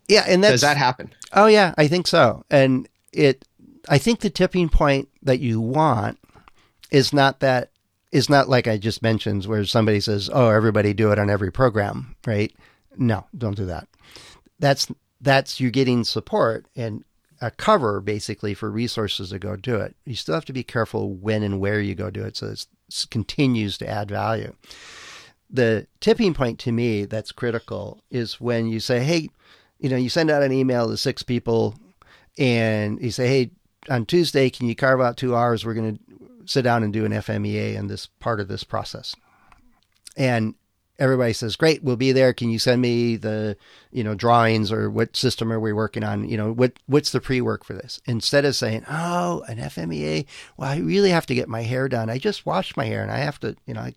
Yeah, 0.09 0.25
and 0.27 0.43
does 0.43 0.61
that 0.61 0.77
happen? 0.77 1.15
Oh 1.33 1.47
yeah, 1.47 1.75
I 1.79 1.89
think 1.89 2.07
so. 2.07 2.45
And 2.51 2.89
it 3.13 3.47
I 3.89 3.99
think 3.99 4.21
the 4.21 4.31
tipping 4.31 4.69
point 4.69 5.09
that 5.23 5.41
you 5.41 5.61
want 5.61 6.19
is 6.91 7.13
not 7.13 7.41
that 7.41 7.71
is 8.13 8.29
not 8.29 8.49
like 8.49 8.67
I 8.67 8.77
just 8.77 9.03
mentioned 9.03 9.47
where 9.47 9.65
somebody 9.65 10.01
says, 10.01 10.29
"Oh, 10.33 10.51
everybody 10.51 10.93
do 10.93 11.11
it 11.11 11.19
on 11.19 11.31
every 11.31 11.51
program," 11.51 12.17
right? 12.27 12.55
No, 12.99 13.27
don't 13.37 13.57
do 13.57 13.67
that. 13.67 13.89
That's 14.59 14.89
that's 15.21 15.59
you 15.59 15.71
getting 15.71 16.05
support 16.05 16.67
and 16.77 17.03
a 17.45 17.51
cover 17.51 18.01
basically 18.01 18.55
for 18.55 18.71
resources 18.71 19.31
to 19.31 19.39
go 19.39 19.57
do 19.57 19.77
it. 19.77 19.95
You 20.05 20.15
still 20.15 20.35
have 20.35 20.45
to 20.47 20.53
be 20.53 20.63
careful 20.63 21.15
when 21.15 21.43
and 21.43 21.61
where 21.61 21.81
you 21.81 21.95
go 21.95 22.11
do 22.11 22.25
it 22.25 22.37
so 22.37 22.47
it 22.47 22.67
continues 23.11 23.77
to 23.79 23.89
add 23.89 24.09
value. 24.09 24.55
The 25.51 25.87
tipping 26.01 26.35
point 26.35 26.59
to 26.61 26.73
me 26.73 27.05
that's 27.05 27.33
critical 27.33 28.01
is 28.11 28.41
when 28.41 28.69
you 28.69 28.81
say, 28.81 29.05
"Hey, 29.05 29.29
you 29.79 29.89
know, 29.89 29.97
you 29.97 30.09
send 30.09 30.31
out 30.31 30.43
an 30.43 30.53
email 30.53 30.89
to 30.89 30.97
six 30.97 31.23
people 31.23 31.75
and 32.39 33.01
you 33.03 33.11
say, 33.11 33.29
hey, 33.29 33.51
on 33.91 34.07
Tuesday, 34.07 34.51
can 34.51 34.67
you 34.67 34.75
carve 34.75 35.01
out 35.01 35.17
two 35.17 35.37
hours? 35.37 35.65
We're 35.65 35.75
going 35.75 35.97
to 35.97 36.01
sit 36.47 36.63
down 36.63 36.83
and 36.83 36.93
do 36.93 37.05
an 37.05 37.13
FMEA 37.13 37.75
in 37.75 37.89
this 37.89 38.07
part 38.07 38.41
of 38.41 38.49
this 38.49 38.65
process. 38.65 39.15
And 40.17 40.55
everybody 40.99 41.33
says, 41.33 41.57
great, 41.57 41.83
we'll 41.83 41.97
be 41.97 42.13
there. 42.13 42.33
Can 42.33 42.51
you 42.51 42.59
send 42.59 42.81
me 42.81 43.17
the, 43.17 43.57
you 43.91 44.05
know, 44.05 44.15
drawings 44.15 44.71
or 44.71 44.89
what 44.89 45.17
system 45.17 45.53
are 45.53 45.61
we 45.61 45.73
working 45.73 46.05
on? 46.05 46.29
You 46.29 46.37
know, 46.37 46.53
what, 46.53 46.73
what's 46.87 47.11
the 47.11 47.21
pre-work 47.21 47.65
for 47.65 47.73
this? 47.73 48.01
Instead 48.07 48.45
of 48.45 48.55
saying, 48.55 48.85
oh, 48.89 49.45
an 49.49 49.59
FMEA, 49.59 50.27
well, 50.57 50.71
I 50.71 50.79
really 50.79 51.11
have 51.11 51.27
to 51.27 51.35
get 51.35 51.49
my 51.49 51.63
hair 51.63 51.89
done. 51.89 52.11
I 52.11 52.19
just 52.19 52.47
washed 52.47 52.77
my 52.77 52.85
hair 52.85 53.03
and 53.03 53.11
I 53.11 53.19
have 53.19 53.41
to, 53.41 53.57
you 53.67 53.75
know, 53.75 53.81
I, 53.81 53.95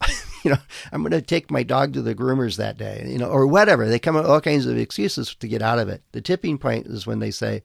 you 0.44 0.50
know, 0.50 0.58
I'm 0.92 1.02
going 1.02 1.12
to 1.12 1.22
take 1.22 1.50
my 1.50 1.62
dog 1.62 1.92
to 1.92 2.02
the 2.02 2.14
groomers 2.14 2.56
that 2.56 2.78
day, 2.78 3.06
you 3.06 3.18
know, 3.18 3.28
or 3.28 3.46
whatever. 3.46 3.88
They 3.88 3.98
come 3.98 4.16
up 4.16 4.22
with 4.22 4.30
all 4.30 4.40
kinds 4.40 4.66
of 4.66 4.78
excuses 4.78 5.34
to 5.34 5.48
get 5.48 5.62
out 5.62 5.78
of 5.78 5.88
it. 5.88 6.02
The 6.12 6.22
tipping 6.22 6.58
point 6.58 6.86
is 6.86 7.06
when 7.06 7.18
they 7.18 7.30
say, 7.30 7.62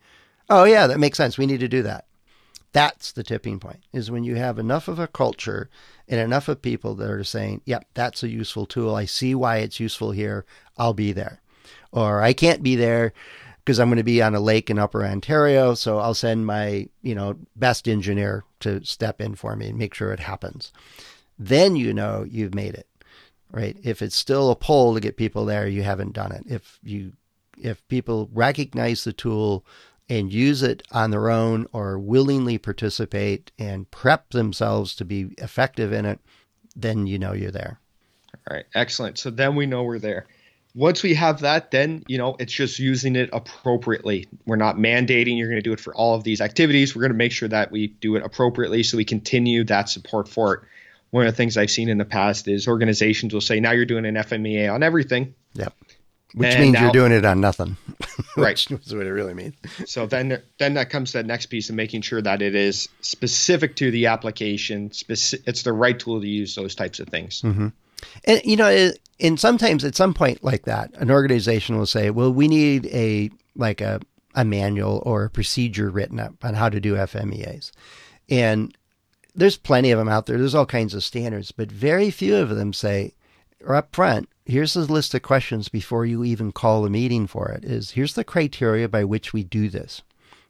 oh, 0.49 0.65
yeah, 0.65 0.87
that 0.87 0.99
makes 0.99 1.17
sense. 1.17 1.37
We 1.37 1.45
need 1.45 1.61
to 1.61 1.67
do 1.67 1.83
that. 1.83 2.05
That's 2.75 3.11
the 3.11 3.23
tipping 3.23 3.59
point, 3.59 3.83
is 3.93 4.11
when 4.11 4.23
you 4.23 4.35
have 4.35 4.59
enough 4.59 4.87
of 4.87 4.99
a 4.99 5.07
culture 5.07 5.69
and 6.07 6.19
enough 6.19 6.47
of 6.47 6.61
people 6.61 6.93
that 6.95 7.09
are 7.09 7.23
saying, 7.23 7.61
yep, 7.65 7.87
that's 7.93 8.21
a 8.21 8.29
useful 8.29 8.65
tool. 8.65 8.93
I 8.93 9.05
see 9.05 9.33
why 9.33 9.57
it's 9.57 9.79
useful 9.79 10.11
here. 10.11 10.45
I'll 10.77 10.93
be 10.93 11.11
there. 11.11 11.41
Or 11.91 12.21
I 12.21 12.33
can't 12.33 12.61
be 12.61 12.75
there 12.75 13.13
because 13.63 13.79
I'm 13.79 13.87
going 13.87 13.97
to 13.97 14.03
be 14.03 14.21
on 14.21 14.35
a 14.35 14.39
lake 14.39 14.69
in 14.69 14.77
upper 14.77 15.03
Ontario. 15.03 15.73
So 15.73 15.99
I'll 15.99 16.13
send 16.13 16.45
my, 16.45 16.89
you 17.01 17.15
know, 17.15 17.37
best 17.55 17.87
engineer 17.87 18.43
to 18.59 18.83
step 18.83 19.21
in 19.21 19.35
for 19.35 19.55
me 19.55 19.69
and 19.69 19.79
make 19.79 19.93
sure 19.93 20.11
it 20.11 20.19
happens 20.19 20.71
then 21.37 21.75
you 21.75 21.93
know 21.93 22.25
you've 22.27 22.55
made 22.55 22.75
it. 22.75 22.87
Right? 23.51 23.77
If 23.83 24.01
it's 24.01 24.15
still 24.15 24.51
a 24.51 24.55
pull 24.55 24.93
to 24.93 24.99
get 24.99 25.17
people 25.17 25.45
there, 25.45 25.67
you 25.67 25.83
haven't 25.83 26.13
done 26.13 26.31
it. 26.31 26.43
If 26.47 26.79
you 26.83 27.13
if 27.57 27.87
people 27.87 28.29
recognize 28.33 29.05
the 29.05 29.13
tool 29.13 29.65
and 30.09 30.31
use 30.31 30.61
it 30.61 30.83
on 30.91 31.11
their 31.11 31.29
own 31.29 31.67
or 31.73 31.97
willingly 31.97 32.57
participate 32.57 33.51
and 33.57 33.89
prep 33.91 34.29
themselves 34.31 34.95
to 34.95 35.05
be 35.05 35.29
effective 35.37 35.91
in 35.91 36.05
it, 36.05 36.19
then 36.75 37.07
you 37.07 37.17
know 37.17 37.33
you're 37.33 37.51
there. 37.51 37.79
All 38.49 38.55
right, 38.57 38.65
excellent. 38.75 39.17
So 39.17 39.29
then 39.29 39.55
we 39.55 39.65
know 39.65 39.83
we're 39.83 39.99
there. 39.99 40.27
Once 40.75 41.01
we 41.03 41.13
have 41.13 41.39
that, 41.39 41.71
then 41.71 42.03
you 42.07 42.17
know 42.17 42.35
it's 42.37 42.51
just 42.51 42.79
using 42.79 43.15
it 43.15 43.29
appropriately. 43.31 44.27
We're 44.45 44.57
not 44.57 44.75
mandating 44.75 45.37
you're 45.37 45.47
going 45.47 45.61
to 45.61 45.67
do 45.67 45.71
it 45.71 45.79
for 45.79 45.95
all 45.95 46.15
of 46.15 46.23
these 46.23 46.41
activities. 46.41 46.95
We're 46.95 47.03
going 47.03 47.13
to 47.13 47.17
make 47.17 47.31
sure 47.31 47.47
that 47.47 47.71
we 47.71 47.87
do 47.87 48.15
it 48.17 48.23
appropriately 48.23 48.83
so 48.83 48.97
we 48.97 49.05
continue 49.05 49.63
that 49.65 49.87
support 49.89 50.27
for 50.27 50.53
it. 50.55 50.59
One 51.11 51.25
of 51.25 51.31
the 51.31 51.37
things 51.37 51.55
I've 51.55 51.71
seen 51.71 51.87
in 51.87 51.97
the 51.97 52.05
past 52.05 52.49
is 52.49 52.67
organizations 52.67 53.33
will 53.33 53.41
say, 53.41 53.61
"Now 53.61 53.71
you're 53.71 53.85
doing 53.85 54.05
an 54.05 54.15
FMEA 54.15 54.71
on 54.71 54.83
everything." 54.83 55.33
Yep. 55.53 55.73
Which 56.33 56.49
And 56.53 56.61
means 56.63 56.73
now- 56.73 56.83
you're 56.83 56.91
doing 56.91 57.11
it 57.11 57.25
on 57.25 57.39
nothing. 57.41 57.77
Right. 58.37 58.59
Which 58.69 58.85
is 58.85 58.93
what 58.93 59.05
it 59.07 59.11
really 59.13 59.33
means. 59.33 59.53
So 59.85 60.07
then, 60.07 60.41
then 60.59 60.73
that 60.73 60.89
comes 60.89 61.11
to 61.13 61.19
that 61.19 61.25
next 61.25 61.45
piece 61.45 61.69
of 61.69 61.75
making 61.75 62.01
sure 62.01 62.21
that 62.21 62.41
it 62.41 62.53
is 62.53 62.89
specific 62.99 63.77
to 63.77 63.91
the 63.91 64.07
application. 64.07 64.89
Speci- 64.89 65.41
it's 65.47 65.63
the 65.63 65.71
right 65.71 65.97
tool 65.97 66.19
to 66.19 66.27
use 66.27 66.53
those 66.55 66.75
types 66.75 66.99
of 66.99 67.07
things. 67.07 67.41
Mm-hmm. 67.43 67.69
And 68.25 68.41
you 68.43 68.57
know, 68.57 68.67
it- 68.67 68.99
and 69.21 69.39
sometimes 69.39 69.85
at 69.85 69.95
some 69.95 70.13
point 70.13 70.43
like 70.43 70.63
that, 70.63 70.93
an 70.95 71.09
organization 71.11 71.77
will 71.77 71.85
say, 71.85 72.09
"Well, 72.09 72.33
we 72.33 72.49
need 72.49 72.87
a 72.87 73.29
like 73.55 73.79
a 73.79 74.01
a 74.33 74.43
manual 74.43 75.01
or 75.05 75.23
a 75.23 75.29
procedure 75.29 75.89
written 75.89 76.19
up 76.19 76.33
on 76.43 76.55
how 76.55 76.67
to 76.67 76.81
do 76.81 76.95
FMEAs," 76.95 77.71
and 78.29 78.75
there's 79.33 79.55
plenty 79.57 79.91
of 79.91 79.99
them 79.99 80.09
out 80.09 80.25
there. 80.25 80.37
There's 80.37 80.55
all 80.55 80.65
kinds 80.65 80.93
of 80.93 81.05
standards, 81.05 81.53
but 81.53 81.71
very 81.71 82.11
few 82.11 82.35
of 82.35 82.49
them 82.49 82.73
say, 82.73 83.13
or 83.63 83.75
up 83.75 83.95
front, 83.95 84.27
here's 84.45 84.75
a 84.75 84.81
list 84.81 85.13
of 85.13 85.21
questions 85.21 85.69
before 85.69 86.05
you 86.05 86.23
even 86.23 86.51
call 86.51 86.85
a 86.85 86.89
meeting 86.89 87.27
for 87.27 87.49
it. 87.49 87.65
Is 87.65 87.91
here's 87.91 88.13
the 88.13 88.23
criteria 88.23 88.87
by 88.87 89.03
which 89.03 89.33
we 89.33 89.43
do 89.43 89.69
this. 89.69 90.01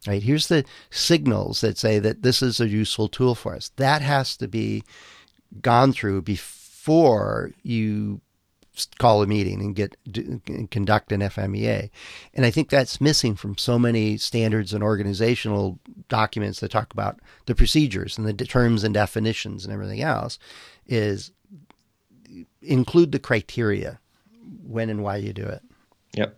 Right. 0.08 0.22
Here's 0.22 0.48
the 0.48 0.66
signals 0.92 1.62
that 1.62 1.80
say 1.80 1.98
that 1.98 2.22
this 2.22 2.44
is 2.44 2.60
a 2.60 2.68
useful 2.68 3.08
tool 3.08 3.34
for 3.34 3.56
us. 3.56 3.72
That 3.78 4.04
has 4.04 4.38
to 4.38 4.48
be 4.48 4.84
gone 5.62 5.94
through 5.94 6.22
before 6.22 7.52
you 7.64 8.22
call 9.00 9.24
a 9.24 9.28
meeting 9.28 9.62
and 9.62 9.76
get 9.76 9.96
conduct 10.70 11.12
an 11.12 11.22
FMEA. 11.22 11.90
And 12.34 12.46
I 12.46 12.52
think 12.52 12.70
that's 12.70 13.02
missing 13.02 13.36
from 13.36 13.58
so 13.58 13.80
many 13.80 14.18
standards 14.18 14.74
and 14.74 14.84
organizational 14.84 15.80
documents 16.10 16.60
that 16.60 16.72
talk 16.72 16.92
about 16.94 17.20
the 17.46 17.56
procedures 17.56 18.18
and 18.18 18.28
the 18.28 18.46
terms 18.46 18.84
and 18.84 18.94
definitions 18.94 19.64
and 19.64 19.74
everything 19.74 20.02
else 20.02 20.38
is 20.88 21.32
include 22.62 23.12
the 23.12 23.20
criteria 23.20 24.00
when 24.68 24.90
and 24.90 25.04
why 25.04 25.18
you 25.18 25.34
do 25.34 25.44
it. 25.44 25.62
Yep, 26.14 26.38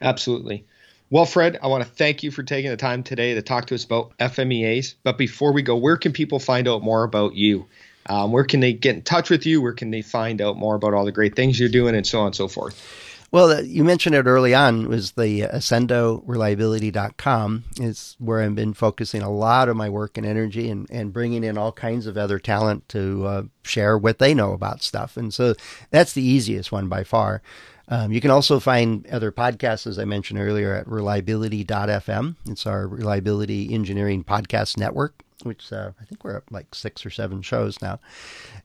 absolutely. 0.00 0.64
Well, 1.10 1.26
Fred, 1.26 1.58
I 1.62 1.66
want 1.66 1.84
to 1.84 1.90
thank 1.90 2.22
you 2.22 2.30
for 2.30 2.42
taking 2.42 2.70
the 2.70 2.76
time 2.78 3.02
today 3.02 3.34
to 3.34 3.42
talk 3.42 3.66
to 3.66 3.74
us 3.74 3.84
about 3.84 4.16
FMEAs. 4.18 4.94
But 5.02 5.18
before 5.18 5.52
we 5.52 5.60
go, 5.60 5.76
where 5.76 5.98
can 5.98 6.12
people 6.12 6.38
find 6.38 6.66
out 6.66 6.82
more 6.82 7.04
about 7.04 7.34
you? 7.34 7.66
Um, 8.06 8.32
where 8.32 8.44
can 8.44 8.60
they 8.60 8.72
get 8.72 8.96
in 8.96 9.02
touch 9.02 9.28
with 9.28 9.44
you? 9.44 9.60
Where 9.60 9.74
can 9.74 9.90
they 9.90 10.02
find 10.02 10.40
out 10.40 10.56
more 10.56 10.74
about 10.74 10.94
all 10.94 11.04
the 11.04 11.12
great 11.12 11.36
things 11.36 11.60
you're 11.60 11.68
doing 11.68 11.94
and 11.94 12.06
so 12.06 12.20
on 12.20 12.26
and 12.26 12.34
so 12.34 12.48
forth? 12.48 13.11
Well, 13.32 13.64
you 13.64 13.82
mentioned 13.82 14.14
it 14.14 14.26
early 14.26 14.54
on 14.54 14.88
was 14.88 15.12
the 15.12 15.40
accendoreliability.com 15.40 17.64
is 17.80 18.14
where 18.18 18.42
I've 18.42 18.54
been 18.54 18.74
focusing 18.74 19.22
a 19.22 19.30
lot 19.30 19.70
of 19.70 19.76
my 19.76 19.88
work 19.88 20.18
and 20.18 20.26
energy 20.26 20.68
and, 20.68 20.86
and 20.90 21.14
bringing 21.14 21.42
in 21.42 21.56
all 21.56 21.72
kinds 21.72 22.06
of 22.06 22.18
other 22.18 22.38
talent 22.38 22.90
to 22.90 23.26
uh, 23.26 23.44
share 23.62 23.96
what 23.96 24.18
they 24.18 24.34
know 24.34 24.52
about 24.52 24.82
stuff. 24.82 25.16
And 25.16 25.32
so 25.32 25.54
that's 25.90 26.12
the 26.12 26.22
easiest 26.22 26.72
one 26.72 26.88
by 26.88 27.04
far. 27.04 27.40
Um, 27.88 28.12
you 28.12 28.20
can 28.20 28.30
also 28.30 28.60
find 28.60 29.06
other 29.06 29.32
podcasts, 29.32 29.86
as 29.86 29.98
I 29.98 30.04
mentioned 30.04 30.38
earlier, 30.38 30.74
at 30.74 30.86
reliability.fm. 30.86 32.36
It's 32.50 32.66
our 32.66 32.86
reliability 32.86 33.72
engineering 33.72 34.24
podcast 34.24 34.76
network, 34.76 35.22
which 35.42 35.72
uh, 35.72 35.92
I 35.98 36.04
think 36.04 36.22
we're 36.22 36.36
at 36.36 36.52
like 36.52 36.74
six 36.74 37.06
or 37.06 37.10
seven 37.10 37.40
shows 37.40 37.80
now. 37.80 37.98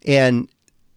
And 0.05 0.49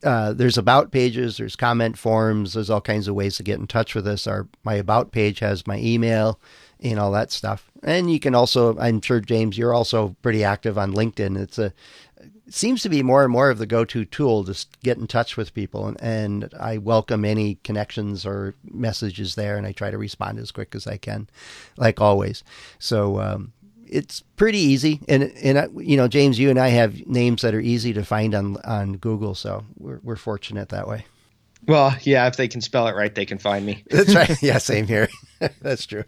uh, 0.03 0.33
there's 0.33 0.59
about 0.59 0.93
pages, 0.93 1.37
there's 1.37 1.57
comment 1.57 1.99
forms, 1.99 2.55
there's 2.55 2.71
all 2.71 2.81
kinds 2.81 3.09
of 3.09 3.15
ways 3.15 3.37
to 3.37 3.43
get 3.43 3.59
in 3.59 3.67
touch 3.67 3.95
with 3.95 4.07
us. 4.07 4.27
Our 4.27 4.49
my 4.65 4.75
about 4.75 5.13
page 5.13 5.41
has 5.41 5.67
my 5.67 5.79
email 5.79 6.41
and 6.81 6.99
all 6.99 7.13
that 7.13 7.31
stuff. 7.31 7.71
And 7.83 8.11
you 8.11 8.21
can 8.21 8.35
also, 8.35 8.79
I'm 8.79 9.01
sure 9.01 9.21
James, 9.21 9.57
you're 9.57 9.75
also 9.75 10.17
pretty 10.23 10.45
active 10.45 10.79
on 10.79 10.93
LinkedIn. 10.93 11.39
It's 11.39 11.59
a 11.59 11.73
it 12.47 12.55
seems 12.55 12.83
to 12.83 12.89
be 12.89 13.03
more 13.03 13.23
and 13.23 13.33
more 13.33 13.49
of 13.49 13.59
the 13.59 13.67
go-to 13.67 14.05
tool 14.05 14.45
to 14.45 14.67
get 14.83 14.99
in 14.99 15.07
touch 15.07 15.37
with 15.37 15.55
people, 15.55 15.87
and, 15.87 16.01
and 16.03 16.53
I 16.59 16.79
welcome 16.79 17.25
any 17.25 17.59
connections 17.63 18.27
or 18.27 18.55
messages 18.65 19.37
there, 19.37 19.57
and 19.57 19.67
I 19.67 19.73
try 19.73 19.91
to 19.91 19.97
respond 19.97 20.39
as 20.41 20.51
quick 20.51 20.75
as 20.75 20.87
I 20.87 20.97
can, 20.97 21.29
like 21.77 22.01
always. 22.01 22.43
So. 22.79 23.21
Um, 23.21 23.53
it's 23.91 24.21
pretty 24.37 24.59
easy, 24.59 25.01
and 25.09 25.25
and 25.43 25.59
uh, 25.59 25.69
you 25.77 25.97
know, 25.97 26.09
James, 26.09 26.39
you 26.39 26.51
and 26.51 26.59
I 26.59 26.69
have 26.69 27.07
names 27.07 27.43
that 27.43 27.55
are 27.55 27.61
easy 27.61 27.93
to 27.93 28.05
find 28.05 28.35
on 28.35 28.57
on 28.65 28.95
Google, 28.95 29.35
so 29.35 29.65
we're 29.77 30.01
we're 30.03 30.17
fortunate 30.17 30.71
that 30.71 30.89
way. 30.89 31.05
Well, 31.67 31.95
yeah, 32.03 32.27
if 32.27 32.37
they 32.37 32.49
can 32.49 32.61
spell 32.61 32.89
it 32.89 32.95
right, 32.95 33.15
they 33.15 33.27
can 33.27 33.39
find 33.39 33.67
me. 33.67 33.85
That's 33.91 34.15
right. 34.15 34.31
yeah, 34.43 34.59
same 34.59 34.87
here. 34.87 35.09
That's 35.61 35.87
true. 35.87 36.05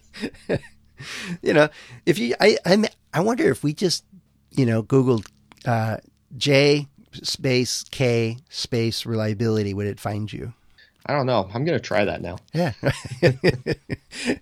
you 1.43 1.53
know, 1.53 1.69
if 2.07 2.19
you, 2.19 2.35
I, 2.41 2.57
I, 2.65 2.89
I 3.13 3.21
wonder 3.21 3.51
if 3.51 3.63
we 3.63 3.75
just, 3.75 4.05
you 4.51 4.65
know, 4.65 4.83
Googled 4.83 5.27
uh, 5.67 5.99
J 6.37 6.89
space 7.13 7.85
K 7.91 8.39
space 8.49 9.05
reliability, 9.05 9.75
would 9.75 9.87
it 9.87 10.01
find 10.01 10.33
you? 10.33 10.55
I 11.05 11.13
don't 11.13 11.27
know. 11.27 11.51
I'm 11.53 11.65
going 11.65 11.79
to 11.79 11.85
try 11.85 12.05
that 12.05 12.23
now. 12.23 12.39
Yeah. 12.55 12.73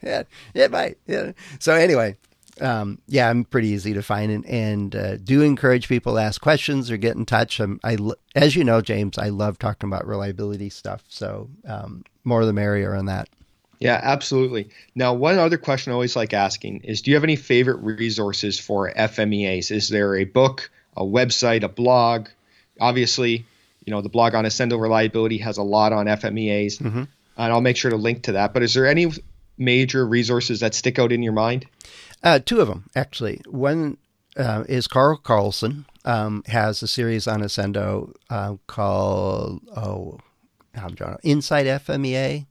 yeah. 0.03 0.23
It 0.55 0.71
might. 0.71 0.99
Yeah. 1.07 1.33
So 1.59 1.73
anyway, 1.73 2.17
um, 2.61 2.99
yeah, 3.07 3.29
I'm 3.29 3.45
pretty 3.45 3.69
easy 3.69 3.95
to 3.95 4.03
find 4.03 4.31
and, 4.31 4.47
and 4.47 4.97
uh, 4.97 5.17
do 5.17 5.43
encourage 5.43 5.89
people 5.89 6.15
to 6.15 6.21
ask 6.21 6.41
questions 6.41 6.91
or 6.91 6.97
get 6.97 7.17
in 7.17 7.27
touch. 7.27 7.61
Um, 7.61 7.81
I, 7.83 7.97
as 8.35 8.57
you 8.57 8.65
know, 8.65 8.81
James, 8.81 9.19
I 9.19 9.29
love 9.29 9.59
talking 9.59 9.89
about 9.89 10.07
reliability 10.07 10.71
stuff. 10.71 11.03
So 11.09 11.49
um, 11.67 12.05
more 12.25 12.45
the 12.45 12.53
merrier 12.53 12.95
on 12.95 13.07
that. 13.07 13.29
Yeah, 13.81 13.99
absolutely. 14.03 14.69
Now, 14.95 15.15
one 15.15 15.39
other 15.39 15.57
question 15.57 15.91
I 15.91 15.95
always 15.95 16.15
like 16.15 16.35
asking 16.35 16.83
is 16.85 17.01
do 17.01 17.11
you 17.11 17.17
have 17.17 17.25
any 17.25 17.37
favorite 17.37 17.79
resources 17.79 18.59
for 18.59 18.93
FMEAs? 18.93 19.71
Is 19.71 19.89
there 19.89 20.17
a 20.17 20.25
book, 20.25 20.71
a 20.97 21.03
website, 21.03 21.63
a 21.63 21.69
blog? 21.69 22.29
Obviously, 22.79 23.47
you 23.87 23.91
know, 23.91 24.03
the 24.03 24.11
blog 24.11 24.35
on 24.35 24.45
Accendo 24.45 24.79
Reliability 24.79 25.39
has 25.39 25.57
a 25.57 25.63
lot 25.63 25.95
on 25.95 26.07
FMEAs, 26.07 26.81
and 27.39 27.53
I'll 27.53 27.63
make 27.63 27.79
sure 27.79 27.91
to 27.91 27.97
link 27.97 28.25
to 28.25 28.33
that. 28.33 28.53
But 28.53 28.63
is 28.63 28.75
there 28.75 28.87
any 28.87 29.11
major 29.61 30.05
resources 30.07 30.61
that 30.61 30.75
stick 30.75 30.99
out 30.99 31.13
in 31.13 31.23
your 31.23 31.33
mind? 31.33 31.67
Uh, 32.23 32.41
two 32.41 32.61
of 32.61 32.69
them, 32.69 32.91
actually. 32.97 33.41
One 33.47 33.99
uh, 34.37 34.65
is 34.69 34.89
Carl 34.89 35.19
Carlson 35.19 35.85
um, 36.05 36.43
has 36.47 36.83
a 36.83 36.89
series 36.89 37.29
on 37.29 37.43
Accendo 37.43 38.13
uh, 38.29 38.57
called, 38.67 39.61
oh, 39.77 40.19
I'm 40.75 40.95
drawing 40.95 41.19
Inside 41.23 41.67
FMEA, 41.67 42.47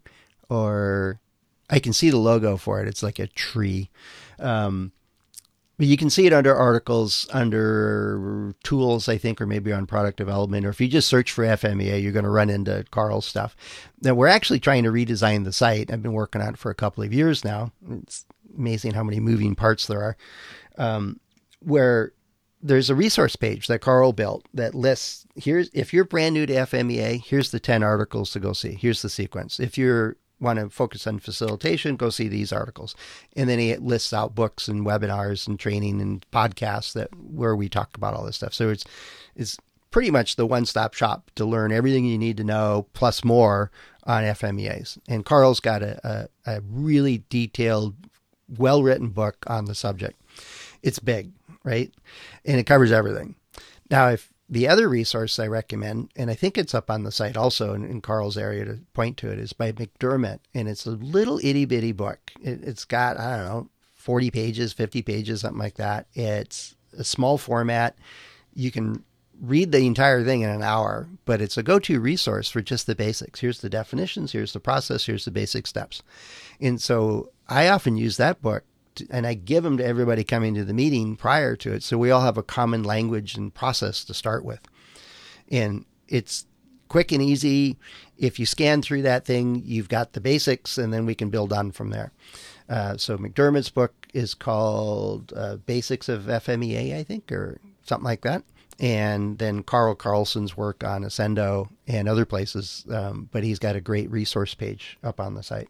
or 0.50 1.20
I 1.70 1.80
can 1.80 1.94
see 1.94 2.10
the 2.10 2.18
logo 2.18 2.58
for 2.58 2.82
it. 2.82 2.88
It's 2.88 3.04
like 3.04 3.20
a 3.20 3.28
tree. 3.28 3.90
Um, 4.40 4.92
you 5.88 5.98
can 5.98 6.10
see 6.10 6.26
it 6.26 6.34
under 6.34 6.56
articles, 6.56 7.28
under 7.32 8.54
tools, 8.64 9.08
I 9.08 9.18
think, 9.18 9.40
or 9.40 9.46
maybe 9.46 9.72
on 9.72 9.86
product 9.86 10.18
development. 10.18 10.66
Or 10.66 10.70
if 10.70 10.82
you 10.82 10.88
just 10.88 11.08
search 11.08 11.32
for 11.32 11.44
FMEA, 11.44 12.02
you're 12.02 12.12
going 12.12 12.26
to 12.26 12.30
run 12.30 12.50
into 12.50 12.86
Carl's 12.92 13.26
stuff. 13.26 13.56
Now, 14.02 14.14
we're 14.14 14.28
actually 14.28 14.60
trying 14.60 14.84
to 14.84 14.92
redesign 14.92 15.46
the 15.46 15.54
site. 15.54 15.92
I've 15.92 16.04
been 16.04 16.14
working 16.14 16.42
on 16.42 16.50
it 16.50 16.58
for 16.58 16.70
a 16.70 16.76
couple 16.76 17.04
of 17.04 17.14
years 17.14 17.46
now. 17.46 17.72
It's 17.90 18.26
amazing 18.58 18.94
how 18.94 19.04
many 19.04 19.20
moving 19.20 19.56
parts 19.56 19.88
there 19.88 20.02
are. 20.02 20.18
Um, 20.78 21.20
where 21.62 22.14
there's 22.62 22.90
a 22.90 22.96
resource 22.96 23.36
page 23.36 23.68
that 23.68 23.80
Carl 23.80 24.12
built 24.12 24.46
that 24.54 24.76
lists 24.76 25.26
here's 25.36 25.70
if 25.74 25.94
you're 25.94 26.04
brand 26.04 26.34
new 26.34 26.46
to 26.46 26.54
FMEA, 26.54 27.24
here's 27.24 27.52
the 27.52 27.60
10 27.60 27.84
articles 27.84 28.32
to 28.32 28.40
go 28.40 28.54
see. 28.54 28.74
Here's 28.74 29.02
the 29.02 29.10
sequence. 29.10 29.60
If 29.60 29.78
you're 29.78 30.18
want 30.40 30.60
to 30.60 30.70
focus 30.70 31.06
on 31.06 31.20
facilitation, 31.20 31.96
go 31.96 32.10
see 32.10 32.28
these 32.28 32.54
articles. 32.54 32.96
And 33.36 33.50
then 33.50 33.60
he 33.60 33.76
lists 33.78 34.14
out 34.14 34.36
books 34.36 34.68
and 34.68 34.86
webinars 34.86 35.48
and 35.48 35.60
training 35.60 36.02
and 36.02 36.26
podcasts 36.32 36.94
that 36.94 37.10
where 37.16 37.56
we 37.56 37.70
talk 37.70 37.96
about 37.96 38.14
all 38.14 38.26
this 38.26 38.38
stuff. 38.38 38.54
So 38.54 38.70
it's 38.70 38.86
it's 39.36 39.58
pretty 39.92 40.12
much 40.12 40.36
the 40.36 40.46
one-stop 40.46 40.94
shop 40.94 41.32
to 41.36 41.46
learn 41.46 41.72
everything 41.72 42.06
you 42.06 42.18
need 42.18 42.38
to 42.38 42.44
know 42.44 42.88
plus 42.94 43.24
more 43.24 43.72
on 44.04 44.24
FMEAs. 44.24 45.00
And 45.08 45.26
Carl's 45.26 45.60
got 45.60 45.82
a, 45.82 46.30
a, 46.46 46.58
a 46.58 46.62
really 46.62 47.24
detailed, 47.30 47.96
well-written 48.58 49.10
book 49.10 49.38
on 49.48 49.66
the 49.66 49.76
subject. 49.76 50.22
It's 50.84 51.00
big, 51.00 51.32
right? 51.64 51.92
And 52.46 52.60
it 52.60 52.66
covers 52.66 52.92
everything. 52.92 53.36
Now, 53.90 54.10
if 54.10 54.32
the 54.50 54.68
other 54.68 54.90
resource 54.90 55.38
I 55.38 55.48
recommend, 55.48 56.10
and 56.16 56.32
I 56.32 56.34
think 56.34 56.58
it's 56.58 56.74
up 56.74 56.90
on 56.90 57.04
the 57.04 57.12
site 57.12 57.38
also 57.38 57.74
in, 57.74 57.86
in 57.86 58.02
Carl's 58.02 58.38
area 58.38 58.66
to 58.66 58.80
point 58.94 59.18
to 59.18 59.32
it, 59.32 59.38
is 59.38 59.54
by 59.54 59.72
McDermott. 59.72 60.40
And 60.54 60.68
it's 60.68 60.88
a 60.88 60.92
little 60.92 61.40
itty 61.44 61.66
bitty 61.66 61.92
book. 61.92 62.32
It, 62.42 62.64
it's 62.64 62.84
got, 62.84 63.18
I 63.18 63.38
don't 63.38 63.46
know, 63.46 63.70
40 63.94 64.32
pages, 64.32 64.74
50 64.74 65.04
pages, 65.04 65.42
something 65.42 65.60
like 65.60 65.76
that. 65.76 66.08
It's 66.14 66.76
a 66.98 67.04
small 67.04 67.38
format. 67.38 67.96
You 68.56 68.72
can 68.72 69.04
read 69.40 69.72
the 69.72 69.86
entire 69.86 70.24
thing 70.24 70.42
in 70.42 70.50
an 70.50 70.64
hour, 70.64 71.08
but 71.26 71.42
it's 71.42 71.58
a 71.58 71.64
go 71.64 71.80
to 71.80 72.00
resource 72.00 72.50
for 72.50 72.62
just 72.62 72.88
the 72.88 72.96
basics. 72.96 73.40
Here's 73.40 73.62
the 73.62 73.70
definitions, 73.70 74.32
here's 74.32 74.54
the 74.54 74.60
process, 74.60 75.06
here's 75.06 75.26
the 75.26 75.32
basic 75.32 75.68
steps. 75.68 76.02
And 76.60 76.82
so 76.82 77.32
I 77.48 77.70
often 77.70 77.98
use 77.98 78.18
that 78.18 78.42
book 78.42 78.64
to, 78.96 79.08
and 79.10 79.26
I 79.26 79.34
give 79.34 79.64
them 79.64 79.78
to 79.78 79.86
everybody 79.86 80.24
coming 80.24 80.56
to 80.56 80.66
the 80.66 80.74
meeting 80.74 81.16
prior 81.16 81.56
to 81.58 81.74
it. 81.74 81.84
So 81.84 81.98
we 81.98 82.12
all 82.12 82.22
have 82.22 82.38
a 82.38 82.44
common 82.44 82.84
language 82.84 83.36
and 83.36 83.54
process 83.54 84.04
to 84.06 84.14
start 84.14 84.44
with. 84.44 84.62
And 85.52 85.86
it's 86.08 86.46
quick 86.88 87.12
and 87.12 87.22
easy. 87.22 87.78
If 88.18 88.40
you 88.40 88.46
scan 88.46 88.82
through 88.82 89.04
that 89.04 89.26
thing, 89.26 89.62
you've 89.66 89.90
got 89.90 90.14
the 90.14 90.22
basics, 90.22 90.78
and 90.78 90.94
then 90.94 91.06
we 91.06 91.16
can 91.16 91.30
build 91.30 91.54
on 91.54 91.72
from 91.72 91.92
there. 91.92 92.12
Uh, 92.68 92.98
so 92.98 93.18
McDermott's 93.18 93.70
book 93.70 93.94
is 94.14 94.34
called 94.34 95.34
uh, 95.36 95.58
Basics 95.58 96.10
of 96.10 96.24
FMEA, 96.24 96.96
I 96.96 97.04
think, 97.04 97.32
or 97.32 97.60
something 97.84 98.06
like 98.06 98.22
that. 98.22 98.44
And 98.80 99.38
then 99.40 99.64
Carl 99.64 99.96
Carlson's 99.96 100.56
work 100.56 100.84
on 100.84 101.04
Accendo 101.04 101.70
and 101.88 102.08
other 102.08 102.26
places, 102.26 102.86
um, 102.90 103.28
but 103.32 103.44
he's 103.44 103.60
got 103.60 103.76
a 103.76 103.82
great 103.82 104.10
resource 104.10 104.54
page 104.54 104.98
up 105.04 105.20
on 105.20 105.34
the 105.34 105.44
site. 105.44 105.70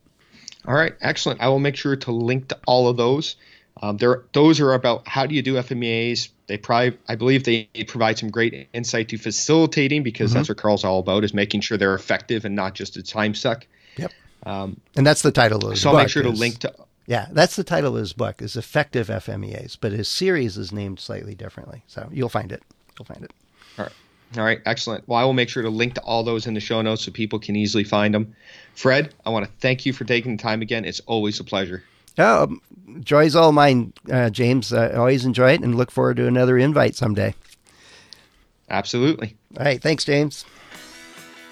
All 0.65 0.73
right, 0.73 0.93
excellent. 1.01 1.41
I 1.41 1.47
will 1.49 1.59
make 1.59 1.75
sure 1.75 1.95
to 1.95 2.11
link 2.11 2.49
to 2.49 2.59
all 2.67 2.87
of 2.87 2.97
those. 2.97 3.35
Um, 3.81 3.97
there, 3.97 4.23
those 4.33 4.59
are 4.59 4.73
about 4.73 5.07
how 5.07 5.25
do 5.25 5.33
you 5.35 5.41
do 5.41 5.55
FMEAs. 5.55 6.29
They 6.47 6.57
probably, 6.57 6.97
I 7.07 7.15
believe, 7.15 7.45
they 7.45 7.69
provide 7.87 8.17
some 8.17 8.29
great 8.29 8.67
insight 8.73 9.09
to 9.09 9.17
facilitating 9.17 10.03
because 10.03 10.31
mm-hmm. 10.31 10.39
that's 10.39 10.49
what 10.49 10.57
Carl's 10.57 10.83
all 10.83 10.99
about 10.99 11.23
is 11.23 11.33
making 11.33 11.61
sure 11.61 11.77
they're 11.77 11.95
effective 11.95 12.43
and 12.43 12.55
not 12.55 12.73
just 12.75 12.97
a 12.97 13.03
time 13.03 13.33
suck. 13.33 13.65
Yep. 13.97 14.11
Um, 14.45 14.81
and 14.95 15.07
that's 15.07 15.21
the 15.21 15.31
title 15.31 15.63
of 15.63 15.71
his 15.71 15.81
so 15.81 15.91
book. 15.91 15.93
So 15.93 15.97
I'll 15.97 16.03
make 16.03 16.09
sure 16.09 16.23
to 16.23 16.29
link 16.29 16.59
to. 16.59 16.73
Yeah, 17.07 17.27
that's 17.31 17.55
the 17.55 17.63
title 17.63 17.95
of 17.95 17.99
his 17.99 18.13
book 18.13 18.41
is 18.41 18.55
Effective 18.55 19.07
FMEAs, 19.07 19.77
but 19.79 19.91
his 19.91 20.07
series 20.07 20.57
is 20.57 20.71
named 20.71 20.99
slightly 20.99 21.33
differently. 21.33 21.83
So 21.87 22.07
you'll 22.11 22.29
find 22.29 22.51
it. 22.51 22.61
You'll 22.97 23.05
find 23.05 23.23
it. 23.23 23.31
All 23.77 23.85
right. 23.85 23.93
All 24.37 24.43
right, 24.43 24.61
excellent. 24.65 25.07
Well, 25.07 25.17
I 25.17 25.23
will 25.23 25.33
make 25.33 25.49
sure 25.49 25.63
to 25.63 25.69
link 25.69 25.95
to 25.95 26.01
all 26.01 26.23
those 26.23 26.45
in 26.45 26.53
the 26.53 26.59
show 26.59 26.81
notes 26.81 27.03
so 27.03 27.11
people 27.11 27.39
can 27.39 27.55
easily 27.55 27.83
find 27.83 28.13
them. 28.13 28.35
Fred, 28.75 29.13
I 29.25 29.31
want 29.31 29.45
to 29.45 29.51
thank 29.59 29.85
you 29.85 29.93
for 29.93 30.05
taking 30.05 30.37
the 30.37 30.43
time 30.43 30.61
again. 30.61 30.85
It's 30.85 30.99
always 31.01 31.39
a 31.39 31.43
pleasure. 31.43 31.83
Oh, 32.17 32.43
um, 32.43 32.61
joy's 32.99 33.35
all 33.35 33.51
mine, 33.51 33.93
uh, 34.11 34.29
James. 34.29 34.71
I 34.71 34.91
always 34.91 35.25
enjoy 35.25 35.53
it 35.53 35.61
and 35.61 35.75
look 35.75 35.89
forward 35.89 36.17
to 36.17 36.27
another 36.27 36.57
invite 36.57 36.95
someday. 36.95 37.33
Absolutely. 38.69 39.35
All 39.57 39.65
right. 39.65 39.81
Thanks, 39.81 40.05
James. 40.05 40.45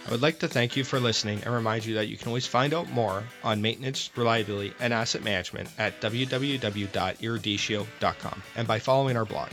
I 0.07 0.11
would 0.11 0.21
like 0.21 0.39
to 0.39 0.47
thank 0.47 0.78
you 0.78 0.86
for 0.86 1.01
listening 1.01 1.41
and 1.43 1.53
remind 1.53 1.86
you 1.86 1.95
that 1.95 2.07
you 2.07 2.15
can 2.15 2.30
always 2.30 2.47
find 2.47 2.73
out 2.73 2.89
more 2.91 3.23
on 3.43 3.61
maintenance, 3.61 4.09
reliability, 4.15 4.73
and 4.80 4.93
asset 4.93 5.21
management 5.23 5.69
at 5.78 5.99
www.eruditio.com 5.99 8.43
and 8.55 8.67
by 8.67 8.80
following 8.80 9.17
our 9.17 9.25
blog. 9.25 9.49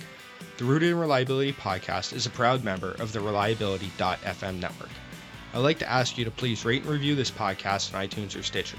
The 0.57 0.65
Rooted 0.65 0.91
in 0.91 0.99
Reliability 0.99 1.53
podcast 1.53 2.13
is 2.13 2.27
a 2.27 2.31
proud 2.31 2.63
member 2.63 2.93
of 3.01 3.13
the 3.13 3.21
Reliability.fm 3.21 4.61
network. 4.61 4.91
I'd 5.53 5.59
like 5.59 5.81
to 5.81 5.91
ask 5.91 6.17
you 6.17 6.25
to 6.27 6.31
please 6.31 6.65
rate 6.65 6.83
and 6.83 6.93
review 6.93 7.17
this 7.17 7.33
podcast 7.33 7.93
on 7.93 8.07
iTunes 8.07 8.39
or 8.39 8.45
Stitcher. 8.45 8.79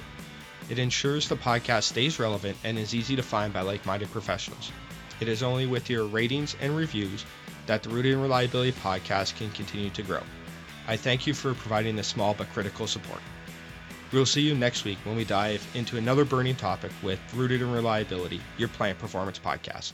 It 0.69 0.79
ensures 0.79 1.27
the 1.27 1.35
podcast 1.35 1.83
stays 1.83 2.17
relevant 2.17 2.55
and 2.63 2.79
is 2.79 2.95
easy 2.95 3.17
to 3.17 3.21
find 3.21 3.51
by 3.51 3.59
like 3.59 3.85
minded 3.85 4.09
professionals. 4.09 4.71
It 5.19 5.27
is 5.27 5.43
only 5.43 5.67
with 5.67 5.89
your 5.89 6.05
ratings 6.05 6.55
and 6.61 6.77
reviews 6.77 7.25
that 7.65 7.83
the 7.83 7.89
Rooted 7.89 8.13
in 8.13 8.21
Reliability 8.21 8.71
podcast 8.71 9.35
can 9.35 9.51
continue 9.51 9.89
to 9.89 10.01
grow. 10.01 10.21
I 10.87 10.95
thank 10.95 11.27
you 11.27 11.33
for 11.33 11.53
providing 11.53 11.97
this 11.97 12.07
small 12.07 12.33
but 12.33 12.53
critical 12.53 12.87
support. 12.87 13.21
We'll 14.13 14.25
see 14.25 14.41
you 14.41 14.55
next 14.55 14.85
week 14.85 14.99
when 15.03 15.17
we 15.17 15.25
dive 15.25 15.67
into 15.73 15.97
another 15.97 16.23
burning 16.23 16.55
topic 16.55 16.93
with 17.03 17.19
Rooted 17.33 17.61
in 17.61 17.69
Reliability, 17.69 18.39
your 18.57 18.69
plant 18.69 18.97
performance 18.97 19.39
podcast. 19.39 19.91